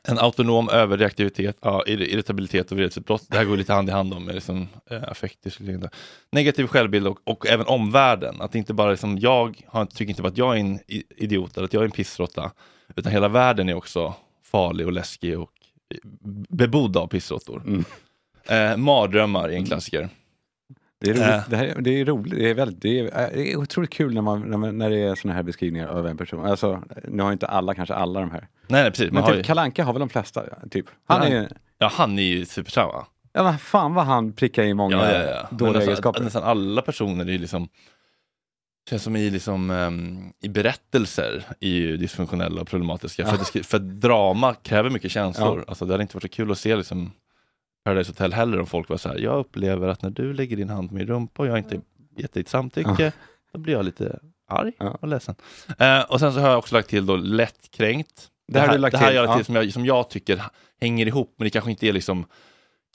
En 0.02 0.18
autonom 0.18 0.68
överreaktivitet, 0.68 1.56
ja, 1.60 1.84
ir- 1.86 2.02
irritabilitet 2.02 2.70
och 2.72 2.76
vredesutbrott. 2.78 3.26
Det 3.28 3.36
här 3.36 3.44
går 3.44 3.56
lite 3.56 3.72
hand 3.72 3.88
i 3.88 3.92
hand 3.92 4.14
om 4.14 4.28
liksom, 4.28 4.68
äh, 4.90 5.02
affektdysreglerande. 5.08 5.90
Negativ 6.32 6.66
självbild 6.66 7.06
och, 7.06 7.18
och 7.24 7.46
även 7.46 7.66
omvärlden. 7.66 8.40
Att 8.40 8.54
inte 8.54 8.74
bara 8.74 8.90
liksom, 8.90 9.18
jag 9.18 9.62
har, 9.66 9.86
tycker 9.86 10.10
inte 10.10 10.22
bara 10.22 10.28
att 10.28 10.38
jag 10.38 10.56
är 10.56 10.60
en 10.60 10.78
idiot 11.16 11.56
eller 11.56 11.64
att 11.64 11.72
jag 11.72 11.80
är 11.80 11.84
en 11.84 11.90
pissråtta. 11.90 12.52
Utan 12.96 13.12
hela 13.12 13.28
världen 13.28 13.68
är 13.68 13.74
också 13.74 14.14
farlig 14.44 14.86
och 14.86 14.92
läskig 14.92 15.38
och 15.38 15.50
eh, 15.90 15.98
bebodd 16.48 16.96
av 16.96 17.06
pissråttor. 17.06 17.62
Mm. 17.66 17.84
Eh, 18.48 18.76
mardrömmar 18.76 19.48
är 19.48 19.56
en 19.56 19.66
klassiker. 19.66 20.08
Det 21.04 21.10
är 21.10 21.14
roligt. 21.14 21.28
Äh. 21.28 21.48
Det, 21.50 21.56
här, 21.56 21.64
är- 21.64 21.80
det 21.80 22.00
är 22.00 22.04
roligt. 22.04 22.32
Det 22.38 22.50
är, 22.50 22.54
väldigt, 22.54 22.82
det, 22.82 22.98
är, 22.98 23.04
äh, 23.04 23.28
det 23.34 23.52
är 23.52 23.56
otroligt 23.56 23.90
kul 23.90 24.14
när, 24.14 24.22
man, 24.22 24.40
när, 24.42 24.56
man, 24.56 24.78
när 24.78 24.90
det 24.90 24.98
är 24.98 25.14
såna 25.14 25.34
här 25.34 25.42
beskrivningar 25.42 25.86
av 25.88 26.06
en 26.06 26.16
person. 26.16 26.46
Alltså, 26.46 26.82
nu 27.08 27.22
har 27.22 27.32
inte 27.32 27.46
alla 27.46 27.74
kanske 27.74 27.94
alla 27.94 28.20
de 28.20 28.30
här. 28.30 28.40
Nej, 28.66 28.82
nej 28.82 28.90
precis. 28.90 29.10
Men 29.12 29.22
har 29.22 29.30
typ 29.30 29.38
ju, 29.38 29.42
Kalanka 29.42 29.84
har 29.84 29.92
väl 29.92 30.00
de 30.00 30.08
flesta, 30.08 30.42
typ. 30.70 30.86
Han 31.06 31.32
Ja. 31.32 31.38
är, 31.38 31.48
ja, 31.78 31.90
han 31.94 32.18
är 32.18 32.22
ju 32.22 32.44
supersamma. 32.46 33.06
ja 33.32 33.42
men 33.42 33.58
fan 33.58 33.94
vad 33.94 34.04
han 34.06 34.32
prickar 34.32 34.62
i 34.62 34.74
många 34.74 34.96
Ja, 34.96 35.12
ja, 35.12 35.30
ja. 35.30 35.48
Dåliga 35.50 35.72
nästan, 35.72 35.82
egenskaper. 35.88 36.22
nästan 36.22 36.42
alla 36.42 36.82
personer 36.82 37.24
är 37.26 37.32
ju 37.32 37.38
liksom 37.38 37.68
känns 38.90 39.02
som 39.02 39.16
i, 39.16 39.30
liksom, 39.30 39.70
ehm, 39.70 40.18
i 40.42 40.48
berättelser 40.48 41.44
är 41.60 41.68
ju 41.68 41.96
dysfunktionella 41.96 42.60
och 42.60 42.68
problematiska. 42.68 43.26
För, 43.26 43.34
att 43.60 43.66
för 43.66 43.76
att 43.76 44.00
drama 44.00 44.54
kräver 44.54 44.90
mycket 44.90 45.10
känslor. 45.10 45.64
Alltså, 45.68 45.84
det 45.84 45.92
hade 45.92 46.02
inte 46.02 46.16
varit 46.16 46.22
så 46.22 46.28
kul 46.28 46.50
att 46.50 46.58
se 46.58 46.76
liksom, 46.76 47.12
Paradise 47.84 48.10
Hotel 48.10 48.32
heller 48.32 48.60
om 48.60 48.66
folk 48.66 48.88
var 48.88 48.96
så 48.96 49.08
här, 49.08 49.18
jag 49.18 49.38
upplever 49.38 49.88
att 49.88 50.02
när 50.02 50.10
du 50.10 50.32
lägger 50.34 50.56
din 50.56 50.68
hand 50.70 50.88
på 50.88 50.94
min 50.94 51.06
rumpa 51.06 51.42
och 51.42 51.48
jag 51.48 51.58
inte 51.58 51.80
gett 52.16 52.32
ditt 52.32 52.48
samtycke, 52.48 53.12
då 53.52 53.58
blir 53.58 53.74
jag 53.74 53.84
lite 53.84 54.18
arg 54.48 54.72
och 55.00 55.08
ledsen. 55.08 55.34
Eh, 55.78 56.00
och 56.00 56.20
sen 56.20 56.32
så 56.32 56.40
har 56.40 56.48
jag 56.48 56.58
också 56.58 56.74
lagt 56.74 56.88
till 56.88 57.06
då 57.06 57.16
lättkränkt. 57.16 58.28
Det 58.48 58.60
här 58.60 58.66
har 58.66 58.74
du 58.74 58.80
lagt 58.80 58.92
det 58.92 58.98
här 58.98 59.06
till, 59.08 59.16
jag 59.16 59.26
lagt 59.26 59.36
till 59.38 59.44
som, 59.44 59.54
jag, 59.54 59.72
som 59.72 59.86
jag 59.86 60.10
tycker 60.10 60.42
hänger 60.80 61.06
ihop, 61.06 61.34
men 61.38 61.44
det 61.46 61.50
kanske 61.50 61.70
inte 61.70 61.86
är 61.88 61.92
liksom 61.92 62.26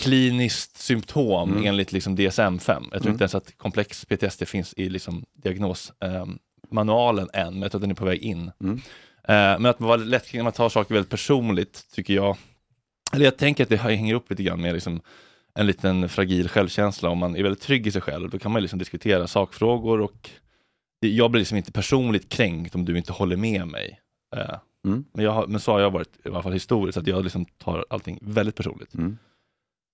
kliniskt 0.01 0.77
symptom 0.77 1.51
Mm. 1.51 1.65
enligt 1.65 1.91
liksom 1.91 2.15
DSM-5. 2.17 2.59
Jag 2.67 2.89
tror 2.91 3.01
Mm. 3.01 3.11
inte 3.11 3.23
ens 3.23 3.35
att 3.35 3.57
komplex 3.57 4.05
PTSD 4.05 4.45
finns 4.47 4.73
i 4.77 4.89
liksom 4.89 5.25
diagnosmanualen 5.33 7.29
än, 7.33 7.53
men 7.53 7.61
jag 7.61 7.71
tror 7.71 7.79
att 7.79 7.81
den 7.83 7.91
är 7.91 7.95
på 7.95 8.05
väg 8.05 8.19
in. 8.19 8.51
Mm. 8.63 8.75
Eh, 9.23 9.59
men 9.59 9.65
att 9.65 9.79
man 9.79 9.89
var 9.89 9.97
lätt 9.97 10.33
man 10.43 10.51
tar 10.51 10.69
saker 10.69 10.93
väldigt 10.93 11.09
personligt, 11.11 11.85
tycker 11.93 12.13
jag. 12.13 12.37
Eller 13.13 13.25
jag 13.25 13.37
tänker 13.37 13.63
att 13.63 13.69
det 13.69 13.77
hänger 13.77 14.13
upp 14.13 14.29
lite 14.29 14.43
grann 14.43 14.61
med 14.61 14.73
liksom 14.73 15.01
en 15.55 15.67
liten 15.67 16.09
fragil 16.09 16.49
självkänsla. 16.49 17.09
Om 17.09 17.17
man 17.17 17.35
är 17.35 17.43
väldigt 17.43 17.61
trygg 17.61 17.87
i 17.87 17.91
sig 17.91 18.01
själv, 18.01 18.29
då 18.29 18.39
kan 18.39 18.51
man 18.51 18.61
liksom 18.61 18.79
diskutera 18.79 19.27
sakfrågor 19.27 20.01
och 20.01 20.29
jag 20.99 21.31
blir 21.31 21.39
liksom 21.39 21.57
inte 21.57 21.71
personligt 21.71 22.29
kränkt 22.29 22.75
om 22.75 22.85
du 22.85 22.97
inte 22.97 23.13
håller 23.13 23.37
med 23.37 23.67
mig. 23.67 23.99
Eh, 24.35 24.55
Mm. 24.85 25.05
men, 25.13 25.25
jag 25.25 25.49
men 25.49 25.59
så 25.59 25.71
har 25.71 25.79
jag 25.79 25.91
varit, 25.91 26.25
i 26.25 26.29
alla 26.29 26.43
fall 26.43 26.51
historiskt, 26.53 26.97
att 26.97 27.07
jag 27.07 27.23
liksom 27.23 27.45
tar 27.45 27.85
allting 27.89 28.19
väldigt 28.21 28.55
personligt. 28.55 28.93
Mm. 28.93 29.17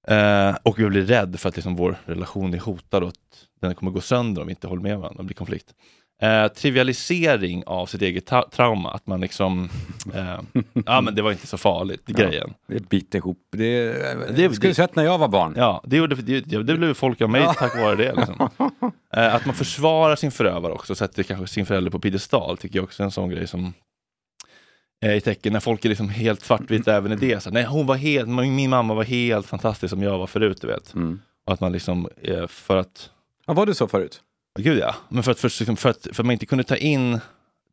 Eh, 0.07 0.57
och 0.63 0.79
jag 0.79 0.89
blir 0.89 1.01
rädd 1.05 1.39
för 1.39 1.49
att 1.49 1.55
liksom 1.55 1.75
vår 1.75 1.97
relation 2.05 2.53
är 2.53 2.57
hotad 2.59 3.03
och 3.03 3.09
att 3.09 3.47
den 3.61 3.75
kommer 3.75 3.91
gå 3.91 4.01
sönder 4.01 4.41
om 4.41 4.47
vi 4.47 4.51
inte 4.51 4.67
håller 4.67 4.81
med 4.81 4.99
varandra, 4.99 5.17
det 5.21 5.25
blir 5.25 5.35
konflikt. 5.35 5.73
Eh, 6.21 6.47
trivialisering 6.47 7.63
av 7.65 7.85
sitt 7.85 8.01
eget 8.01 8.25
ta- 8.25 8.49
trauma, 8.51 8.91
att 8.91 9.07
man 9.07 9.21
liksom, 9.21 9.69
eh, 10.13 10.39
ja 10.85 11.01
men 11.01 11.15
det 11.15 11.21
var 11.21 11.31
inte 11.31 11.47
så 11.47 11.57
farligt, 11.57 12.01
grejen. 12.05 12.53
Det 12.67 12.89
biter 12.89 13.17
ihop. 13.19 13.37
Det, 13.51 13.85
Det- 13.93 14.31
det 14.47 14.53
skulle 14.55 14.71
det- 14.71 14.75
sett 14.75 14.95
när 14.95 15.03
jag 15.03 15.17
var 15.17 15.27
barn. 15.27 15.53
Ja, 15.57 15.81
det, 15.85 15.97
gjorde, 15.97 16.15
det, 16.15 16.41
det 16.41 16.77
blev 16.77 16.93
folk 16.93 17.21
av 17.21 17.29
mig 17.29 17.47
tack 17.57 17.75
vare 17.77 17.95
det. 17.95 18.13
Liksom. 18.15 18.49
Eh, 19.15 19.35
att 19.35 19.45
man 19.45 19.55
försvarar 19.55 20.15
sin 20.15 20.31
förövare 20.31 20.73
också, 20.73 20.95
sätter 20.95 21.23
kanske 21.23 21.47
sin 21.47 21.65
förälder 21.65 21.91
på 21.91 21.99
piedestal, 21.99 22.57
tycker 22.57 22.75
jag 22.75 22.83
också 22.83 23.03
är 23.03 23.05
en 23.05 23.11
sån 23.11 23.29
grej 23.29 23.47
som 23.47 23.73
i 25.15 25.21
tecken 25.21 25.53
när 25.53 25.59
folk 25.59 25.85
är 25.85 25.89
liksom 25.89 26.09
helt 26.09 26.41
svartvita 26.41 26.95
även 26.95 27.11
i 27.11 27.15
det. 27.15 27.43
Så, 27.43 27.49
nej, 27.51 27.63
hon 27.63 27.85
var 27.87 27.95
helt, 27.95 28.29
min 28.29 28.69
mamma 28.69 28.93
var 28.93 29.03
helt 29.03 29.45
fantastisk 29.47 29.89
som 29.89 30.03
jag 30.03 30.17
var 30.17 30.27
förut, 30.27 30.57
du 30.61 30.67
vet. 30.67 30.93
Mm. 30.93 31.19
Och 31.47 31.53
att 31.53 31.59
man 31.59 31.71
liksom, 31.71 32.07
eh, 32.21 32.47
för 32.47 32.77
att, 32.77 33.09
Ja, 33.47 33.53
var 33.53 33.65
du 33.65 33.73
så 33.73 33.87
förut? 33.87 34.21
Gud 34.59 34.79
ja, 34.79 34.95
men 35.09 35.23
för 35.23 35.31
att, 35.31 35.39
för, 35.39 35.47
liksom, 35.59 35.77
för 35.77 35.89
att, 35.89 36.01
för 36.03 36.09
att 36.09 36.25
man 36.25 36.31
inte 36.31 36.45
kunde 36.45 36.63
ta 36.63 36.75
in 36.75 37.19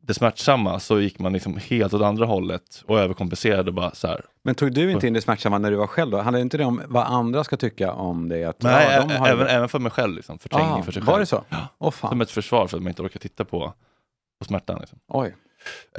det 0.01 0.13
smärtsamma 0.13 0.79
så 0.79 1.01
gick 1.01 1.19
man 1.19 1.33
liksom 1.33 1.57
helt 1.57 1.93
åt 1.93 2.01
andra 2.01 2.25
hållet 2.25 2.83
och 2.85 2.99
överkompenserade 2.99 3.69
och 3.69 3.73
bara 3.73 3.91
så 3.91 4.07
här. 4.07 4.25
Men 4.43 4.55
tog 4.55 4.73
du 4.73 4.91
inte 4.91 5.07
in 5.07 5.13
det 5.13 5.21
smärtsamma 5.21 5.57
när 5.57 5.71
du 5.71 5.77
var 5.77 5.87
själv 5.87 6.11
då? 6.11 6.21
Handlar 6.21 6.41
inte 6.41 6.57
det 6.57 6.65
om 6.65 6.81
vad 6.87 7.05
andra 7.05 7.43
ska 7.43 7.57
tycka 7.57 7.91
om 7.91 8.29
det? 8.29 8.45
Att, 8.45 8.61
Nej, 8.61 8.87
ja, 8.91 9.05
de 9.05 9.15
har 9.15 9.27
även, 9.27 9.47
även 9.47 9.69
för 9.69 9.79
mig 9.79 9.91
själv, 9.91 10.15
liksom, 10.15 10.39
förträngning 10.39 10.73
Ah, 10.73 10.83
för 10.83 10.91
sig 10.91 11.01
själv. 11.01 11.11
Var 11.11 11.19
det 11.19 11.25
så? 11.25 11.43
Ja. 11.49 11.67
Åh 11.77 11.91
fan. 11.91 12.09
Som 12.09 12.21
ett 12.21 12.31
försvar 12.31 12.67
för 12.67 12.77
att 12.77 12.83
man 12.83 12.89
inte 12.89 13.01
orkar 13.01 13.19
titta 13.19 13.45
på, 13.45 13.73
på 14.39 14.45
smärtan. 14.45 14.77
Liksom. 14.79 14.99
Oj. 15.07 15.35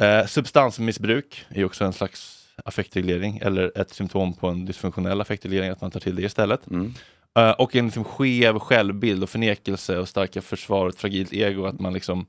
Eh, 0.01 0.27
substansmissbruk 0.27 1.47
är 1.49 1.65
också 1.65 1.85
en 1.85 1.93
slags 1.93 2.45
affektreglering 2.65 3.39
eller 3.39 3.79
ett 3.79 3.91
symptom 3.91 4.33
på 4.33 4.49
en 4.49 4.65
dysfunktionell 4.67 5.21
affektreglering, 5.21 5.71
att 5.71 5.81
man 5.81 5.91
tar 5.91 6.01
till 6.01 6.17
det 6.17 6.23
istället. 6.23 6.71
Mm. 6.71 6.95
Eh, 7.39 7.51
och 7.51 7.77
en 7.77 7.85
liksom 7.85 8.05
skev 8.05 8.59
självbild 8.59 9.23
och 9.23 9.31
förnekelse 9.31 9.99
och 9.99 10.09
starka 10.09 10.43
försvar 10.43 10.87
och 10.87 10.93
ett 10.93 11.01
fragilt 11.01 11.33
ego, 11.33 11.65
att 11.67 11.81
man 11.81 11.93
liksom 11.93 12.27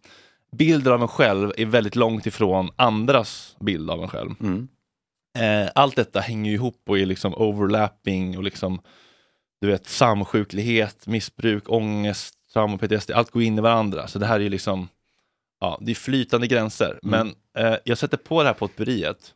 bilden 0.52 0.94
av 0.94 1.02
en 1.02 1.08
själv 1.08 1.52
är 1.58 1.66
väldigt 1.66 1.96
långt 1.96 2.26
ifrån 2.26 2.70
andras 2.76 3.56
bild 3.60 3.90
av 3.90 4.02
en 4.04 4.08
själv. 4.10 4.32
Mm. 4.40 4.68
Eh, 5.38 5.72
allt 5.76 5.96
detta 5.96 6.20
hänger 6.20 6.52
ihop 6.52 6.82
och 6.88 7.00
är 7.00 7.06
liksom 7.06 7.34
overlapping 7.36 8.38
och 8.38 8.44
liksom 8.44 8.82
du 9.62 9.68
vet 9.68 9.88
samsjuklighet, 9.88 11.08
missbruk, 11.08 11.64
ångest, 11.70 12.36
trauma, 12.54 12.78
PTSD, 12.78 13.12
allt 13.12 13.32
går 13.32 13.44
in 13.44 13.58
i 13.58 13.62
varandra. 13.62 14.08
Så 14.08 14.20
det 14.20 14.26
här 14.26 14.36
är 14.36 14.40
ju 14.44 14.50
liksom, 14.50 14.88
ja, 15.60 15.78
det 15.82 15.92
är 15.92 15.96
flytande 15.96 16.48
gränser. 16.48 17.00
Men 17.02 17.36
eh, 17.58 17.76
jag 17.84 17.98
sätter 17.98 18.18
på 18.18 18.44
det 18.44 18.50
här 18.50 18.54
potpurriet 18.54 19.34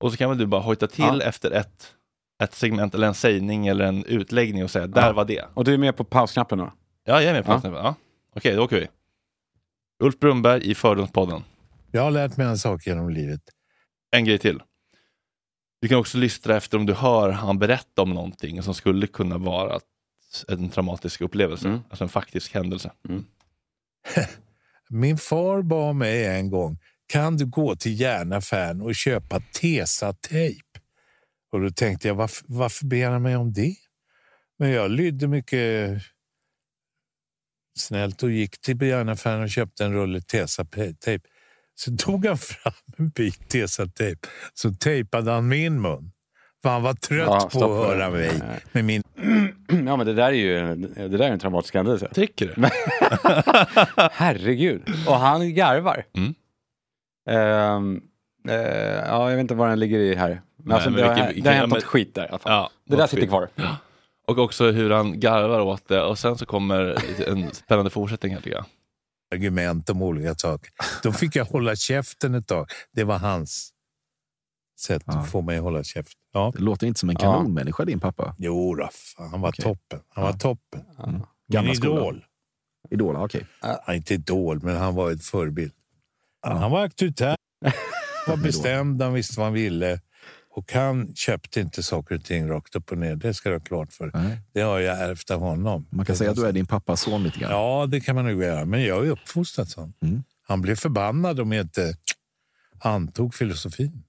och 0.00 0.10
så 0.10 0.16
kan 0.16 0.28
väl 0.30 0.38
du 0.38 0.46
bara 0.46 0.60
hojta 0.60 0.86
till 0.86 1.04
Ja. 1.04 1.22
efter 1.22 1.50
ett, 1.50 1.94
ett 2.42 2.54
segment 2.54 2.94
eller 2.94 3.06
en 3.06 3.14
sägning 3.14 3.66
eller 3.66 3.84
en 3.84 4.04
utläggning 4.04 4.64
och 4.64 4.70
säga, 4.70 4.86
där 4.86 5.06
Ja. 5.06 5.12
var 5.12 5.24
det. 5.24 5.44
Och 5.54 5.64
du 5.64 5.74
är 5.74 5.78
med 5.78 5.96
på 5.96 6.04
pausknappen 6.04 6.58
då? 6.58 6.72
Ja, 7.04 7.22
jag 7.22 7.30
är 7.30 7.32
med 7.32 7.44
på 7.44 7.52
Ja. 7.52 7.70
det. 7.70 7.76
Ja. 7.76 7.94
Okej, 8.36 8.54
då 8.56 8.64
åker 8.64 8.76
vi. 8.80 8.88
Ulf 10.04 10.18
Brumberg 10.18 10.70
i 10.70 10.74
Fördomspodden. 10.74 11.42
Jag 11.90 12.02
har 12.02 12.10
lärt 12.10 12.36
mig 12.36 12.46
en 12.46 12.58
sak 12.58 12.86
genom 12.86 13.10
livet. 13.10 13.40
En 14.10 14.24
grej 14.24 14.38
till. 14.38 14.62
Du 15.80 15.88
kan 15.88 15.98
också 15.98 16.18
lystra 16.18 16.56
efter 16.56 16.78
om 16.78 16.86
du 16.86 16.94
hör 16.94 17.30
han 17.30 17.58
berätta 17.58 18.02
om 18.02 18.10
någonting 18.10 18.62
som 18.62 18.74
skulle 18.74 19.06
kunna 19.06 19.38
vara 19.38 19.80
en 20.48 20.68
traumatisk 20.70 21.20
upplevelse, 21.20 21.68
Mm. 21.68 21.80
alltså 21.90 22.04
en 22.04 22.08
faktisk 22.10 22.54
händelse. 22.54 22.92
Min 24.90 25.18
far 25.18 25.62
bad 25.62 25.96
mig 25.96 26.26
en 26.26 26.50
gång 26.50 26.78
kan 27.06 27.36
du 27.36 27.46
gå 27.46 27.76
till 27.76 28.00
järnaffären 28.00 28.80
och 28.80 28.94
köpa 28.94 29.40
Tesa-tejp? 29.52 30.67
Och 31.52 31.60
då 31.60 31.70
tänkte 31.70 32.08
jag, 32.08 32.14
varför, 32.14 32.44
varför 32.48 32.86
ber 32.86 33.08
han 33.08 33.22
mig 33.22 33.36
om 33.36 33.52
det? 33.52 33.74
Men 34.58 34.70
jag 34.70 34.90
lydde 34.90 35.28
mycket 35.28 36.02
snällt 37.78 38.22
och 38.22 38.30
gick 38.30 38.60
till 38.60 38.82
järnaffären 38.82 39.42
och 39.42 39.50
köpte 39.50 39.84
en 39.84 39.92
rulle 39.92 40.20
Tesa-tejp. 40.20 41.28
Så 41.74 41.96
tog 41.96 42.26
han 42.26 42.38
fram 42.38 42.72
en 42.96 43.08
bit 43.08 43.48
Tesa-tejp, 43.48 44.28
så 44.54 44.70
tejpade 44.70 45.30
han 45.30 45.48
min 45.48 45.80
mun. 45.80 46.12
För 46.62 46.68
han 46.68 46.82
var 46.82 46.94
trött 46.94 47.26
Ja, 47.26 47.50
på 47.52 47.64
att 47.64 47.86
höra 47.86 48.10
mig 48.10 48.30
med 48.72 48.84
min... 48.84 49.02
Ja, 49.86 49.96
men 49.96 50.06
det 50.06 50.14
där 50.14 50.28
är 50.28 50.32
ju 50.32 50.74
det 50.76 51.08
där 51.08 51.20
är 51.20 51.32
en 51.32 51.38
traumatisk 51.38 51.74
händelse. 51.74 52.08
Tycker 52.14 52.46
du? 52.46 52.62
Herregud. 54.12 54.82
Och 55.06 55.14
han 55.16 55.54
garvar. 55.54 56.04
Mm. 56.16 56.34
Ehm, 57.30 58.00
eh, 58.48 58.56
ja, 59.06 59.30
jag 59.30 59.36
vet 59.36 59.40
inte 59.40 59.54
vad 59.54 59.68
den 59.68 59.80
ligger 59.80 59.98
i 59.98 60.14
här. 60.14 60.42
Men 60.68 60.74
Nej, 60.74 60.74
alltså, 60.74 60.90
men 60.90 61.00
det, 61.00 61.06
har, 61.08 61.14
vilken- 61.14 61.28
det 61.28 61.34
vilken- 61.34 61.52
har 61.52 61.58
hänt 61.58 61.62
ja, 61.70 61.74
något 61.76 61.82
men- 61.84 61.88
skit 61.88 62.14
där 62.14 62.24
i 62.24 62.28
alla 62.28 62.38
fall. 62.38 62.52
Ja, 62.52 62.70
det 62.84 62.96
där 62.96 63.06
sitter 63.06 63.20
skit. 63.22 63.30
kvar. 63.30 63.48
Och 64.26 64.38
också 64.38 64.70
hur 64.70 64.90
han 64.90 65.20
garvar 65.20 65.60
åt 65.60 65.88
det 65.88 66.02
och 66.02 66.18
sen 66.18 66.38
så 66.38 66.46
kommer 66.46 66.80
en 67.28 67.50
spännande 67.54 67.90
fortsättning 67.90 68.34
här 68.34 68.40
tycker 68.40 68.56
jag. 68.56 68.64
argument 69.34 69.90
om 69.90 70.02
olika 70.02 70.34
saker. 70.34 70.70
Då 71.02 71.12
fick 71.12 71.36
jag 71.36 71.44
hålla 71.44 71.76
käften 71.76 72.34
ett 72.34 72.46
tag. 72.46 72.66
Det 72.92 73.04
var 73.04 73.18
hans 73.18 73.70
sätt 74.80 75.02
Ja. 75.06 75.12
att 75.18 75.30
få 75.30 75.40
mig 75.40 75.56
att 75.56 75.62
hålla 75.62 75.84
käften. 75.84 76.18
Ja. 76.32 76.52
Det 76.54 76.62
låter 76.62 76.86
inte 76.86 77.00
som 77.00 77.08
en 77.10 77.16
Ja. 77.20 77.32
kanonmänniska 77.32 77.84
din 77.84 78.00
pappa. 78.00 78.34
Jo 78.38 78.74
då, 78.74 78.88
fan, 78.92 79.28
han 79.30 79.40
var 79.40 79.48
Okej. 79.48 79.62
toppen. 79.62 80.00
Han 80.08 80.24
Ja. 80.24 80.30
var 80.32 80.38
toppen. 80.38 80.82
Min 81.06 81.22
Gamla 81.52 81.74
skolan. 81.74 81.96
idol. 81.96 82.24
Idol, 82.90 83.16
okej. 83.16 83.46
Han 83.86 83.94
inte 83.94 84.14
idol, 84.14 84.60
men 84.62 84.76
han 84.76 84.94
var 84.94 85.10
ett 85.10 85.24
förebild. 85.24 85.72
Han 86.46 86.70
var 86.70 86.80
auktoritär, 86.82 87.36
var 88.26 88.36
bestämd, 88.36 89.02
han 89.02 89.12
visste 89.12 89.40
vad 89.40 89.46
han 89.46 89.54
ville. 89.54 90.00
Och 90.58 90.72
han 90.72 91.14
köpte 91.14 91.60
inte 91.60 91.82
saker 91.82 92.14
och 92.14 92.24
ting 92.24 92.48
rakt 92.50 92.76
upp 92.76 92.92
och 92.92 92.98
ner. 92.98 93.16
Det 93.16 93.34
ska 93.34 93.48
du 93.48 93.54
ha 93.54 93.60
klart 93.60 93.92
för. 93.92 94.10
Nej. 94.14 94.38
Det 94.52 94.60
har 94.60 94.78
jag 94.78 95.00
ärvt 95.00 95.30
av 95.30 95.40
honom. 95.40 95.86
Man 95.90 96.06
kan 96.06 96.16
säga 96.16 96.30
att 96.30 96.36
du 96.36 96.46
är 96.46 96.52
din 96.52 96.66
pappas 96.66 97.00
son 97.00 97.22
lite 97.22 97.38
grann. 97.38 97.50
Ja, 97.50 97.86
det 97.86 98.00
kan 98.00 98.14
man 98.14 98.24
nog 98.26 98.42
göra. 98.42 98.64
Men 98.64 98.82
jag 98.84 99.06
är 99.06 99.10
uppfostrad 99.10 99.68
sån. 99.68 99.92
Mm. 100.02 100.22
Han 100.42 100.60
blev 100.60 100.74
förbannad 100.74 101.40
om 101.40 101.52
jag 101.52 101.64
inte 101.64 101.94
antog 102.78 103.34
filosofin. 103.34 104.02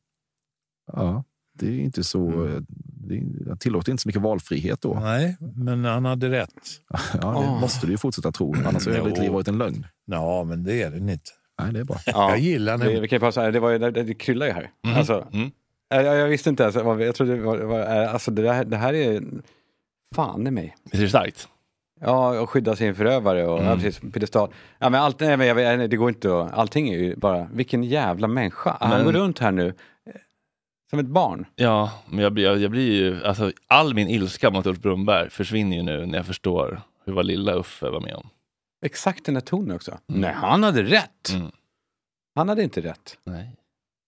Ja, 0.94 1.24
det 1.54 1.68
är 1.68 1.80
inte 1.80 2.04
så... 2.04 2.46
eh, 2.48 2.62
Det 2.84 3.16
är- 3.18 3.48
jag 3.48 3.60
tillåter 3.60 3.92
inte 3.92 4.02
så 4.04 4.10
mycket 4.10 4.22
valfrihet 4.22 4.82
då. 4.82 5.00
Nej, 5.00 5.38
men 5.56 5.86
han 5.86 6.06
hade 6.06 6.30
rätt. 6.30 6.54
Ja, 7.22 7.42
det 7.56 7.62
måste 7.62 7.86
du 7.86 7.92
ju 7.92 7.98
fortsätta 7.98 8.32
tro. 8.32 8.56
Annars 8.66 8.86
har 8.86 8.94
hela 8.94 9.10
ditt 9.10 9.18
liv 9.20 9.32
varit 9.32 9.48
en 9.48 9.58
lögn. 9.58 9.86
Ja, 10.06 10.44
men 10.44 10.64
det 10.64 10.82
är 10.82 10.92
den 10.92 11.10
inte. 11.10 11.32
Nej, 11.62 11.74
det 11.74 11.80
är 11.80 11.84
bra. 11.84 11.98
Ja. 12.06 12.30
Jag 12.30 12.40
gillar 12.40 12.78
Det, 12.78 12.94
när 12.94 13.02
vi 13.02 13.08
kan 13.08 13.22
här. 13.22 13.52
det, 13.52 13.60
var, 13.60 13.80
det, 13.80 13.92
det 14.04 14.14
kryllar 14.14 14.46
ju 14.46 14.52
här. 14.52 14.72
Alltså, 14.98 15.28
Mm. 15.34 15.52
Jag, 15.90 16.04
jag 16.18 16.28
visste 16.28 16.50
inte 16.50 16.64
ens. 16.64 16.76
vad- 16.76 17.02
Jag 17.02 17.16
trodde 17.16 17.36
var, 17.66 17.80
alltså, 17.82 18.32
det, 18.32 18.52
här, 18.54 18.66
det 18.66 18.78
här 18.78 18.94
är 18.94 19.24
fan 20.16 20.48
i 20.48 20.52
mig. 20.52 20.76
Visst 20.84 20.96
är 20.96 21.02
det 21.02 21.10
starkt? 21.10 21.48
Ja, 22.02 22.40
och 22.40 22.50
skydda 22.50 22.76
sin 22.76 22.96
förövare 22.96 23.48
och 23.48 23.64
ja, 23.64 23.76
precis, 23.76 24.00
piedestal. 24.00 24.54
Ja, 24.80 24.90
men 24.90 25.02
allt, 25.02 25.20
nej, 25.20 25.38
men 25.38 25.48
jag, 25.48 25.90
det 25.90 25.98
går 25.98 26.10
inte 26.10 26.42
att, 26.42 26.54
allting 26.54 26.90
är 26.90 26.98
ju 26.98 27.16
bara, 27.16 27.48
vilken 27.54 27.84
jävla 27.84 28.28
människa. 28.28 28.78
Han 28.80 28.90
Men- 28.90 29.06
går 29.06 29.12
runt 29.14 29.40
här 29.40 29.52
nu 29.52 29.68
eh, 29.68 29.74
som 30.90 31.00
ett 31.00 31.06
barn. 31.06 31.46
Ja, 31.56 31.92
men 32.10 32.20
jag 32.20 32.40
jag, 32.40 32.58
jag 32.58 32.72
blir 32.72 32.92
ju, 32.92 33.24
alltså 33.26 33.52
all 33.68 33.94
min 33.96 34.08
ilska 34.08 34.50
mot 34.52 34.66
Ulf 34.66 34.80
Brunnberg 34.80 35.30
försvinner 35.30 35.78
ju 35.78 35.84
nu 35.84 36.06
när 36.06 36.18
jag 36.18 36.26
förstår 36.26 36.82
hur 37.06 37.14
vad 37.14 37.26
lilla 37.26 37.54
Uffe 37.54 37.90
var 37.90 38.00
med 38.02 38.16
om. 38.16 38.30
Exakt 38.86 39.26
den 39.26 39.36
här 39.36 39.42
tonen 39.42 39.76
också. 39.76 39.98
Nej, 40.08 40.34
han 40.34 40.64
hade 40.64 40.84
rätt. 40.84 41.30
Mm. 41.34 41.52
Han 42.36 42.50
hade 42.50 42.64
inte 42.64 42.82
rätt. 42.82 43.18
Nej. 43.24 43.56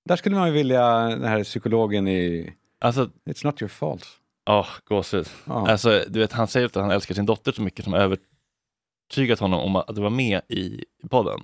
Där 0.05 0.15
skulle 0.15 0.35
man 0.35 0.47
ju 0.47 0.53
vilja, 0.53 0.99
den 0.99 1.23
här 1.23 1.43
psykologen 1.43 2.07
i 2.07 2.53
Alltså, 2.79 3.09
It's 3.25 3.45
not 3.45 3.61
your 3.61 3.69
fault. 3.69 4.07
åh, 4.49 4.67
gåshud. 4.85 5.27
Ja. 5.45 5.69
Alltså, 5.71 6.03
du 6.07 6.19
vet, 6.19 6.31
han 6.31 6.47
säger 6.47 6.65
att 6.65 6.75
han 6.75 6.91
älskar 6.91 7.15
sin 7.15 7.25
dotter 7.25 7.51
så 7.51 7.61
mycket 7.61 7.85
som 7.85 7.93
övertygat 7.93 9.39
honom 9.39 9.59
om 9.59 9.75
att 9.75 9.97
vara 9.97 10.09
med 10.09 10.41
i 10.47 10.85
podden. 11.09 11.39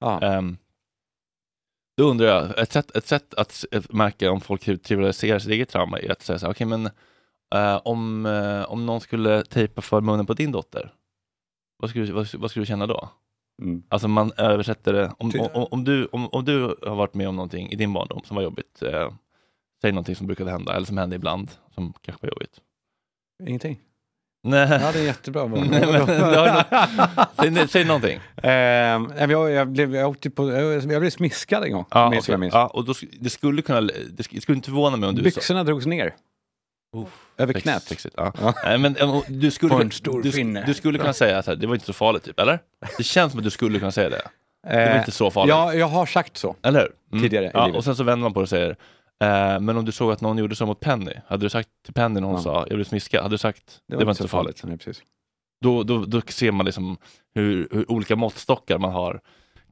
Ja. 0.00 0.20
Ehm, 0.22 0.56
då 1.96 2.04
undrar 2.04 2.26
jag, 2.26 2.58
ett 2.58 2.72
sätt, 2.72 2.96
ett 2.96 3.06
sätt 3.06 3.34
att 3.34 3.50
s- 3.50 3.66
märka 3.90 4.30
om 4.32 4.40
folk 4.40 4.82
trivialiserar 4.82 5.38
sitt 5.38 5.50
eget 5.52 5.68
trauma 5.68 5.98
är 5.98 6.10
att 6.12 6.22
säga 6.22 6.38
så 6.38 6.46
här, 6.46 6.52
okej 6.52 6.66
men 6.66 6.86
eh, 7.54 7.76
om, 7.84 8.26
eh, 8.26 8.62
om 8.62 8.86
någon 8.86 9.00
skulle 9.00 9.42
tejpa 9.42 9.80
för 9.80 10.00
munnen 10.00 10.26
på 10.26 10.34
din 10.34 10.52
dotter, 10.52 10.92
vad 11.78 11.90
skulle, 11.90 12.12
vad, 12.12 12.34
vad 12.34 12.50
skulle 12.50 12.62
du 12.62 12.66
känna 12.66 12.86
då? 12.86 13.08
Mm. 13.62 13.82
Alltså 13.88 14.08
man 14.08 14.32
översätter 14.36 14.92
det, 14.92 15.12
om, 15.18 15.32
om, 15.54 15.66
om, 15.70 15.84
du, 15.84 16.06
om, 16.06 16.28
om 16.28 16.44
du 16.44 16.76
har 16.86 16.94
varit 16.96 17.14
med 17.14 17.28
om 17.28 17.36
någonting 17.36 17.70
i 17.70 17.76
din 17.76 17.92
barndom 17.92 18.20
som 18.24 18.34
var 18.36 18.42
jobbigt, 18.42 18.82
eh, 18.82 19.12
säg 19.82 19.92
någonting 19.92 20.16
som 20.16 20.26
brukade 20.26 20.50
hända, 20.50 20.76
eller 20.76 20.86
som 20.86 20.98
hände 20.98 21.16
ibland, 21.16 21.50
som 21.74 21.92
kanske 22.02 22.26
var 22.26 22.30
jobbigt. 22.32 22.60
Ingenting. 23.46 23.80
Nej, 24.42 24.68
Ja, 24.82 24.92
det 24.92 24.98
är 25.00 25.04
jättebra. 25.04 25.46
Nej, 25.46 25.60
men 27.50 27.54
säg, 27.56 27.68
säg 27.68 27.84
någonting. 27.84 28.20
Men 28.42 29.30
jag, 29.30 29.50
jag, 29.50 29.68
blev, 29.68 29.94
jag, 29.94 30.10
åkte 30.10 30.30
på, 30.30 30.50
jag, 30.52 30.92
jag 30.92 31.00
blev 31.00 31.10
smiskad 31.10 31.64
en 31.64 31.72
gång. 31.72 31.84
Ja, 31.90 32.10
minns. 32.40 32.54
ja, 32.54 32.66
och 32.66 32.84
då, 32.84 32.94
det 33.20 33.30
skulle 33.30 33.62
kunna, 33.62 33.80
det 33.80 33.90
sk- 33.90 34.28
det 34.34 34.40
skulle 34.40 34.56
inte 34.56 34.68
förvåna 34.70 34.96
mig 34.96 35.08
om 35.08 35.14
du 35.14 35.22
sa... 35.22 35.24
Byxorna 35.24 35.64
drogs 35.64 35.86
ner. 35.86 36.14
Över 37.38 37.52
knät. 37.52 37.82
Sexigt, 37.82 38.14
ja. 38.18 38.32
Ja. 38.40 38.54
Nej, 38.64 38.78
men, 38.78 38.96
äm, 38.96 39.20
du, 39.28 39.50
skulle, 39.50 39.74
På 39.74 39.80
en 39.80 39.90
stor 39.90 40.22
du, 40.22 40.32
finne. 40.32 40.64
du 40.66 40.74
skulle 40.74 40.98
kunna 40.98 41.12
säga 41.12 41.42
här, 41.46 41.56
det 41.56 41.66
var 41.66 41.74
inte 41.74 41.86
så 41.86 41.92
farligt, 41.92 42.24
typ, 42.24 42.40
eller? 42.40 42.58
Det 42.96 43.02
känns 43.04 43.32
som 43.32 43.38
att 43.38 43.44
du 43.44 43.50
skulle 43.50 43.78
kunna 43.78 43.92
säga 43.92 44.08
det. 44.08 44.22
Det 44.68 44.74
var 44.76 44.82
Eh, 44.94 44.98
inte 44.98 45.10
så 45.10 45.30
farligt. 45.30 45.50
Ja, 45.50 45.74
jag 45.74 45.86
har 45.88 46.06
sagt 46.06 46.36
så. 46.36 46.56
Eller 46.62 46.80
hur? 46.80 46.92
Mm. 47.12 47.22
Tidigare 47.22 47.44
i 47.46 47.50
ja, 47.54 47.66
livet. 47.66 47.78
Och 47.78 47.84
sen 47.84 47.96
så 47.96 48.04
vänder 48.04 48.22
man 48.22 48.32
på 48.32 48.40
det 48.40 48.44
och 48.44 48.48
säger, 48.48 48.70
eh, 49.24 49.60
men 49.60 49.76
om 49.76 49.84
du 49.84 49.92
såg 49.92 50.12
att 50.12 50.20
någon 50.20 50.38
gjorde 50.38 50.56
så 50.56 50.66
mot 50.66 50.80
Penny, 50.80 51.12
hade 51.26 51.46
du 51.46 51.50
sagt 51.50 51.68
till 51.84 51.94
Penny 51.94 52.20
när 52.20 52.26
hon 52.28 52.36
Ja. 52.36 52.42
sa, 52.42 52.66
jag 52.68 52.76
blev 52.76 52.84
smiskad, 52.84 53.22
hade 53.22 53.34
du 53.34 53.38
sagt, 53.38 53.62
det 53.88 53.96
var, 53.96 54.02
inte 54.10 54.22
så 54.22 54.28
farligt? 54.28 54.60
Nej, 54.64 54.78
precis. 54.78 55.02
Då, 55.60 55.82
då, 55.82 56.04
då 56.04 56.20
ser 56.28 56.52
man 56.52 56.66
liksom 56.66 56.96
hur, 57.34 57.68
hur 57.70 57.90
olika 57.92 58.16
måttstockar 58.16 58.78
man 58.78 58.92
har 58.92 59.20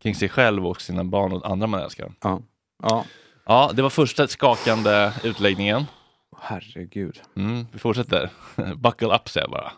kring 0.02 0.14
sig 0.14 0.28
själv 0.28 0.66
och 0.66 0.80
sina 0.80 1.04
barn 1.04 1.32
och 1.32 1.50
andra 1.50 1.66
man 1.66 1.80
älskar. 1.80 2.12
Ja. 2.22 2.40
ja. 2.82 3.04
Ja, 3.46 3.70
det 3.74 3.82
var 3.82 3.90
första 3.90 4.28
skakande 4.28 5.12
utläggningen. 5.24 5.84
Herregud. 6.41 7.20
Mm, 7.37 7.66
vi 7.72 7.78
fortsätter. 7.78 8.30
Buckle 8.76 9.14
up 9.16 9.28
säger 9.28 9.45
jag 9.47 9.51
bara. 9.51 9.72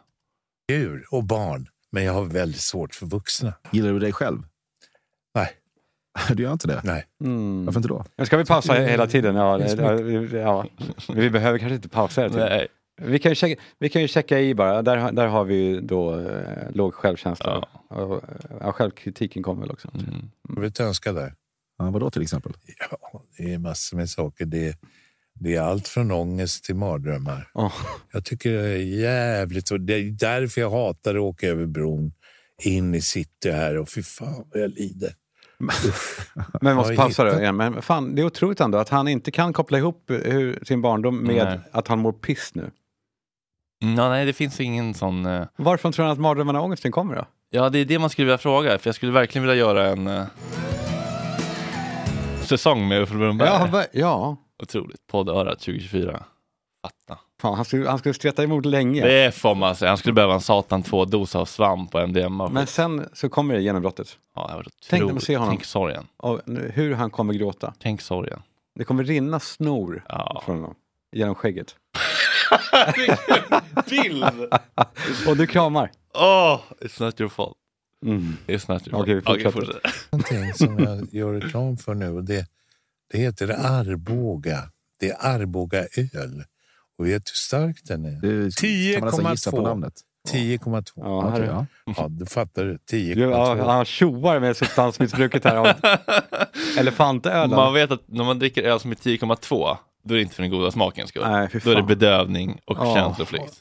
Djur 0.72 1.06
och 1.10 1.24
barn. 1.24 1.68
Men 1.90 2.04
jag 2.04 2.12
har 2.12 2.24
väldigt 2.24 2.60
svårt 2.60 2.94
för 2.94 3.06
vuxna. 3.06 3.52
Gillar 3.72 3.92
du 3.92 3.98
dig 3.98 4.12
själv? 4.12 4.38
Nej. 5.34 5.50
Du 6.36 6.42
gör 6.42 6.52
inte 6.52 6.66
det? 6.68 6.80
Nej. 6.84 7.04
Mm. 7.24 7.64
Varför 7.64 7.78
inte 7.78 7.88
då? 7.88 8.04
Men 8.16 8.26
Ska 8.26 8.36
vi 8.36 8.44
pausa 8.44 8.72
hela 8.74 9.06
tiden? 9.06 9.34
Ja, 9.36 9.58
är 9.60 10.36
ja, 10.36 10.38
ja. 10.38 10.66
Vi 11.14 11.30
behöver 11.30 11.58
kanske 11.58 11.74
inte 11.74 11.88
pausa 11.88 12.20
hela 12.20 12.32
tiden. 12.34 12.48
Nej. 12.48 12.68
Vi 13.00 13.18
kan, 13.18 13.30
ju 13.30 13.34
checka, 13.36 13.62
vi 13.78 13.88
kan 13.88 14.02
ju 14.02 14.08
checka 14.08 14.40
i 14.40 14.54
bara. 14.54 14.82
Där, 14.82 14.96
har- 14.96 15.12
där 15.12 15.26
har 15.26 15.44
vi 15.44 15.54
ju 15.54 15.80
då 15.80 16.20
eh, 16.20 16.70
låg 16.74 16.94
självkänsla. 16.94 17.58
Och, 17.88 18.22
ja, 18.60 18.72
självkritiken 18.72 19.42
kommer 19.42 19.60
väl 19.60 19.70
också. 19.70 19.88
Mm. 19.94 20.30
Jag 20.54 20.60
vill 20.60 20.72
önska 20.80 21.12
där. 21.12 21.34
Ja, 21.78 21.90
vadå 21.90 22.10
till 22.10 22.22
exempel? 22.22 22.52
Ja, 22.90 23.22
det 23.38 23.54
är 23.54 23.58
massor 23.58 23.96
med 23.96 24.10
saker. 24.10 24.44
Det, 24.44 24.76
det 25.40 25.54
är 25.54 25.60
allt 25.62 25.88
från 25.88 26.10
ångest 26.10 26.64
till 26.64 26.74
mardrömmar. 26.74 27.50
Åh. 27.54 27.72
Jag 28.12 28.24
tycker 28.24 28.52
det 28.52 28.68
är 28.68 28.76
jävligt. 29.00 29.70
Det 29.80 29.94
är 29.94 30.10
därför 30.10 30.60
jag 30.60 30.70
hatar 30.70 31.14
att 31.14 31.20
åka 31.20 31.46
över 31.48 31.66
bron 31.66 32.12
in 32.62 32.94
i 32.94 33.00
city 33.00 33.50
här. 33.50 33.76
Och 33.78 33.88
fy 33.88 34.02
fan 34.02 34.44
vad 34.52 34.62
jag 34.62 34.70
lider. 34.70 35.12
Men 35.58 35.70
vi 36.60 36.74
måste 36.74 36.94
pausa 36.94 37.24
då 37.24 37.40
igen. 37.40 37.56
Men 37.56 37.82
fan, 37.82 38.14
det 38.14 38.22
är 38.22 38.26
otroligt 38.26 38.60
ändå 38.60 38.78
att 38.78 38.88
han 38.88 39.08
inte 39.08 39.30
kan 39.30 39.52
koppla 39.52 39.78
ihop 39.78 40.04
hur, 40.10 40.64
sin 40.64 40.82
barndom 40.82 41.18
med 41.22 41.46
Nej. 41.46 41.58
att 41.72 41.88
han 41.88 41.98
mår 41.98 42.12
piss 42.12 42.50
nu. 42.54 42.70
Mm, 43.82 43.94
Ja, 43.98 44.08
nej, 44.08 44.26
det 44.26 44.32
finns 44.32 44.60
ingen 44.60 44.94
sån... 44.94 45.26
eh, 45.26 45.46
Varifrån 45.58 45.92
tror 45.92 46.04
han 46.04 46.12
att 46.12 46.18
mardrömmarna 46.18 46.58
och 46.58 46.64
ångesten 46.64 46.92
kommer 46.92 47.16
då? 47.16 47.26
Ja, 47.50 47.68
det 47.68 47.78
är 47.78 47.84
det 47.84 47.98
man 47.98 48.10
skulle 48.10 48.24
vilja 48.26 48.38
fråga, 48.38 48.78
för 48.78 48.88
jag 48.88 48.94
skulle 48.94 49.12
verkligen 49.12 49.42
vilja 49.48 49.60
göra 49.60 49.86
en 49.86 50.06
eh, 50.06 50.24
säsong 52.44 52.88
med 52.88 53.02
Uffe 53.02 53.14
Brunnberg. 53.14 53.48
Ja, 53.48 53.84
ja. 53.92 54.36
Otroligt. 54.62 55.06
Poddörat 55.06 55.58
2024. 55.58 56.24
Fatta. 56.82 57.20
Fan, 57.40 57.54
han, 57.54 57.64
skulle, 57.64 57.88
han 57.88 57.98
skulle 57.98 58.14
streta 58.14 58.42
emot 58.44 58.64
länge. 58.64 59.06
Det 59.06 59.34
får 59.34 59.54
man 59.54 59.76
säga. 59.76 59.88
Han 59.90 59.98
skulle 59.98 60.12
behöva 60.14 60.34
en 60.34 60.40
satan 60.40 60.82
två 60.82 61.04
dosa 61.04 61.38
av 61.38 61.44
svamp 61.44 61.94
och 61.94 62.08
MDMA. 62.08 62.48
Men 62.48 62.66
sen 62.66 63.08
så 63.12 63.28
kommer 63.28 63.54
det 63.54 63.60
genombrottet. 63.62 64.18
ja, 64.34 64.46
det 64.48 64.54
var 64.54 64.66
Tänk 64.90 65.04
när 65.04 65.12
man 65.12 65.20
ser 65.20 65.36
honom. 65.38 65.54
Tänk 65.54 65.64
sorgen. 65.64 66.06
Och 66.16 66.40
nu- 66.46 66.72
hur 66.74 66.94
han 66.94 67.10
kommer 67.10 67.34
gråta. 67.34 67.74
Tänk 67.78 68.00
sorgen. 68.00 68.42
Det 68.74 68.84
kommer 68.84 69.04
rinna 69.04 69.40
snor 69.40 70.04
Ja. 70.08 70.42
från 70.44 70.54
honom. 70.56 70.74
Genom 71.16 71.34
skägget. 71.34 71.76
Bild! 73.90 74.24
Och 75.28 75.36
du 75.36 75.46
kramar. 75.46 75.90
Oh, 76.14 76.60
it's 76.80 77.02
not 77.02 77.20
your 77.20 77.28
fault. 77.30 77.56
Mm. 78.06 78.36
It's 78.46 78.72
not 78.72 78.88
your 78.88 79.02
Okej, 79.02 79.22
fault. 79.22 79.42
fortsätter. 79.42 79.72
fortsätt. 79.72 80.12
Någonting 80.12 80.54
som 80.54 80.78
jag 80.78 81.14
gör 81.14 81.34
reklam 81.40 81.76
för 81.76 81.94
nu. 81.94 82.20
Det, 82.22 82.46
det 83.10 83.18
heter 83.18 83.48
Arboga. 83.66 84.62
Det 85.00 85.10
är 85.10 85.16
Arboga 85.26 85.78
öl. 86.14 86.44
Och 86.98 87.06
vet 87.06 87.24
du 87.26 87.30
hur 87.30 87.36
stark 87.36 87.80
den 87.84 88.04
är? 88.04 88.20
Det, 88.20 88.94
kan 88.94 89.00
man 89.04 89.10
nästan 89.10 89.32
gissa 89.32 89.50
på 89.50 89.56
10,2. 89.56 89.62
namnet. 89.62 89.94
10,2. 90.28 90.82
Ja, 90.96 91.38
ja. 91.44 91.66
Ja, 91.96 92.06
du 92.10 92.26
fattar 92.26 92.64
du. 92.64 92.78
Du, 92.90 92.96
10,2. 92.98 93.30
ja, 93.58 93.70
han 93.72 93.84
tjoar 93.84 94.40
med 94.40 94.56
substansmissbruket 94.56 95.44
här 95.44 95.56
av 95.56 95.68
elefantölen. 96.78 97.50
Man 97.50 97.74
vet 97.74 97.90
att 97.90 98.02
när 98.08 98.24
man 98.24 98.38
dricker 98.38 98.62
öl 98.62 98.80
som 98.80 98.90
är 98.90 98.94
10,2 98.94 99.76
då 100.04 100.14
är 100.14 100.16
det 100.16 100.22
inte 100.22 100.34
för 100.34 100.42
den 100.42 100.50
goda 100.50 100.70
smakens 100.70 101.08
skull. 101.10 101.22
Nej, 101.26 101.48
Då 101.64 101.70
är 101.70 101.74
det 101.76 101.82
bedövning 101.82 102.60
och 102.64 102.76
Ja. 102.78 102.94
känsloflykt. 102.94 103.54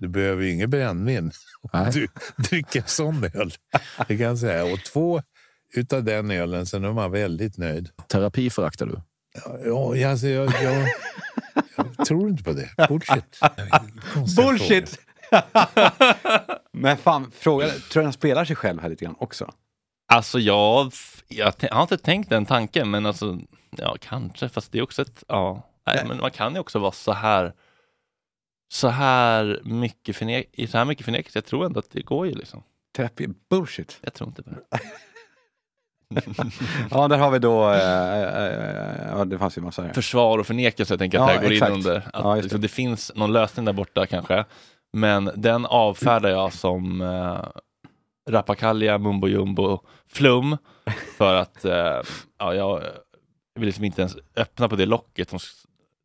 Du 0.00 0.08
behöver 0.08 0.42
ju 0.42 0.50
inget 0.52 0.68
brännvin 0.70 1.32
om 1.72 1.90
du 1.92 2.08
dricker 2.36 2.82
sån 2.86 3.24
öl. 3.34 3.52
Det 4.08 4.16
kan 4.16 4.26
jag 4.26 4.38
säga. 4.38 4.72
Och 4.72 4.84
två 4.84 5.22
utav 5.74 6.04
den 6.04 6.30
ölen, 6.30 6.66
sen 6.66 6.84
är 6.84 6.92
man 6.92 7.10
väldigt 7.10 7.58
nöjd. 7.58 7.90
Terapi 8.08 8.50
föraktar 8.50 8.86
du. 8.86 9.00
Ja, 9.64 10.10
alltså, 10.10 10.26
jag, 10.26 10.52
jag, 10.62 10.88
jag 11.96 12.06
tror 12.06 12.28
inte 12.28 12.44
på 12.44 12.52
det. 12.52 12.88
Bullshit. 12.88 13.40
Bullshit! 14.36 14.98
Men 16.72 16.96
fan, 16.96 17.30
fråga, 17.30 17.68
tror 17.68 18.00
du 18.00 18.02
han 18.02 18.12
spelar 18.12 18.44
sig 18.44 18.56
själv 18.56 18.80
här 18.80 18.88
lite 18.88 19.04
grann 19.04 19.16
också? 19.18 19.52
Alltså 20.12 20.38
jag, 20.38 20.92
jag, 21.28 21.54
jag 21.60 21.74
har 21.74 21.82
inte 21.82 21.98
tänkt 21.98 22.30
den 22.30 22.46
tanken 22.46 22.90
men 22.90 23.06
alltså, 23.06 23.38
ja 23.70 23.96
kanske, 24.00 24.48
fast 24.48 24.72
det 24.72 24.78
är 24.78 24.82
också 24.82 25.02
ett, 25.02 25.24
ja, 25.28 25.70
nej, 25.86 26.04
men 26.08 26.18
man 26.18 26.30
kan 26.30 26.54
ju 26.54 26.60
också 26.60 26.78
vara 26.78 26.92
så 26.92 27.12
här 27.12 27.52
så 28.72 28.88
här 28.88 29.60
mycket 29.64 30.16
förnek, 30.16 30.48
i 30.52 30.66
så 30.66 30.78
här 30.78 30.84
mycket 30.84 31.04
förnekelse. 31.04 31.38
Jag 31.38 31.44
tror 31.44 31.66
ändå 31.66 31.78
att 31.78 31.90
det 31.90 32.02
går 32.02 32.26
ju 32.26 32.34
liksom. 32.34 32.62
Terapi, 32.96 33.28
bullshit. 33.50 33.98
Jag 34.00 34.14
tror 34.14 34.28
inte 34.28 34.42
på 34.42 34.50
det. 34.50 34.60
Ja, 36.90 37.08
där 37.08 37.18
har 37.18 37.30
vi 37.30 37.38
då, 37.38 37.70
eh, 37.70 38.18
eh, 38.18 38.46
eh, 38.46 39.08
ja 39.18 39.24
det 39.24 39.38
fanns 39.38 39.58
ju 39.58 39.62
massa 39.62 39.82
här. 39.82 39.92
Försvar 39.92 40.38
och 40.38 40.46
förnekelse, 40.46 40.92
jag 40.92 40.98
tänker 40.98 41.18
att 41.18 41.22
Ja, 41.28 41.32
det 41.34 41.38
här 41.38 41.44
går 41.46 41.52
exakt. 41.52 41.70
in 41.70 41.76
under. 41.76 41.96
Att 41.96 42.10
Ja, 42.12 42.34
liksom, 42.34 42.60
det. 42.60 42.64
det 42.64 42.68
finns 42.72 43.12
någon 43.14 43.32
lösning 43.32 43.64
där 43.64 43.72
borta 43.72 44.06
kanske. 44.06 44.44
Men 44.92 45.30
den 45.36 45.66
avfärdar 45.66 46.30
jag 46.30 46.52
som 46.52 47.00
eh, 47.00 47.44
rappakalja, 48.30 48.98
mumbo 48.98 49.28
jumbo, 49.28 49.80
flum. 50.08 50.56
För 51.18 51.34
att 51.34 51.64
eh, 51.64 52.00
ja, 52.38 52.54
jag 52.54 52.80
vill 53.54 53.66
liksom 53.66 53.84
inte 53.84 54.00
ens 54.02 54.16
öppna 54.36 54.68
på 54.68 54.76
det 54.76 54.86
locket. 54.86 55.30
Som, 55.30 55.38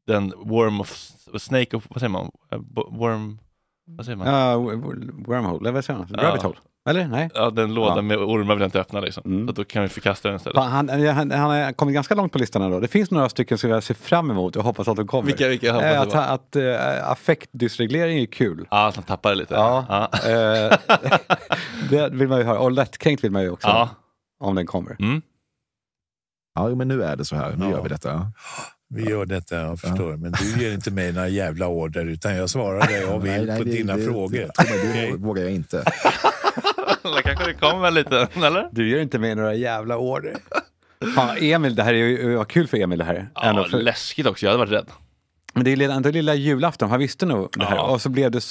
den 0.07 0.33
worm 0.37 0.81
of, 0.81 0.91
snake 1.37 1.77
of, 1.77 1.85
vad 1.89 1.99
säger 1.99 2.09
man? 2.09 2.31
Eh, 2.51 2.59
Worm, 2.91 3.39
vad 3.85 4.05
säger 4.05 4.15
man? 4.15 4.27
W- 4.67 5.11
wormhole, 5.27 5.59
eller 5.59 5.71
vad 5.71 5.85
säger 5.85 5.99
man? 5.99 6.07
Rabbit 6.07 6.41
hole? 6.41 6.55
Eller? 6.87 7.07
Nej? 7.07 7.29
Ja, 7.33 7.49
den 7.49 7.73
lådan 7.73 7.95
Ja. 7.95 8.01
med 8.01 8.17
ormar 8.17 8.55
vill 8.55 8.61
jag 8.61 8.67
inte 8.67 8.79
öppna 8.79 8.99
liksom. 8.99 9.23
Mm. 9.25 9.47
Så 9.47 9.53
då 9.53 9.63
kan 9.63 9.81
vi 9.83 9.89
förkasta 9.89 10.27
den 10.27 10.37
istället. 10.37 10.57
Han, 10.63 10.89
han, 10.89 11.31
han 11.31 11.49
har 11.49 11.73
kommit 11.73 11.93
ganska 11.95 12.15
långt 12.15 12.31
på 12.31 12.37
listan 12.39 12.61
ändå. 12.61 12.79
Det 12.79 12.87
finns 12.87 13.11
några 13.11 13.29
stycken 13.29 13.57
som 13.57 13.69
jag 13.69 13.83
ser 13.83 13.93
fram 13.93 14.31
emot 14.31 14.55
och 14.55 14.63
hoppas 14.63 14.87
att 14.87 14.95
de 14.95 15.07
kommer. 15.07 15.25
Vilka, 15.27 15.47
vilka 15.47 15.73
hoppas 15.73 15.85
Eh, 15.85 15.91
det 15.91 15.99
att 15.99 16.13
var? 16.13 16.21
att 16.23 16.55
uh, 17.03 17.11
affektdysreglering 17.11 18.19
är 18.19 18.25
kul. 18.25 18.67
Ja, 18.71 18.87
att 18.87 18.95
han 18.95 19.03
tappar 19.03 19.29
det 19.29 19.35
lite. 19.35 19.53
Ja. 19.53 19.85
Ja. 19.89 20.29
Eh, 20.31 20.77
det 21.89 22.09
vill 22.09 22.27
man 22.27 22.37
ju 22.39 22.43
höra. 22.43 22.59
Och 22.59 22.71
lättkränkt 22.71 23.23
vill 23.23 23.31
man 23.31 23.41
ju 23.43 23.49
också. 23.49 23.67
Ja. 23.67 23.89
Om 24.39 24.55
den 24.55 24.65
kommer. 24.65 24.95
Mm. 24.99 25.21
Ja, 26.55 26.67
men 26.75 26.87
nu 26.87 27.03
är 27.03 27.15
det 27.15 27.25
så 27.25 27.35
här. 27.35 27.55
Nu 27.55 27.65
Ja. 27.65 27.71
gör 27.71 27.83
vi 27.83 27.89
detta. 27.89 28.31
Vi 28.89 29.09
gör 29.09 29.25
detta, 29.25 29.55
jag 29.55 29.79
förstår. 29.79 30.17
Men 30.17 30.31
du 30.31 30.63
ger 30.63 30.73
inte 30.73 30.91
mig 30.91 31.13
några 31.13 31.27
jävla 31.27 31.67
order, 31.67 32.05
utan 32.05 32.35
jag 32.35 32.49
svarar 32.49 32.87
det 32.87 33.01
jag 33.01 33.19
vill 33.19 33.31
Nej, 33.31 33.45
nej, 33.45 33.57
på 33.57 33.63
det- 33.63 33.69
dina 33.71 33.95
det- 33.95 34.03
frågor. 34.03 34.29
mig, 34.37 34.49
Okej. 34.59 35.11
Det 35.11 35.17
vågar 35.17 35.43
jag 35.43 35.51
inte. 35.51 35.83
Då 37.03 37.09
kanske 37.23 37.45
det 37.45 37.53
kommer 37.53 37.91
lite, 37.91 38.27
eller? 38.35 38.69
Du 38.71 38.89
gör 38.89 38.99
inte 38.99 39.19
med 39.19 39.37
några 39.37 39.53
jävla 39.53 39.97
order. 39.97 40.35
Fan, 41.15 41.37
Emil, 41.41 41.75
det 41.75 41.83
här 41.83 41.93
är 41.93 41.97
ju 41.97 42.35
vad 42.35 42.47
kul 42.47 42.67
för 42.67 42.77
Emil 42.77 42.99
det 42.99 43.05
här. 43.05 43.29
Ändå 43.43 43.61
Ja, 43.61 43.67
för, 43.69 43.77
läskigt 43.81 44.25
också. 44.27 44.45
Jag 44.45 44.51
hade 44.53 44.65
varit 44.65 44.71
rädd. 44.81 44.87
men 45.53 45.63
det 45.63 45.71
är 45.71 45.75
lilla- 45.75 45.93
ändå 45.93 46.09
lilla 46.11 46.35
julafton, 46.35 46.89
han 46.89 46.99
visste 46.99 47.25
nog 47.25 47.49
det 47.53 47.65
här. 47.65 47.75
Ja. 47.75 47.81
Och 47.81 48.01
så 48.01 48.09
blev 48.09 48.31
det 48.31 48.41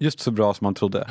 just 0.00 0.20
så 0.20 0.30
bra 0.30 0.54
som 0.54 0.64
han 0.64 0.74
trodde. 0.74 1.06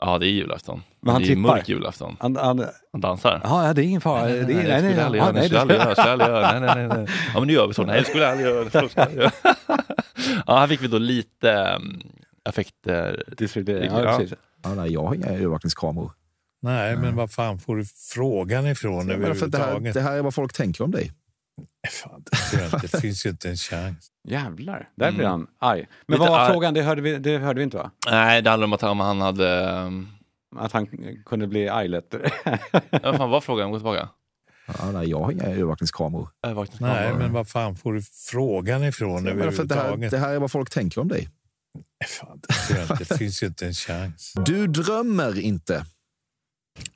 Ja, 0.00 0.18
det 0.18 0.26
är 0.26 0.30
julafton. 0.30 0.82
Men 1.02 1.12
han 1.12 1.22
det 1.22 1.26
är 1.26 1.28
tippar. 1.28 1.40
mörk 1.40 1.68
julafton. 1.68 2.16
Han, 2.20 2.36
han, 2.36 2.64
Han 2.92 3.00
dansar. 3.00 3.40
ja, 3.44 3.72
det 3.72 3.82
är 3.82 3.84
ingen 3.84 4.00
fara. 4.00 4.22
Nej, 4.22 4.44
nej, 4.46 4.82
nej, 4.82 4.94
jag 4.94 5.04
aldrig 5.06 5.22
göra. 5.52 6.52
Nej, 6.60 6.60
nej, 6.60 6.88
nej, 6.88 6.88
nej. 6.98 7.06
Ja, 7.34 7.38
men 7.40 7.46
nu 7.46 7.52
gör 7.52 7.66
vi 7.66 7.74
så. 7.74 7.82
Nej, 7.82 7.98
det 7.98 8.04
skulle 8.04 8.22
jag 8.24 8.32
aldrig 8.32 8.48
göra. 8.48 9.30
Ja, 10.46 10.56
här 10.58 10.66
fick 10.66 10.82
vi 10.82 10.88
då 10.88 10.98
lite 10.98 11.80
affekter. 12.44 13.24
Ja. 13.90 14.02
ja, 14.02 14.18
precis. 14.18 14.38
Ja, 14.68 14.74
nej, 14.74 14.92
jag 14.92 15.02
har 15.06 15.14
inga 15.14 15.26
övervakningskameror. 15.26 16.12
Nej, 16.62 16.96
men 16.96 17.16
var 17.16 17.26
fan 17.26 17.58
får 17.58 17.76
du 17.76 17.84
frågan 17.84 18.66
ifrån 18.66 19.06
Men 19.06 19.34
för 19.34 19.46
det, 19.46 19.58
här, 19.58 19.80
det 19.80 20.00
här 20.00 20.12
är 20.16 20.22
vad 20.22 20.34
folk 20.34 20.52
tänker 20.52 20.84
om 20.84 20.90
dig. 20.90 21.12
Fan, 21.90 22.24
det, 22.82 23.00
finns 23.00 23.26
ju 23.26 23.30
inte 23.30 23.48
en 23.50 23.56
chans. 23.56 24.08
Jävlar, 24.28 24.88
där 24.94 25.10
blir 25.12 25.20
Mm. 25.24 25.30
han 25.30 25.46
arg. 25.58 25.86
Men 26.06 26.14
Lite 26.18 26.20
vad 26.20 26.28
var 26.38 26.38
arg. 26.44 26.52
frågan? 26.52 26.74
Det 26.74 26.82
hörde, 26.82 27.02
vi, 27.02 27.18
det 27.18 27.38
hörde 27.38 27.58
vi 27.58 27.64
inte 27.64 27.76
va? 27.76 27.90
Nej, 28.10 28.42
det 28.42 28.50
handlar 28.50 28.64
om 28.64 28.72
att 28.72 28.80
han, 28.82 29.00
han 29.00 29.20
hade... 29.20 29.70
Um, 29.72 30.08
Att 30.56 30.72
han 30.72 30.86
kunde 31.26 31.46
bli 31.46 31.68
arg 31.68 31.88
lättare. 31.88 32.30
vad 33.02 33.16
fan 33.16 33.30
var 33.30 33.40
frågan? 33.50 33.70
Gå 33.70 33.78
tillbaka. 33.78 34.08
Ja, 34.78 34.90
nej, 34.92 35.10
jag 35.10 35.20
har 35.22 35.32
inga 35.32 35.44
övervakningskameror. 35.44 36.28
Övervakningskameror. 36.42 36.94
Nej, 37.00 37.14
men 37.18 37.32
var 37.32 37.44
fan 37.44 37.76
får 37.76 37.92
du 37.92 38.02
frågan 38.02 38.84
ifrån 38.84 39.24
Men 39.24 39.52
för 39.52 39.64
det, 39.64 39.74
här, 39.74 39.96
det 40.10 40.18
här 40.18 40.34
är 40.34 40.38
vad 40.38 40.50
folk 40.50 40.70
tänker 40.70 41.00
om 41.00 41.08
dig. 41.08 41.28
Fan, 42.06 42.40
det, 42.98 43.18
finns 43.18 43.42
ju 43.42 43.46
inte 43.46 43.66
en 43.66 43.74
chans. 43.74 44.32
Du 44.46 44.66
drömmer 44.66 45.38
inte. 45.38 45.84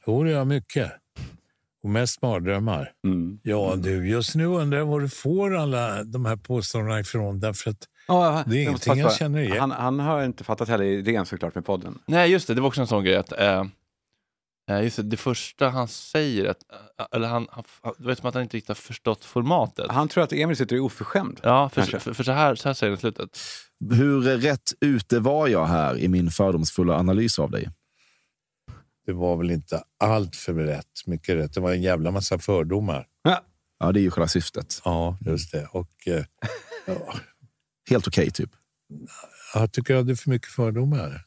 Jo, 0.07 0.25
det 0.25 0.31
gör 0.31 0.39
jag 0.39 0.47
mycket. 0.47 0.93
Och 1.83 1.91
mest 1.91 2.23
mardrömmar. 2.23 2.93
Mm. 3.05 3.41
Ja, 3.43 3.75
du, 3.77 4.09
just 4.09 4.35
nu 4.35 4.47
undrar 4.47 4.79
jag 4.79 4.87
var 4.87 5.01
du 5.01 5.09
får 5.09 5.57
alla 5.57 6.05
de 6.05 6.27
här 6.27 6.37
påståendena 6.37 7.01
ifrån. 7.01 7.41
Därför 7.41 7.71
att 7.71 7.87
Ja, 8.11 8.45
Det 8.47 8.59
är 8.59 8.63
ingenting 8.63 8.99
jag 8.99 9.15
känner 9.15 9.41
igen. 9.41 9.59
Han, 9.59 9.71
han 9.71 10.01
har 10.01 10.25
inte 10.25 10.45
fattat 10.45 10.69
heller 10.69 10.85
idén 10.85 11.27
såklart 11.27 11.55
med 11.55 11.65
podden. 11.65 11.99
Nej, 12.07 12.31
just 12.31 12.47
det. 12.47 12.55
Det 12.55 12.61
var 12.61 12.69
också 12.69 12.81
en 12.81 12.87
sån 12.87 13.05
grej 13.05 13.17
att... 13.17 13.33
Eh, 13.33 13.65
just 14.79 14.97
det, 14.97 15.03
det 15.03 15.17
första 15.17 15.69
han 15.69 15.89
säger, 15.89 16.49
att, 16.49 16.59
eh, 16.99 17.07
eller 17.13 17.29
han, 17.29 17.47
han, 17.51 17.65
det 17.99 18.05
var 18.05 18.15
som 18.15 18.29
att 18.29 18.35
han 18.35 18.43
inte 18.43 18.57
riktigt 18.57 18.69
har 18.69 18.75
förstått 18.75 19.25
formatet. 19.25 19.91
Han 19.91 20.09
tror 20.09 20.25
att 20.25 20.33
Emil 20.33 20.57
sitter 20.57 20.77
och 20.77 20.81
är 20.81 20.85
oförskämd. 20.85 21.41
Ja, 21.43 21.69
för, 21.69 21.83
för, 21.83 22.15
för 22.15 22.25
så, 22.25 22.33
här, 22.33 22.55
så 22.55 22.69
här 22.69 22.75
säger 22.75 22.91
han 22.91 22.99
i 22.99 23.01
slutet. 23.01 23.39
Hur 23.91 24.21
rätt 24.21 24.73
ute 24.81 25.19
var 25.19 25.49
jag 25.49 25.67
här 25.67 25.99
i 25.99 26.09
min 26.09 26.31
fördomsfulla 26.31 26.99
analys 26.99 27.39
av 27.39 27.51
dig? 27.51 27.69
det 29.07 29.13
var 29.13 29.37
väl 29.37 29.51
inte 29.51 29.83
allt 29.99 30.37
för 30.37 30.55
rätt. 30.55 31.07
Mycket 31.07 31.37
rätt. 31.37 31.55
Det 31.55 31.61
var 31.61 31.73
en 31.73 31.83
jävla 31.83 32.11
massa 32.11 32.39
fördomar. 32.39 33.07
Ja, 33.79 33.93
det 33.93 34.01
är 34.01 34.03
ju 34.03 34.11
själva 34.11 34.29
syftet. 34.29 34.81
Ja, 34.85 35.19
just 35.21 35.53
det. 35.53 35.67
Och 35.73 35.91
eh, 36.07 36.25
ja, 36.87 37.15
Helt 37.91 38.09
okej, 38.09 38.31
typ. 38.31 38.51
jag 39.55 39.73
tycker 39.73 39.95
jag 39.95 40.01
hade 40.01 40.17
för 40.17 40.31
mycket 40.31 40.49
fördomar. 40.49 41.25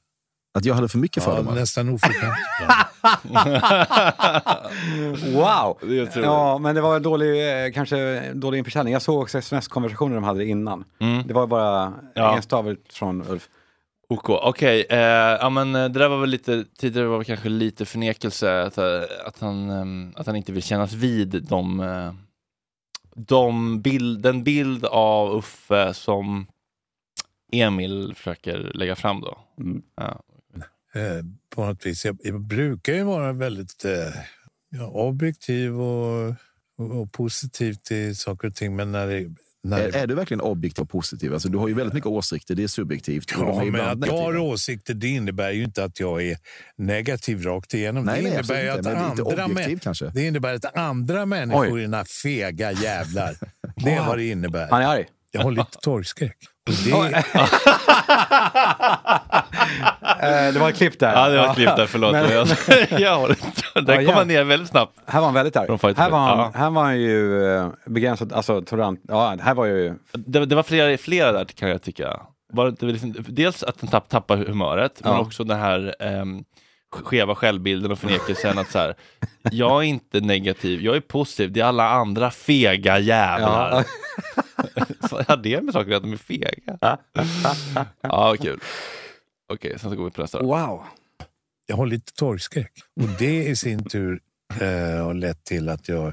Att 0.55 0.65
jag 0.65 0.75
hade 0.75 0.89
för 0.89 0.97
mycket 0.97 1.23
Ja, 1.25 1.31
fördomar. 1.31 1.55
nästan 1.55 1.89
oförskämt. 1.89 2.37
Wow! 5.35 5.77
Ja, 6.15 6.57
men 6.57 6.75
det 6.75 6.81
var 6.81 6.95
en 6.95 7.03
dålig, 7.03 7.65
eh, 7.65 7.71
kanske 7.71 8.31
dålig 8.33 8.57
införsäljning. 8.57 8.93
Jag 8.93 9.01
såg 9.01 9.21
också 9.21 9.37
sms-konversationen 9.37 10.15
de 10.15 10.23
hade 10.23 10.45
innan. 10.45 10.83
Mm. 10.99 11.27
Det 11.27 11.33
var 11.33 11.47
bara 11.47 11.93
Ja. 12.15 12.35
en 12.35 12.41
stav 12.41 12.75
från 12.89 13.27
Ulf. 13.29 13.49
OK, 14.09 14.29
okej. 14.29 14.85
Eh, 14.89 14.97
ja, 15.41 15.49
men 15.49 15.75
eh, 15.75 15.81
det 15.89 15.99
där 15.99 16.07
var 16.09 16.17
väl 16.17 16.29
lite, 16.29 16.65
tidigare 16.77 17.07
var 17.07 17.19
det 17.19 17.25
kanske 17.25 17.49
lite 17.49 17.85
förnekelse, 17.85 18.61
att, 18.63 18.77
eh, 18.77 19.01
att, 19.25 19.39
han, 19.39 19.69
ehm, 19.69 20.13
att 20.15 20.27
han 20.27 20.35
inte 20.35 20.51
vill 20.51 20.63
kännas 20.63 20.93
vid 20.93 21.43
de, 21.49 22.13
de 23.15 23.81
bild, 23.81 24.21
den 24.21 24.43
bild 24.43 24.85
av 24.85 25.35
Uffe 25.37 25.93
som 25.93 26.47
Emil 27.51 28.13
försöker 28.15 28.71
lägga 28.73 28.95
fram 28.95 29.21
då. 29.21 29.37
Mm. 29.59 29.81
Ja. 29.95 30.19
Eh, 30.95 31.23
på 31.49 31.65
något 31.65 31.85
vis. 31.85 32.05
Jag, 32.05 32.17
jag 32.23 32.41
brukar 32.41 32.93
ju 32.93 33.03
vara 33.03 33.33
väldigt 33.33 33.85
eh, 33.85 33.91
ja, 34.69 34.87
objektiv 34.87 35.81
och, 35.81 36.29
och, 36.77 37.01
och 37.01 37.11
positiv 37.11 37.73
till 37.73 38.17
saker 38.17 38.47
och 38.47 38.55
ting. 38.55 38.75
Men 38.75 38.91
när 38.91 39.07
det... 39.07 39.35
När 39.65 39.79
Är, 39.79 39.95
är 39.95 40.07
du 40.07 40.15
verkligen 40.15 40.41
objektiv 40.41 40.81
och 40.81 40.89
positiv? 40.89 41.33
Alltså, 41.33 41.49
du 41.49 41.57
har 41.57 41.67
ju 41.67 41.73
väldigt 41.73 41.93
mycket 41.93 42.07
åsikter, 42.07 42.55
det 42.55 42.63
är 42.63 42.67
subjektivt. 42.67 43.31
Ja, 43.37 43.63
men 43.65 43.81
att 43.81 44.07
jag 44.07 44.17
har 44.17 44.37
åsikter 44.37 44.93
det 44.93 45.07
innebär 45.07 45.51
ju 45.51 45.63
inte 45.63 45.83
att 45.83 45.99
jag 45.99 46.23
är 46.23 46.37
negativ 46.75 47.43
rakt 47.43 47.73
igenom. 47.73 48.05
Nej, 48.05 48.15
det 48.15 48.29
nej, 48.29 48.33
innebär 48.33 48.69
att 48.69 48.77
inte, 48.77 48.97
andra, 48.97 49.79
kanske. 49.81 50.09
det 50.09 50.27
innebär 50.27 50.53
att 50.53 50.77
andra 50.77 51.25
människor 51.25 51.75
Oj. 51.75 51.83
är 51.83 52.03
fega 52.23 52.71
jävlar. 52.71 53.35
Det 53.75 53.91
är 53.91 54.07
vad 54.07 54.17
det 54.17 54.25
innebär. 54.25 54.67
Han 54.69 54.81
är 54.81 54.87
arg. 54.87 55.05
Jag 55.33 55.41
har 55.43 55.51
lite 55.51 55.77
torgskräck. 55.81 56.37
Det, 56.85 56.91
Eh, 60.19 60.53
det 60.53 60.59
var 60.59 60.69
ett 60.69 60.75
klipp 60.77 60.99
där. 60.99 61.13
Ja, 61.13 61.29
det 61.29 61.37
var 61.37 61.53
klippt 61.53 61.75
där, 61.77 61.85
förlåt. 61.85 62.11
Men- 62.11 62.47
Men, 62.89 63.01
jag. 63.01 63.35
Där 63.85 63.99
Ja, 64.01 64.05
kom 64.05 64.15
han 64.15 64.27
ner 64.27 64.43
väldigt 64.43 64.69
snabbt. 64.69 64.97
Här 65.05 65.19
var 65.19 65.27
han 65.27 65.33
väldigt 65.33 65.55
arg. 65.55 65.67
Här 65.97 66.09
var 66.09 66.19
han, 66.19 66.37
Ja. 66.39 66.51
här 66.55 66.69
var 66.69 66.83
han 66.83 66.99
ju 66.99 67.47
eh, 67.55 67.67
begränsad, 67.85 68.33
alltså 68.33 68.61
tolerant. 68.61 68.99
Ja, 69.07 69.37
här 69.41 69.53
var 69.53 69.65
ju... 69.65 69.93
Det, 70.13 70.45
det 70.45 70.55
var 70.55 70.63
flera, 70.63 70.97
flera 70.97 71.31
där 71.31 71.45
kan 71.45 71.69
jag 71.69 71.81
tycka. 71.81 72.19
Var 72.53 72.71
det 72.79 72.85
liksom, 72.85 73.15
dels 73.27 73.63
att 73.63 73.79
den 73.79 73.89
tapp, 73.89 74.09
tappar 74.09 74.37
humöret, 74.37 75.01
men 75.03 75.13
Ja. 75.13 75.19
också 75.19 75.43
den 75.43 75.59
här 75.59 75.95
ehm, 75.99 76.43
skeva 76.91 77.35
självbilden 77.35 77.91
och 77.91 77.99
förnekelsen 77.99 78.57
att 78.57 78.71
så 78.71 78.79
här, 78.79 78.95
jag 79.51 79.71
är 79.83 79.87
inte 79.87 80.19
negativ, 80.19 80.81
jag 80.81 80.95
är 80.95 80.99
positiv, 81.01 81.51
det 81.51 81.59
är 81.59 81.65
alla 81.65 81.89
andra 81.89 82.31
fega 82.31 82.99
jävlar. 82.99 83.71
Ja. 84.35 84.42
Så 85.09 85.21
har 85.27 85.37
det 85.37 85.61
med 85.61 85.73
saker 85.73 85.91
att 85.91 86.03
de 86.03 86.13
är 86.13 86.17
fega? 86.17 86.77
Ja, 88.01 88.35
kul. 88.41 88.59
Okej, 89.53 89.79
sen 89.79 89.89
så 89.89 89.95
går 89.95 90.05
vi 90.05 90.11
på 90.11 90.21
nästa. 90.21 90.43
Wow! 90.43 90.83
Jag 91.65 91.75
har 91.75 91.85
lite 91.85 92.13
torgskräck. 92.13 92.71
Och 93.01 93.07
det 93.19 93.43
i 93.47 93.55
sin 93.55 93.83
tur 93.83 94.19
eh, 94.61 95.03
har 95.03 95.13
lett 95.13 95.43
till 95.43 95.69
att 95.69 95.89
jag 95.89 96.07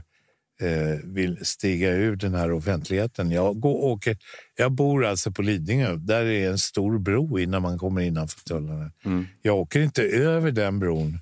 eh, 0.60 0.98
vill 1.04 1.46
stiga 1.46 1.90
ur 1.90 2.16
den 2.16 2.34
här 2.34 2.52
offentligheten. 2.52 3.30
Jag, 3.30 3.60
går, 3.60 3.84
åker, 3.84 4.16
jag 4.56 4.72
bor 4.72 5.04
alltså 5.04 5.30
på 5.32 5.42
Lidingö. 5.42 5.96
Där 5.96 6.26
är 6.26 6.50
en 6.50 6.58
stor 6.58 6.98
bro 6.98 7.38
innan 7.38 7.62
man 7.62 7.78
kommer 7.78 8.00
innanför 8.00 8.40
tullarna. 8.40 8.90
Mm. 9.04 9.26
Jag 9.42 9.56
åker 9.56 9.80
inte 9.80 10.02
över 10.02 10.50
den 10.50 10.78
bron 10.78 11.18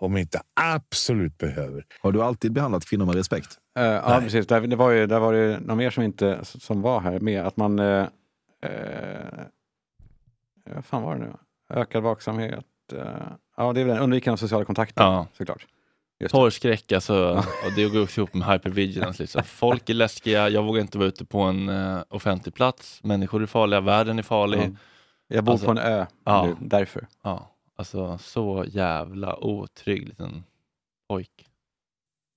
om 0.00 0.12
jag 0.12 0.20
inte 0.20 0.42
absolut 0.54 1.38
behöver. 1.38 1.84
Har 2.00 2.12
du 2.12 2.22
alltid 2.22 2.52
behandlat 2.52 2.84
kvinnor 2.84 3.06
med 3.06 3.14
respekt? 3.14 3.58
Eh, 3.78 3.84
ja, 3.84 4.20
precis. 4.22 4.46
Där, 4.46 4.60
det 4.60 4.76
var 4.76 4.90
ju, 4.90 5.06
där 5.06 5.20
var 5.20 5.32
det 5.32 5.60
någon 5.60 5.76
mer 5.78 5.90
som 5.90 6.02
inte 6.02 6.38
som 6.44 6.82
var 6.82 7.00
här 7.00 7.20
med. 7.20 7.46
Att 7.46 7.56
man... 7.56 7.78
Eh, 7.78 8.06
eh, 8.62 9.44
vad 10.74 10.84
fan 10.84 11.02
var 11.02 11.14
det 11.16 11.20
nu? 11.20 11.32
Ökad 11.74 12.02
vaksamhet. 12.02 12.64
Ja, 13.56 13.72
det 13.72 13.80
är 13.80 13.84
väl. 13.84 13.98
Undvikande 13.98 14.32
av 14.32 14.36
sociala 14.36 14.64
kontakter 14.64 15.02
Ja. 15.04 15.26
såklart. 15.32 15.66
Just. 16.20 16.32
Torgskräck, 16.34 16.92
alltså, 16.92 17.34
och 17.66 17.72
det 17.76 17.84
går 17.88 18.18
ihop 18.18 18.34
med 18.34 18.48
hypervigilance. 18.48 19.22
Liksom. 19.22 19.42
Folk 19.46 19.90
är 19.90 19.94
läskiga, 19.94 20.48
jag 20.48 20.62
vågar 20.62 20.80
inte 20.80 20.98
vara 20.98 21.08
ute 21.08 21.24
på 21.24 21.40
en 21.40 21.70
offentlig 22.08 22.54
plats. 22.54 23.00
Människor 23.04 23.42
är 23.42 23.46
farliga, 23.46 23.80
världen 23.80 24.18
är 24.18 24.22
farlig. 24.22 24.58
Ja. 24.60 24.76
Jag 25.28 25.44
bor 25.44 25.52
Alltså, 25.52 25.66
på 25.66 25.70
en 25.72 25.78
ö 25.78 26.06
ja. 26.24 26.56
därför. 26.60 27.06
Ja, 27.22 27.50
alltså 27.76 28.18
så 28.18 28.64
jävla 28.68 29.36
otrygg 29.44 30.08
liten 30.08 30.44
pojk. 31.08 31.46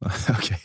Okej. 0.30 0.60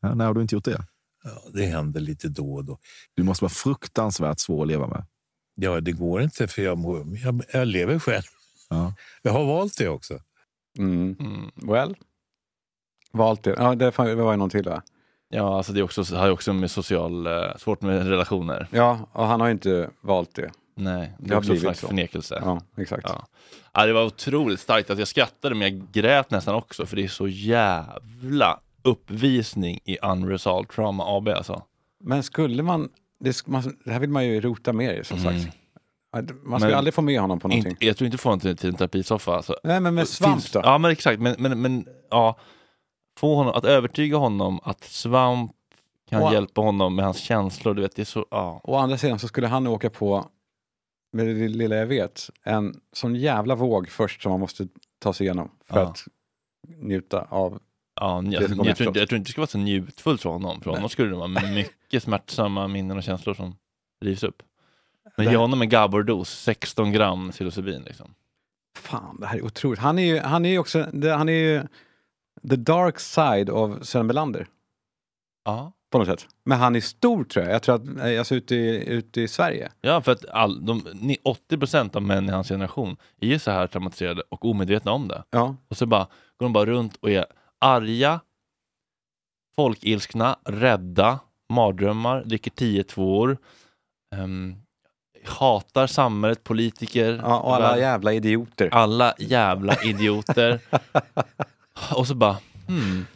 Ja, 0.00 0.14
när 0.14 0.26
har 0.26 0.34
du 0.34 0.42
inte 0.42 0.54
gjort 0.54 0.64
det? 0.64 0.84
Ja, 1.24 1.30
det 1.52 1.66
händer 1.66 2.00
lite 2.00 2.28
då 2.28 2.54
och 2.54 2.64
då. 2.64 2.78
Du 3.14 3.22
måste 3.22 3.44
vara 3.44 3.50
fruktansvärt 3.50 4.38
svår 4.38 4.62
att 4.62 4.68
leva 4.68 4.86
med. 4.86 5.06
Ja, 5.54 5.80
det 5.80 5.92
går 5.92 6.22
inte 6.22 6.48
för 6.48 6.62
jag, 6.62 6.78
jag, 7.24 7.42
jag 7.52 7.68
lever 7.68 7.98
själv. 7.98 8.22
Ja. 8.68 8.94
Jag 9.22 9.32
har 9.32 9.44
valt 9.44 9.78
det 9.78 9.88
också. 9.88 10.18
Mm. 10.78 11.16
Mm. 11.20 11.50
Well. 11.54 11.96
Valt 13.12 13.42
det. 13.42 13.54
Ja, 13.58 13.74
det, 13.74 13.98
var 13.98 14.30
ju 14.30 14.36
någon 14.36 14.50
till 14.50 14.64
va? 14.64 14.82
Ja, 15.28 15.56
alltså 15.56 15.72
det 15.72 15.80
är 15.80 15.84
också, 15.84 16.16
har 16.16 16.26
ju 16.26 16.32
också 16.32 16.52
med 16.52 16.70
social, 16.70 17.26
eh, 17.26 17.56
svårt 17.56 17.82
med 17.82 18.06
relationer. 18.08 18.68
Ja, 18.70 19.08
och 19.12 19.26
han 19.26 19.40
har 19.40 19.46
ju 19.46 19.52
inte 19.52 19.90
valt 20.02 20.34
det. 20.34 20.50
Nej, 20.76 21.14
det 21.18 21.28
Det 21.28 21.34
har 21.34 21.38
också 21.38 21.50
en 21.50 21.52
blivit 21.52 21.60
slags 21.62 21.80
så. 21.80 21.86
förnekelse. 21.86 22.42
Ja, 22.44 22.60
exakt. 22.76 23.04
Ja. 23.08 23.26
Ja, 23.72 23.86
det 23.86 23.92
var 23.92 24.04
otroligt 24.04 24.60
starkt. 24.60 24.90
Alltså 24.90 25.00
jag 25.00 25.08
skrattade 25.08 25.54
men 25.54 25.68
jag 25.78 25.92
grät 25.92 26.30
nästan 26.30 26.54
också 26.54 26.86
för 26.86 26.96
det 26.96 27.04
är 27.04 27.08
så 27.08 27.28
jävla 27.28 28.60
uppvisning 28.82 29.78
i 29.84 29.98
Unresolved 30.02 30.68
Trauma 30.70 31.04
AB 31.16 31.28
alltså. 31.28 31.62
Men 32.04 32.22
skulle 32.22 32.62
man 32.62 32.88
det, 33.20 33.46
man... 33.46 33.62
det 33.84 33.92
här 33.92 34.00
vill 34.00 34.10
man 34.10 34.26
ju 34.26 34.40
rota 34.40 34.72
mer 34.72 34.94
i 34.94 35.04
som 35.04 35.18
Mm. 35.18 35.40
sagt. 35.42 35.56
Man 36.44 36.60
ska 36.60 36.68
Men- 36.68 36.78
aldrig 36.78 36.94
få 36.94 37.02
med 37.02 37.20
honom 37.20 37.40
på 37.40 37.48
någonting. 37.48 37.70
Inte, 37.70 37.86
jag 37.86 37.96
tror 37.96 38.06
inte 38.06 38.18
få 38.18 38.28
honom 38.28 38.40
till, 38.40 38.56
till 38.56 38.68
en 38.68 38.74
terapisoffa. 38.74 39.36
Alltså. 39.36 39.56
Nej, 39.64 39.80
men 39.80 39.94
med 39.94 40.08
svamp 40.08 40.34
Finns- 40.34 40.50
då? 40.52 40.60
Ja 40.64 40.78
men 40.78 40.90
exakt, 40.90 41.20
men, 41.20 41.36
men, 41.38 41.60
men 41.62 41.86
ja, 42.10 42.38
få 43.18 43.34
honom, 43.34 43.54
att 43.54 43.64
övertyga 43.64 44.16
honom 44.16 44.60
att 44.62 44.84
svamp 44.84 45.52
kan 46.10 46.22
Och- 46.22 46.32
hjälpa 46.32 46.60
honom 46.60 46.94
med 46.94 47.04
hans 47.04 47.18
känslor, 47.18 47.74
du 47.74 47.82
vet 47.82 47.96
det 47.96 48.02
är 48.02 48.06
så, 48.06 48.26
ja. 48.30 48.60
Å 48.64 48.76
andra 48.76 48.98
sidan 48.98 49.18
så 49.18 49.28
skulle 49.28 49.46
han 49.46 49.66
åka 49.66 49.90
på, 49.90 50.26
med 51.12 51.26
det 51.26 51.48
lilla 51.48 51.76
jag 51.76 51.86
vet, 51.86 52.30
en 52.42 52.80
sån 52.92 53.14
jävla 53.14 53.54
våg 53.54 53.88
först 53.88 54.22
som 54.22 54.30
man 54.30 54.40
måste 54.40 54.68
ta 54.98 55.12
sig 55.12 55.24
igenom 55.26 55.50
för 55.64 55.80
Ja. 55.80 55.86
att 55.86 56.04
njuta 56.78 57.26
av. 57.30 57.60
Ja, 58.00 58.22
jag, 58.22 58.42
jag, 58.42 58.46
tror 58.46 58.68
inte, 58.68 58.98
jag 58.98 59.08
tror 59.08 59.16
inte 59.18 59.28
det 59.28 59.32
ska 59.32 59.40
vara 59.40 59.46
så 59.46 59.58
njutfullt 59.58 60.22
för 60.22 60.30
honom. 60.30 60.60
För 60.60 60.70
honom 60.70 60.88
skulle 60.88 61.08
det 61.08 61.16
vara 61.16 61.28
mycket 61.28 62.02
smärtsamma 62.02 62.68
minnen 62.68 62.96
och 62.96 63.02
känslor 63.02 63.34
som 63.34 63.56
rivs 64.00 64.22
upp. 64.22 64.42
Men 65.16 65.30
ge 65.30 65.36
honom 65.36 65.62
en 65.62 65.68
Gabor-dos, 65.68 66.30
16 66.42 66.92
gram 66.92 67.30
psilocybin. 67.30 67.82
Liksom. 67.82 68.14
Fan, 68.76 69.20
det 69.20 69.26
här 69.26 69.36
är 69.38 69.44
otroligt. 69.44 69.80
Han 69.80 69.98
är 69.98 70.02
ju, 70.14 70.18
han 70.18 70.44
är 70.44 70.50
ju 70.50 70.58
också, 70.58 70.78
han 71.02 71.28
är 71.28 71.32
ju 71.32 71.62
the 72.48 72.56
dark 72.56 73.00
side 73.00 73.50
av 73.50 73.82
Sven 73.82 74.06
Melander 74.06 74.46
Ja. 75.44 75.72
På 75.90 75.98
något 75.98 76.06
sätt. 76.08 76.26
Men 76.44 76.58
han 76.58 76.76
är 76.76 76.80
stor 76.80 77.24
tror 77.24 77.44
jag. 77.44 77.54
Jag 77.54 77.62
tror 77.62 77.74
att, 77.74 77.86
eh, 78.06 78.18
alltså 78.18 78.34
ute 78.34 78.54
i, 78.54 78.88
ute 78.88 79.20
i 79.20 79.28
Sverige. 79.28 79.72
Ja, 79.80 80.00
för 80.02 80.12
att 80.12 80.24
all, 80.28 80.66
de, 80.66 80.86
ni- 80.94 81.18
80% 81.50 81.96
av 81.96 82.02
män 82.02 82.28
i 82.28 82.32
hans 82.32 82.48
generation 82.48 82.96
är 83.20 83.26
ju 83.26 83.38
så 83.38 83.50
här 83.50 83.66
traumatiserade 83.66 84.22
och 84.28 84.44
omedvetna 84.44 84.92
om 84.92 85.08
det. 85.08 85.24
Ja, 85.30 85.56
Och 85.68 85.76
så 85.76 85.86
bara, 85.86 86.04
går 86.36 86.46
de 86.46 86.52
bara 86.52 86.66
runt 86.66 86.96
och 86.96 87.10
är 87.10 87.24
arga, 87.60 88.20
folkilskna, 89.56 90.38
rädda, 90.44 91.18
mardrömmar, 91.52 92.24
dricker 92.24 92.50
10 92.50 92.84
tvåor, 92.84 93.38
um, 94.16 94.56
hatar 95.24 95.86
samhället, 95.86 96.44
politiker, 96.44 97.20
ja 97.24 97.40
och 97.40 97.54
alla 97.56 97.68
värld- 97.70 97.78
jävla 97.80 98.12
idioter. 98.12 98.68
alla 98.72 99.14
jävla 99.18 99.74
idioter. 99.84 100.60
och 101.96 102.06
så 102.06 102.14
bara, 102.14 102.36
hmm. 102.66 103.06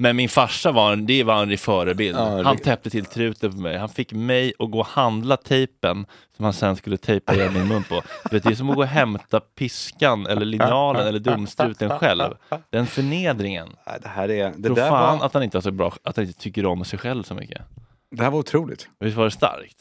Men 0.00 0.16
min 0.16 0.28
farsa 0.28 0.72
var 0.72 0.92
en, 0.92 1.06
det 1.06 1.24
var 1.24 1.42
en 1.42 1.58
förebild. 1.58 2.16
Ja, 2.16 2.42
han 2.42 2.58
täppte 2.58 2.90
till 2.90 3.04
truten 3.04 3.52
på 3.52 3.58
mig. 3.58 3.78
Han 3.78 3.88
fick 3.88 4.12
mig 4.12 4.52
att 4.58 4.70
gå 4.70 4.78
och 4.78 4.86
handla 4.86 5.36
tejpen 5.36 6.06
som 6.36 6.44
han 6.44 6.52
sen 6.52 6.76
skulle 6.76 6.96
tejpa 6.96 7.34
igen 7.34 7.52
min 7.52 7.68
mun 7.68 7.84
på. 7.84 8.02
Vet, 8.30 8.42
det 8.42 8.48
är 8.50 8.54
som 8.54 8.70
att 8.70 8.76
gå 8.76 8.82
och 8.82 8.88
hämta 8.88 9.40
piskan 9.40 10.26
eller 10.26 10.46
linjalen 10.46 11.06
eller 11.06 11.18
domstruten 11.18 11.98
själv. 11.98 12.34
Den 12.70 12.86
förnedringen. 12.86 13.68
Det 14.02 14.08
här 14.08 14.30
är, 14.30 14.52
det 14.56 14.62
Tror 14.62 14.76
där, 14.76 14.88
fan 14.88 15.18
var, 15.18 15.26
att 15.26 15.34
han 15.34 15.42
inte 15.42 15.56
har 15.56 15.62
så 15.62 15.70
bra, 15.70 15.92
att 16.02 16.16
han 16.16 16.26
inte 16.26 16.38
tycker 16.38 16.66
om 16.66 16.84
sig 16.84 16.98
själv 16.98 17.22
så 17.22 17.34
mycket. 17.34 17.62
det 18.10 18.22
här 18.22 18.30
var 18.30 18.38
otroligt. 18.38 18.88
Visst 19.00 19.16
var 19.16 19.24
det 19.24 19.30
starkt? 19.30 19.76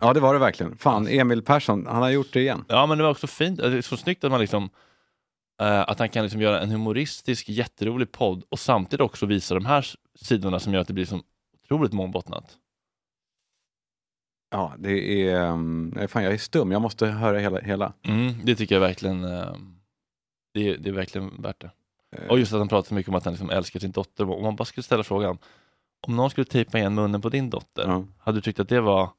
Ja, 0.00 0.12
det 0.12 0.20
var 0.20 0.34
det 0.34 0.40
verkligen. 0.40 0.76
Fan, 0.76 1.08
Emil 1.08 1.42
Persson, 1.42 1.86
han 1.86 2.02
har 2.02 2.10
gjort 2.10 2.32
det 2.32 2.40
igen. 2.40 2.64
Ja, 2.68 2.86
men 2.86 2.98
det 2.98 3.04
var 3.04 3.10
också 3.10 3.26
fint. 3.26 3.58
Det 3.58 3.78
är 3.78 3.82
så 3.82 3.96
snyggt 3.96 4.24
att 4.24 4.30
man 4.30 4.40
liksom 4.40 4.70
att 5.66 5.98
han 5.98 6.08
kan 6.08 6.22
liksom 6.24 6.40
göra 6.40 6.60
en 6.60 6.70
humoristisk, 6.70 7.48
jätterolig 7.48 8.12
podd 8.12 8.42
och 8.48 8.58
samtidigt 8.58 9.00
också 9.00 9.26
visa 9.26 9.54
de 9.54 9.66
här 9.66 9.86
sidorna 10.14 10.58
som 10.60 10.72
gör 10.74 10.80
att 10.80 10.86
det 10.86 10.92
blir 10.94 11.04
så 11.04 11.20
otroligt 11.64 11.92
mångbottnat. 11.92 12.58
Ja, 14.50 14.74
det 14.78 15.22
är... 15.30 15.50
Um, 15.50 15.94
fan, 16.08 16.24
jag 16.24 16.32
är 16.32 16.38
stum. 16.38 16.72
Jag 16.72 16.82
måste 16.82 17.06
höra 17.06 17.38
hela. 17.38 17.60
hela. 17.60 17.92
Mm, 18.02 18.32
det 18.44 18.56
tycker 18.56 18.74
jag 18.74 18.80
verkligen, 18.80 19.24
eh, 19.24 19.54
det, 20.54 20.68
är- 20.68 20.76
det 20.78 20.88
är 20.88 20.92
verkligen 20.92 21.42
värt 21.42 21.60
det. 21.60 21.70
Eh, 22.16 22.28
Och 22.28 22.38
just 22.38 22.52
att 22.52 22.58
han 22.58 22.68
pratar 22.68 22.88
så 22.88 22.94
mycket 22.94 23.08
om 23.08 23.14
att 23.14 23.24
han 23.24 23.32
liksom 23.34 23.50
älskar 23.50 23.80
sin 23.80 23.90
dotter. 23.92 24.30
Om 24.30 24.42
man 24.42 24.56
bara 24.56 24.64
skulle 24.64 24.84
ställa 24.84 25.04
frågan, 25.04 25.38
om 26.06 26.16
någon 26.16 26.30
skulle 26.30 26.44
tejpa 26.44 26.78
igen 26.78 26.94
munnen 26.94 27.20
på 27.20 27.28
din 27.28 27.50
dotter, 27.50 27.82
Ja. 27.88 28.04
hade 28.18 28.38
du 28.38 28.42
tyckt 28.42 28.60
att 28.60 28.68
det 28.68 28.80
var 28.80 29.10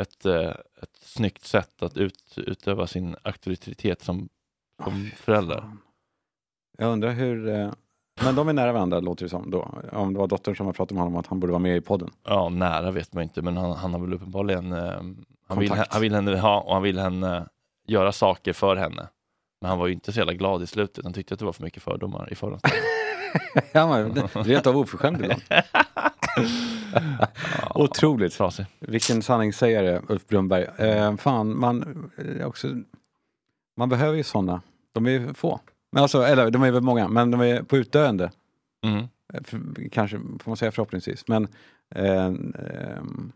ett, 0.00 0.26
eh, 0.26 0.48
ett 0.82 0.96
snyggt 1.00 1.44
sätt 1.44 1.82
att 1.82 1.96
ut, 1.96 2.34
utöva 2.36 2.86
sin 2.86 3.16
auktoritet 3.22 4.02
som, 4.02 4.28
som 4.84 5.10
fan. 5.16 5.78
Jag 6.78 6.92
undrar 6.92 7.10
hur... 7.12 7.48
eh, 7.48 7.70
Men 8.24 8.34
de 8.34 8.48
är 8.48 8.52
nära 8.52 8.72
varandra 8.72 9.00
låter 9.00 9.24
det 9.24 9.28
som 9.28 9.50
då. 9.50 9.74
Om 9.92 10.12
det 10.12 10.18
var 10.18 10.26
dottern 10.26 10.56
som 10.56 10.66
har 10.66 10.72
pratat 10.72 10.90
med 10.94 11.00
honom 11.00 11.14
om 11.14 11.20
att 11.20 11.26
han 11.26 11.40
borde 11.40 11.52
vara 11.52 11.62
med 11.62 11.76
i 11.76 11.80
podden. 11.80 12.10
Ja, 12.24 12.48
nära 12.48 12.90
vet 12.90 13.12
man 13.12 13.22
inte, 13.22 13.42
men 13.42 13.56
han, 13.56 13.72
han 13.76 13.92
har 13.92 14.00
väl 14.00 14.14
uppenbarligen 14.14 14.72
eh, 14.72 15.00
han, 15.48 15.58
vill, 15.58 15.72
han 15.90 16.00
vill 16.00 16.14
henne 16.14 16.38
ha 16.38 16.60
och 16.60 16.74
han 16.74 16.82
vill 16.82 16.98
henne 16.98 17.46
göra 17.86 18.12
saker 18.12 18.52
för 18.52 18.76
henne. 18.76 19.08
Men 19.60 19.68
han 19.70 19.78
var 19.78 19.86
ju 19.86 19.92
inte 19.92 20.12
så 20.12 20.18
jävla 20.18 20.32
glad 20.32 20.62
i 20.62 20.66
slutet. 20.66 21.04
Han 21.04 21.12
tyckte 21.12 21.34
att 21.34 21.38
det 21.40 21.46
var 21.46 21.52
för 21.52 21.62
mycket 21.62 21.82
fördomar 21.82 22.28
i 22.32 22.34
förhand. 22.34 22.60
ja, 23.72 23.88
men, 23.88 24.14
det- 24.14 24.22
rent 24.34 24.66
av 24.66 24.76
oförskämd 24.76 25.20
ibland. 25.20 25.42
Otroligt. 27.74 28.32
Trasig. 28.32 28.66
Vilken 28.80 29.22
sanningssägare, 29.22 30.00
Ulf 30.08 30.26
Brunnberg. 30.26 30.62
Eh, 30.88 31.16
fan, 31.16 31.58
man, 31.58 32.10
eh, 32.38 32.46
också, 32.46 32.68
man 33.76 33.88
behöver 33.88 34.16
ju 34.16 34.22
sådana. 34.22 34.62
De 34.94 35.06
är 35.06 35.32
få. 35.34 35.60
Men 35.92 36.02
alltså, 36.02 36.22
eller 36.22 36.50
de 36.50 36.62
är 36.62 36.70
väl 36.70 36.82
många, 36.82 37.08
men 37.08 37.30
de 37.30 37.40
är 37.40 37.62
på 37.62 37.76
utdöende. 37.76 38.30
Mm. 38.86 38.98
Eh, 39.34 39.42
För, 39.44 39.88
kanske, 39.88 40.18
får 40.18 40.50
man 40.50 40.56
säga 40.56 40.72
förhoppningsvis. 40.72 41.28
Men 41.28 41.48
eh, 41.94 42.24
ehm, 42.24 43.32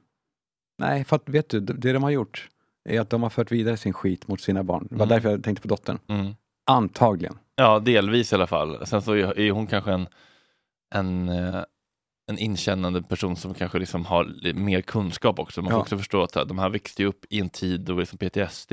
nej, 0.79 1.05
för 1.05 1.17
att 1.17 1.29
vet 1.29 1.49
du, 1.49 1.61
det 1.61 1.93
de 1.93 2.03
har 2.03 2.11
gjort 2.11 2.49
är 2.89 3.01
att 3.01 3.11
de 3.11 3.23
har 3.23 3.31
fört 3.31 3.53
vidare 3.53 3.77
sin 3.77 3.93
skit 3.93 4.29
mot 4.29 4.41
sina 4.41 4.63
barn. 4.63 4.87
Det 4.91 4.97
var 4.97 5.07
Mm. 5.07 5.15
därför 5.17 5.31
jag 5.31 5.45
tänkte 5.45 5.63
på 5.63 5.69
dottern. 5.69 5.99
Mm. 6.09 6.35
Antagligen. 6.67 7.39
Ja, 7.55 7.79
delvis 7.79 8.33
i 8.33 8.35
alla 8.35 8.47
fall. 8.47 8.87
Sen 8.87 9.03
så 9.03 9.13
är 9.13 9.39
är 9.39 9.51
hon 9.51 9.67
kanske 9.67 9.93
en, 9.93 10.07
en, 10.95 11.29
eh, 11.29 11.63
en 12.29 12.39
inkännande 12.39 13.03
person 13.03 13.37
som 13.37 13.55
kanske 13.55 13.79
liksom 13.79 14.07
har 14.07 14.53
mer 14.55 14.81
kunskap 14.81 15.39
också. 15.39 15.63
Man 15.63 15.71
får 15.71 15.79
Ja. 15.79 15.83
också 15.83 15.99
förstå 15.99 16.23
att 16.23 16.33
de 16.33 16.59
här 16.59 16.69
växte 16.69 17.05
upp 17.05 17.25
i 17.31 17.41
en 17.41 17.49
tid 17.49 17.81
då 17.81 17.95
liksom 17.95 18.19
PTSD, 18.19 18.73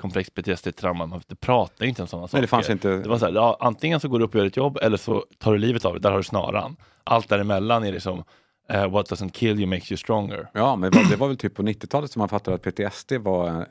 komplex 0.00 0.30
PTSD-trauma, 0.30 1.06
man 1.06 1.22
pratar 1.40 1.84
ju 1.84 1.88
inte 1.88 2.02
om 2.02 2.08
sådana 2.08 2.28
saker. 2.28 2.42
Det 2.42 2.46
fanns 2.48 2.70
inte. 2.70 2.88
Det 2.88 3.08
var 3.08 3.18
så 3.18 3.26
här, 3.26 3.32
ja, 3.32 3.56
antingen 3.60 4.00
så 4.00 4.08
går 4.08 4.18
du 4.18 4.24
upp 4.24 4.34
och 4.34 4.38
gör 4.40 4.46
ett 4.46 4.56
jobb 4.56 4.78
eller 4.82 4.96
så 4.96 5.24
tar 5.38 5.52
du 5.52 5.58
livet 5.58 5.84
av 5.84 5.92
dig, 5.92 6.02
där 6.02 6.10
har 6.10 6.16
du 6.18 6.22
snaran. 6.24 6.76
Allt 7.04 7.28
däremellan 7.28 7.84
är 7.84 7.92
liksom, 7.92 8.24
eh, 8.68 8.90
what 8.90 9.10
doesn't 9.10 9.30
kill 9.32 9.58
you 9.60 9.66
makes 9.66 9.92
you 9.92 9.96
stronger. 9.98 10.48
Ja, 10.52 10.76
men 10.76 10.90
det 11.10 11.16
var, 11.16 11.28
väl 11.28 11.36
typ 11.36 11.54
på 11.54 11.62
90-talet 11.62 12.10
som 12.10 12.20
man 12.20 12.28
fattade 12.28 12.54
att 12.54 12.62
PTSD 12.62 13.12
var 13.18 13.66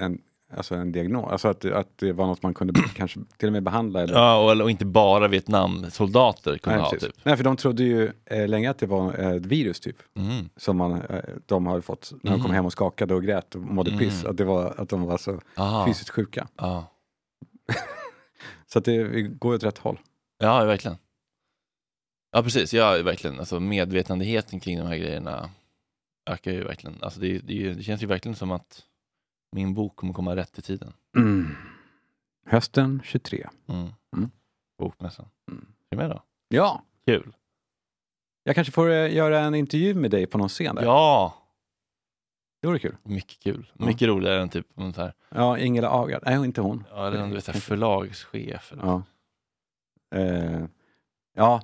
en, 0.00 0.18
alltså 0.56 0.74
en 0.74 0.92
diagnos. 0.92 1.30
Alltså 1.32 1.48
att, 1.48 1.64
att 1.64 1.98
det 1.98 2.12
var 2.12 2.26
något 2.26 2.42
man 2.42 2.54
kunde 2.54 2.80
kanske 2.94 3.20
till 3.36 3.48
och 3.48 3.52
med 3.52 3.62
behandla. 3.62 4.02
Eller, 4.02 4.14
Ja, 4.14 4.52
och, 4.54 4.60
och 4.60 4.70
inte 4.70 4.84
bara 4.86 5.28
Vietnamsoldater 5.28 6.58
kunde 6.58 6.76
Nej, 6.78 6.84
ha 6.84 6.90
typ. 6.98 7.12
Nej, 7.22 7.36
för 7.36 7.44
de 7.44 7.56
trodde 7.56 7.82
ju 7.84 8.12
eh, 8.24 8.48
länge 8.48 8.70
att 8.70 8.78
det 8.78 8.86
var 8.86 9.20
eh, 9.20 9.30
ett 9.30 9.46
virus 9.46 9.80
typ. 9.80 9.96
Mm. 10.16 10.48
Som 10.56 10.76
man, 10.76 10.92
eh, 11.02 11.20
de 11.46 11.66
hade 11.66 11.82
fått 11.82 12.12
när 12.22 12.30
de 12.30 12.36
kom 12.40 12.44
Mm. 12.44 12.54
hem 12.54 12.66
och 12.66 12.72
skakade 12.72 13.14
och 13.14 13.22
grät 13.22 13.54
och 13.54 13.60
mådde 13.62 13.90
Mm. 13.90 13.98
piss. 13.98 14.24
Att, 14.24 14.36
det 14.36 14.44
var, 14.44 14.74
att 14.78 14.88
de 14.88 15.02
var 15.02 15.18
så 15.18 15.40
Aha. 15.56 15.86
fysiskt 15.86 16.10
sjuka. 16.10 16.48
Ja. 16.56 16.84
Så 18.66 18.78
att 18.78 18.84
det 18.84 19.22
går 19.22 19.54
åt 19.54 19.62
rätt 19.62 19.78
håll. 19.78 19.98
Ja, 20.38 20.64
verkligen. 20.64 20.96
Ja, 22.32 22.42
precis. 22.42 22.74
Ja, 22.74 23.02
verkligen. 23.02 23.38
Alltså 23.38 23.60
medvetandegheten 23.60 24.60
kring 24.60 24.78
de 24.78 24.86
här 24.86 24.96
grejerna 24.96 25.50
ökar 26.30 26.50
ju 26.52 26.64
verkligen. 26.64 26.96
Alltså 27.02 27.20
det, 27.20 27.38
det, 27.38 27.72
det 27.72 27.82
känns 27.82 28.02
ju 28.02 28.06
verkligen 28.06 28.36
som 28.36 28.50
att 28.50 28.82
min 29.52 29.74
bok 29.74 29.96
kommer 29.96 30.12
komma 30.12 30.36
rätt 30.36 30.58
i 30.58 30.62
tiden. 30.62 30.92
Mm. 31.16 31.56
Hösten 32.46 33.02
23. 33.04 33.48
Mm. 33.66 33.88
Mm. 34.16 34.30
Bokmässan. 34.78 35.28
Mm. 35.50 35.66
Är 35.90 35.96
du 35.96 35.96
med 35.96 36.10
då? 36.10 36.22
Ja, 36.48 36.82
Kul. 37.06 37.32
jag 38.44 38.54
kanske 38.54 38.72
får 38.72 38.90
eh, 38.90 39.14
göra 39.14 39.40
en 39.40 39.54
intervju 39.54 39.94
med 39.94 40.10
dig 40.10 40.26
på 40.26 40.38
någon 40.38 40.48
scen 40.48 40.74
där. 40.74 40.82
Ja, 40.82 41.34
Det 42.62 42.68
vore 42.68 42.78
kul. 42.78 42.96
mycket 43.02 43.38
kul. 43.40 43.70
Ja. 43.78 43.86
Mycket 43.86 44.08
roligare 44.08 44.42
än 44.42 44.48
typ 44.48 44.66
om 44.74 44.92
så 44.92 45.00
här, 45.00 45.12
Ja, 45.28 45.58
Ingela 45.58 45.90
Agard. 45.90 46.22
Nej, 46.26 46.34
inte 46.44 46.60
hon. 46.60 46.84
ja, 46.90 47.06
eller 47.06 47.22
om 47.22 47.28
du 47.28 47.34
vet, 47.34 47.44
så 47.44 47.52
här, 47.52 47.60
förlagschef. 47.60 48.72
Eller. 48.72 48.82
Ja. 48.84 49.02
Eh, 50.14 50.64
ja, 51.34 51.62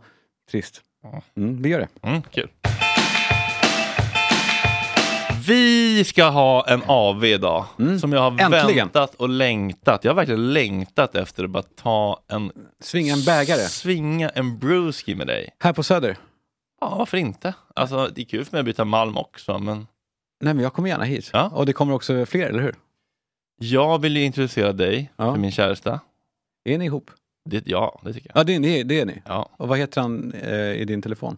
trist. 0.51 0.83
Ja. 1.03 1.23
Mm, 1.35 1.63
vi 1.63 1.69
gör 1.69 1.81
det. 1.81 2.09
Mm, 2.09 2.23
kul. 2.23 2.51
Vi 5.47 6.05
ska 6.05 6.25
ha 6.25 6.67
en 6.69 6.83
AV 6.87 7.25
idag 7.25 7.65
Mm. 7.79 7.99
som 7.99 8.13
jag 8.13 8.21
har 8.21 8.31
Äntligen. 8.41 8.77
väntat 8.77 9.15
och 9.15 9.29
längtat. 9.29 10.05
Jag 10.05 10.11
har 10.11 10.17
verkligen 10.17 10.53
längtat 10.53 11.15
efter 11.15 11.45
att 11.45 11.51
bara 11.51 11.63
ta 11.63 12.21
en... 12.29 12.53
Svinga 12.81 13.13
en 13.15 13.25
bägare. 13.25 13.61
Svinga 13.61 14.29
en 14.29 14.59
brewski 14.59 15.15
med 15.15 15.27
dig. 15.27 15.49
Här 15.61 15.73
på 15.73 15.83
Söder. 15.83 16.17
Ja, 16.81 16.95
varför 16.99 17.17
inte? 17.17 17.55
Alltså, 17.75 18.11
det 18.15 18.21
är 18.21 18.25
kul 18.25 18.45
för 18.45 18.53
mig 18.53 18.59
att 18.61 18.65
byta 18.67 18.85
malm 18.85 19.17
också, 19.17 19.59
men 19.59 19.87
Nej, 20.41 20.55
men 20.55 20.63
jag 20.63 20.73
kommer 20.73 20.89
gärna 20.89 21.05
hit. 21.05 21.31
Ja. 21.33 21.49
Och 21.55 21.67
det 21.67 21.73
kommer 21.73 21.95
också 21.95 22.27
fler, 22.27 22.47
eller 22.49 22.63
hur? 22.63 22.75
jag 23.59 24.01
vill 24.01 24.17
ju 24.17 24.23
introducera 24.25 24.73
dig 24.73 25.11
Ja. 25.17 25.33
för 25.33 25.41
min 25.41 25.53
käresta. 25.53 26.01
Är 26.65 26.79
ni 26.79 26.85
ihop? 26.85 27.11
Det, 27.51 27.63
ja, 27.67 28.01
det 28.05 28.13
tycker 28.13 28.31
jag. 28.35 28.41
Ja, 28.41 28.45
det, 28.45 28.59
det, 28.59 28.83
det 28.83 29.01
är 29.01 29.05
ni. 29.07 29.23
Ja. 29.27 29.49
Och 29.57 29.69
vad 29.69 29.79
heter 29.79 30.01
han 30.01 30.33
eh, 30.33 30.73
i 30.73 30.85
din 30.85 31.03
telefon? 31.03 31.37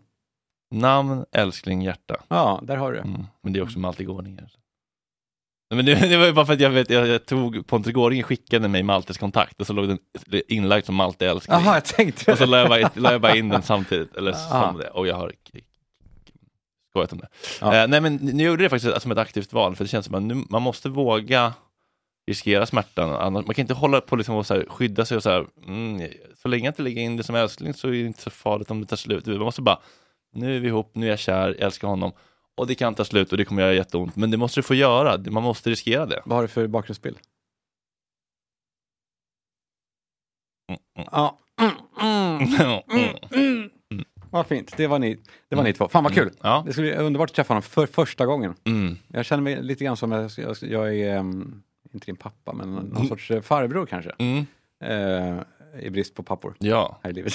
Namn, 0.71 1.25
älskling, 1.33 1.83
hjärta. 1.83 2.17
Ja, 2.29 2.61
där 2.63 2.77
har 2.77 2.93
du. 2.93 2.99
Mm. 2.99 3.27
Men 3.43 3.53
det 3.53 3.59
är 3.59 3.63
också. 3.63 3.79
Nej, 3.79 5.77
Men 5.77 5.85
det, 5.85 5.95
det 5.95 6.17
var 6.17 6.27
ju 6.27 6.33
bara 6.33 6.47
för 6.47 6.53
att 6.53 6.61
jag, 6.61 6.71
vet, 6.71 6.91
jag, 6.91 7.07
jag 7.07 7.27
tog, 7.27 7.67
Pontus 7.67 7.93
Gårdinger 7.93 8.23
skickade 8.23 8.69
mig 8.69 8.83
Maltes 8.83 9.19
kontakt 9.19 9.61
och 9.61 9.67
så 9.67 9.73
låg 9.73 9.89
den 9.89 9.99
inlagd 10.49 10.87
som 10.87 10.95
Malte 10.95 11.27
älskling. 11.27 11.59
Jaha, 11.59 11.75
jag 11.75 11.85
tänkte 11.85 12.33
Och 12.33 12.39
så 12.39 12.47
la 12.47 12.59
jag, 12.59 12.69
bara, 12.69 12.91
la 12.95 13.13
jag 13.13 13.21
bara 13.21 13.37
in 13.37 13.49
den 13.49 13.63
samtidigt, 13.63 14.17
eller 14.17 14.33
som 14.33 14.79
det, 14.79 14.91
och 14.91 15.07
jag 15.07 15.17
har 15.17 15.33
skojat 16.91 17.13
om 17.13 17.19
det. 17.19 17.29
Ja. 17.61 17.75
Eh, 17.75 17.89
nej 17.89 18.01
men 18.01 18.17
nu 18.17 18.45
gjorde 18.45 18.63
det 18.63 18.69
faktiskt 18.69 19.03
som 19.03 19.13
ett 19.13 19.19
aktivt 19.19 19.53
val, 19.53 19.77
för 19.77 19.85
det 19.85 19.89
känns 19.89 20.07
som 20.07 20.15
att 20.15 20.23
nu, 20.23 20.35
man 20.35 20.63
måste 20.63 20.89
våga 20.89 21.55
riskera 22.27 22.67
smärtan. 22.67 23.11
Annars, 23.11 23.47
man 23.47 23.55
kan 23.55 23.63
inte 23.63 23.75
hålla 23.75 24.01
på 24.01 24.17
liksom 24.17 24.35
och 24.35 24.47
så 24.47 24.55
här, 24.55 24.67
skydda 24.69 25.05
sig 25.05 25.17
och 25.17 25.23
så 25.23 25.31
här, 25.31 25.47
mm, 25.67 26.11
så 26.43 26.49
länge 26.49 26.65
jag 26.65 26.71
inte 26.71 26.83
lägger 26.83 27.03
in 27.03 27.17
det 27.17 27.23
som 27.23 27.35
älskling 27.35 27.75
så 27.75 27.89
är 27.89 27.93
det 27.93 27.99
inte 27.99 28.23
så 28.23 28.31
farligt 28.31 28.71
om 28.71 28.81
det 28.81 28.87
tar 28.87 28.97
slut. 28.97 29.27
Man 29.27 29.39
måste 29.39 29.63
bara, 29.63 29.79
nu 30.37 30.57
är 30.57 30.61
vi 30.61 30.69
ihop, 30.69 30.91
nu 30.93 31.07
är 31.07 31.11
jag 31.11 31.19
kär, 31.19 31.49
jag 31.49 31.61
älskar 31.61 31.89
honom. 31.89 32.13
Och 32.55 32.67
det 32.67 32.75
kan 32.75 32.95
ta 32.95 33.05
slut 33.05 33.33
och 33.33 33.39
det 33.39 33.45
kommer 33.45 33.63
göra 33.63 33.75
jätteont, 33.75 34.17
men 34.17 34.31
det 34.31 34.37
måste 34.37 34.59
du 34.59 34.63
få 34.63 34.75
göra. 34.75 35.19
Man 35.31 35.43
måste 35.43 35.71
riskera 35.71 36.07
det. 36.07 36.23
Vad 36.25 36.37
har 36.37 36.43
du 36.43 36.49
för 36.49 36.67
bakgrundsbild? 36.67 37.19
Mm, 40.69 40.81
mm. 40.97 41.09
Ja. 41.13 41.39
Mm. 43.33 43.71
Vad 44.31 44.47
fint. 44.47 44.77
Det 44.77 44.87
var 44.87 44.99
ni, 44.99 45.19
det 45.49 45.57
var 45.57 45.63
ni 45.63 45.73
två. 45.73 45.89
Fan 45.89 46.05
vad 46.05 46.15
kul. 46.15 46.31
Ja. 46.43 46.63
Det 46.67 46.73
skulle 46.73 46.89
bli 46.95 46.97
underbart 47.05 47.31
att 47.31 47.37
träffa 47.37 47.55
honom 47.55 47.63
för 47.63 47.87
första 47.87 48.27
gången. 48.27 48.55
Mm. 48.65 48.97
Jag 49.09 49.25
känner 49.25 49.43
mig 49.43 49.63
lite 49.63 49.85
grann 49.85 49.97
som 49.97 50.13
jag, 50.13 50.31
jag, 50.37 50.57
jag 50.61 50.97
är, 50.99 51.19
um, 51.19 51.63
inte 51.93 52.07
din 52.07 52.17
pappa, 52.17 52.53
men 52.53 52.73
någon 52.73 53.09
sorts 53.09 53.31
eh, 53.31 53.41
farbror 53.43 53.87
kanske. 53.87 54.13
Mm. 54.19 54.47
Eh, 54.81 55.43
I 55.81 55.91
brist 55.91 56.15
på 56.15 56.23
pappor 56.23 56.55
Ja, 56.59 57.01
här 57.03 57.11
i 57.11 57.13
livet. 57.13 57.33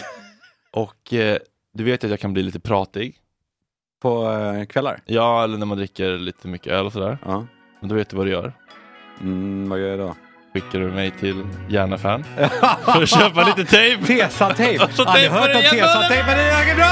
och 0.72 1.14
eh, 1.14 1.38
du 1.74 1.84
vet 1.84 2.04
att 2.04 2.10
jag 2.10 2.20
kan 2.20 2.34
bli 2.34 2.44
lite 2.44 2.60
pratig. 2.60 3.16
på 4.02 4.32
eh, 4.32 4.66
kvällar. 4.66 5.00
Ja, 5.06 5.44
eller 5.44 5.58
när 5.58 5.66
man 5.66 5.78
dricker 5.78 6.18
lite 6.18 6.48
mycket 6.48 6.74
öl 6.74 6.86
och 6.86 6.94
sådär. 6.94 7.18
Ja. 7.26 7.46
Men 7.80 7.90
då 7.90 7.96
vet 7.96 8.10
du 8.10 8.18
vad 8.18 8.26
du 8.26 8.32
gör. 8.32 8.54
Mm, 9.22 9.70
vad 9.70 9.80
gör 9.80 9.88
jag 9.88 10.00
då? 10.00 10.16
Skickar 10.54 10.80
du 10.80 10.88
mig 10.92 11.12
till 11.12 11.44
Järnafan 11.70 12.24
för 12.86 13.04
att 13.04 13.10
köpa 13.10 13.44
lite 13.44 13.66
tejp. 13.72 14.06
Tesatejp! 14.06 14.80
Har 14.84 15.18
ni 15.18 15.28
hört 15.28 15.56
om 15.56 15.62
tesatejp? 15.62 16.36
Det 16.36 16.42
är 16.44 16.76
bra! 16.76 16.92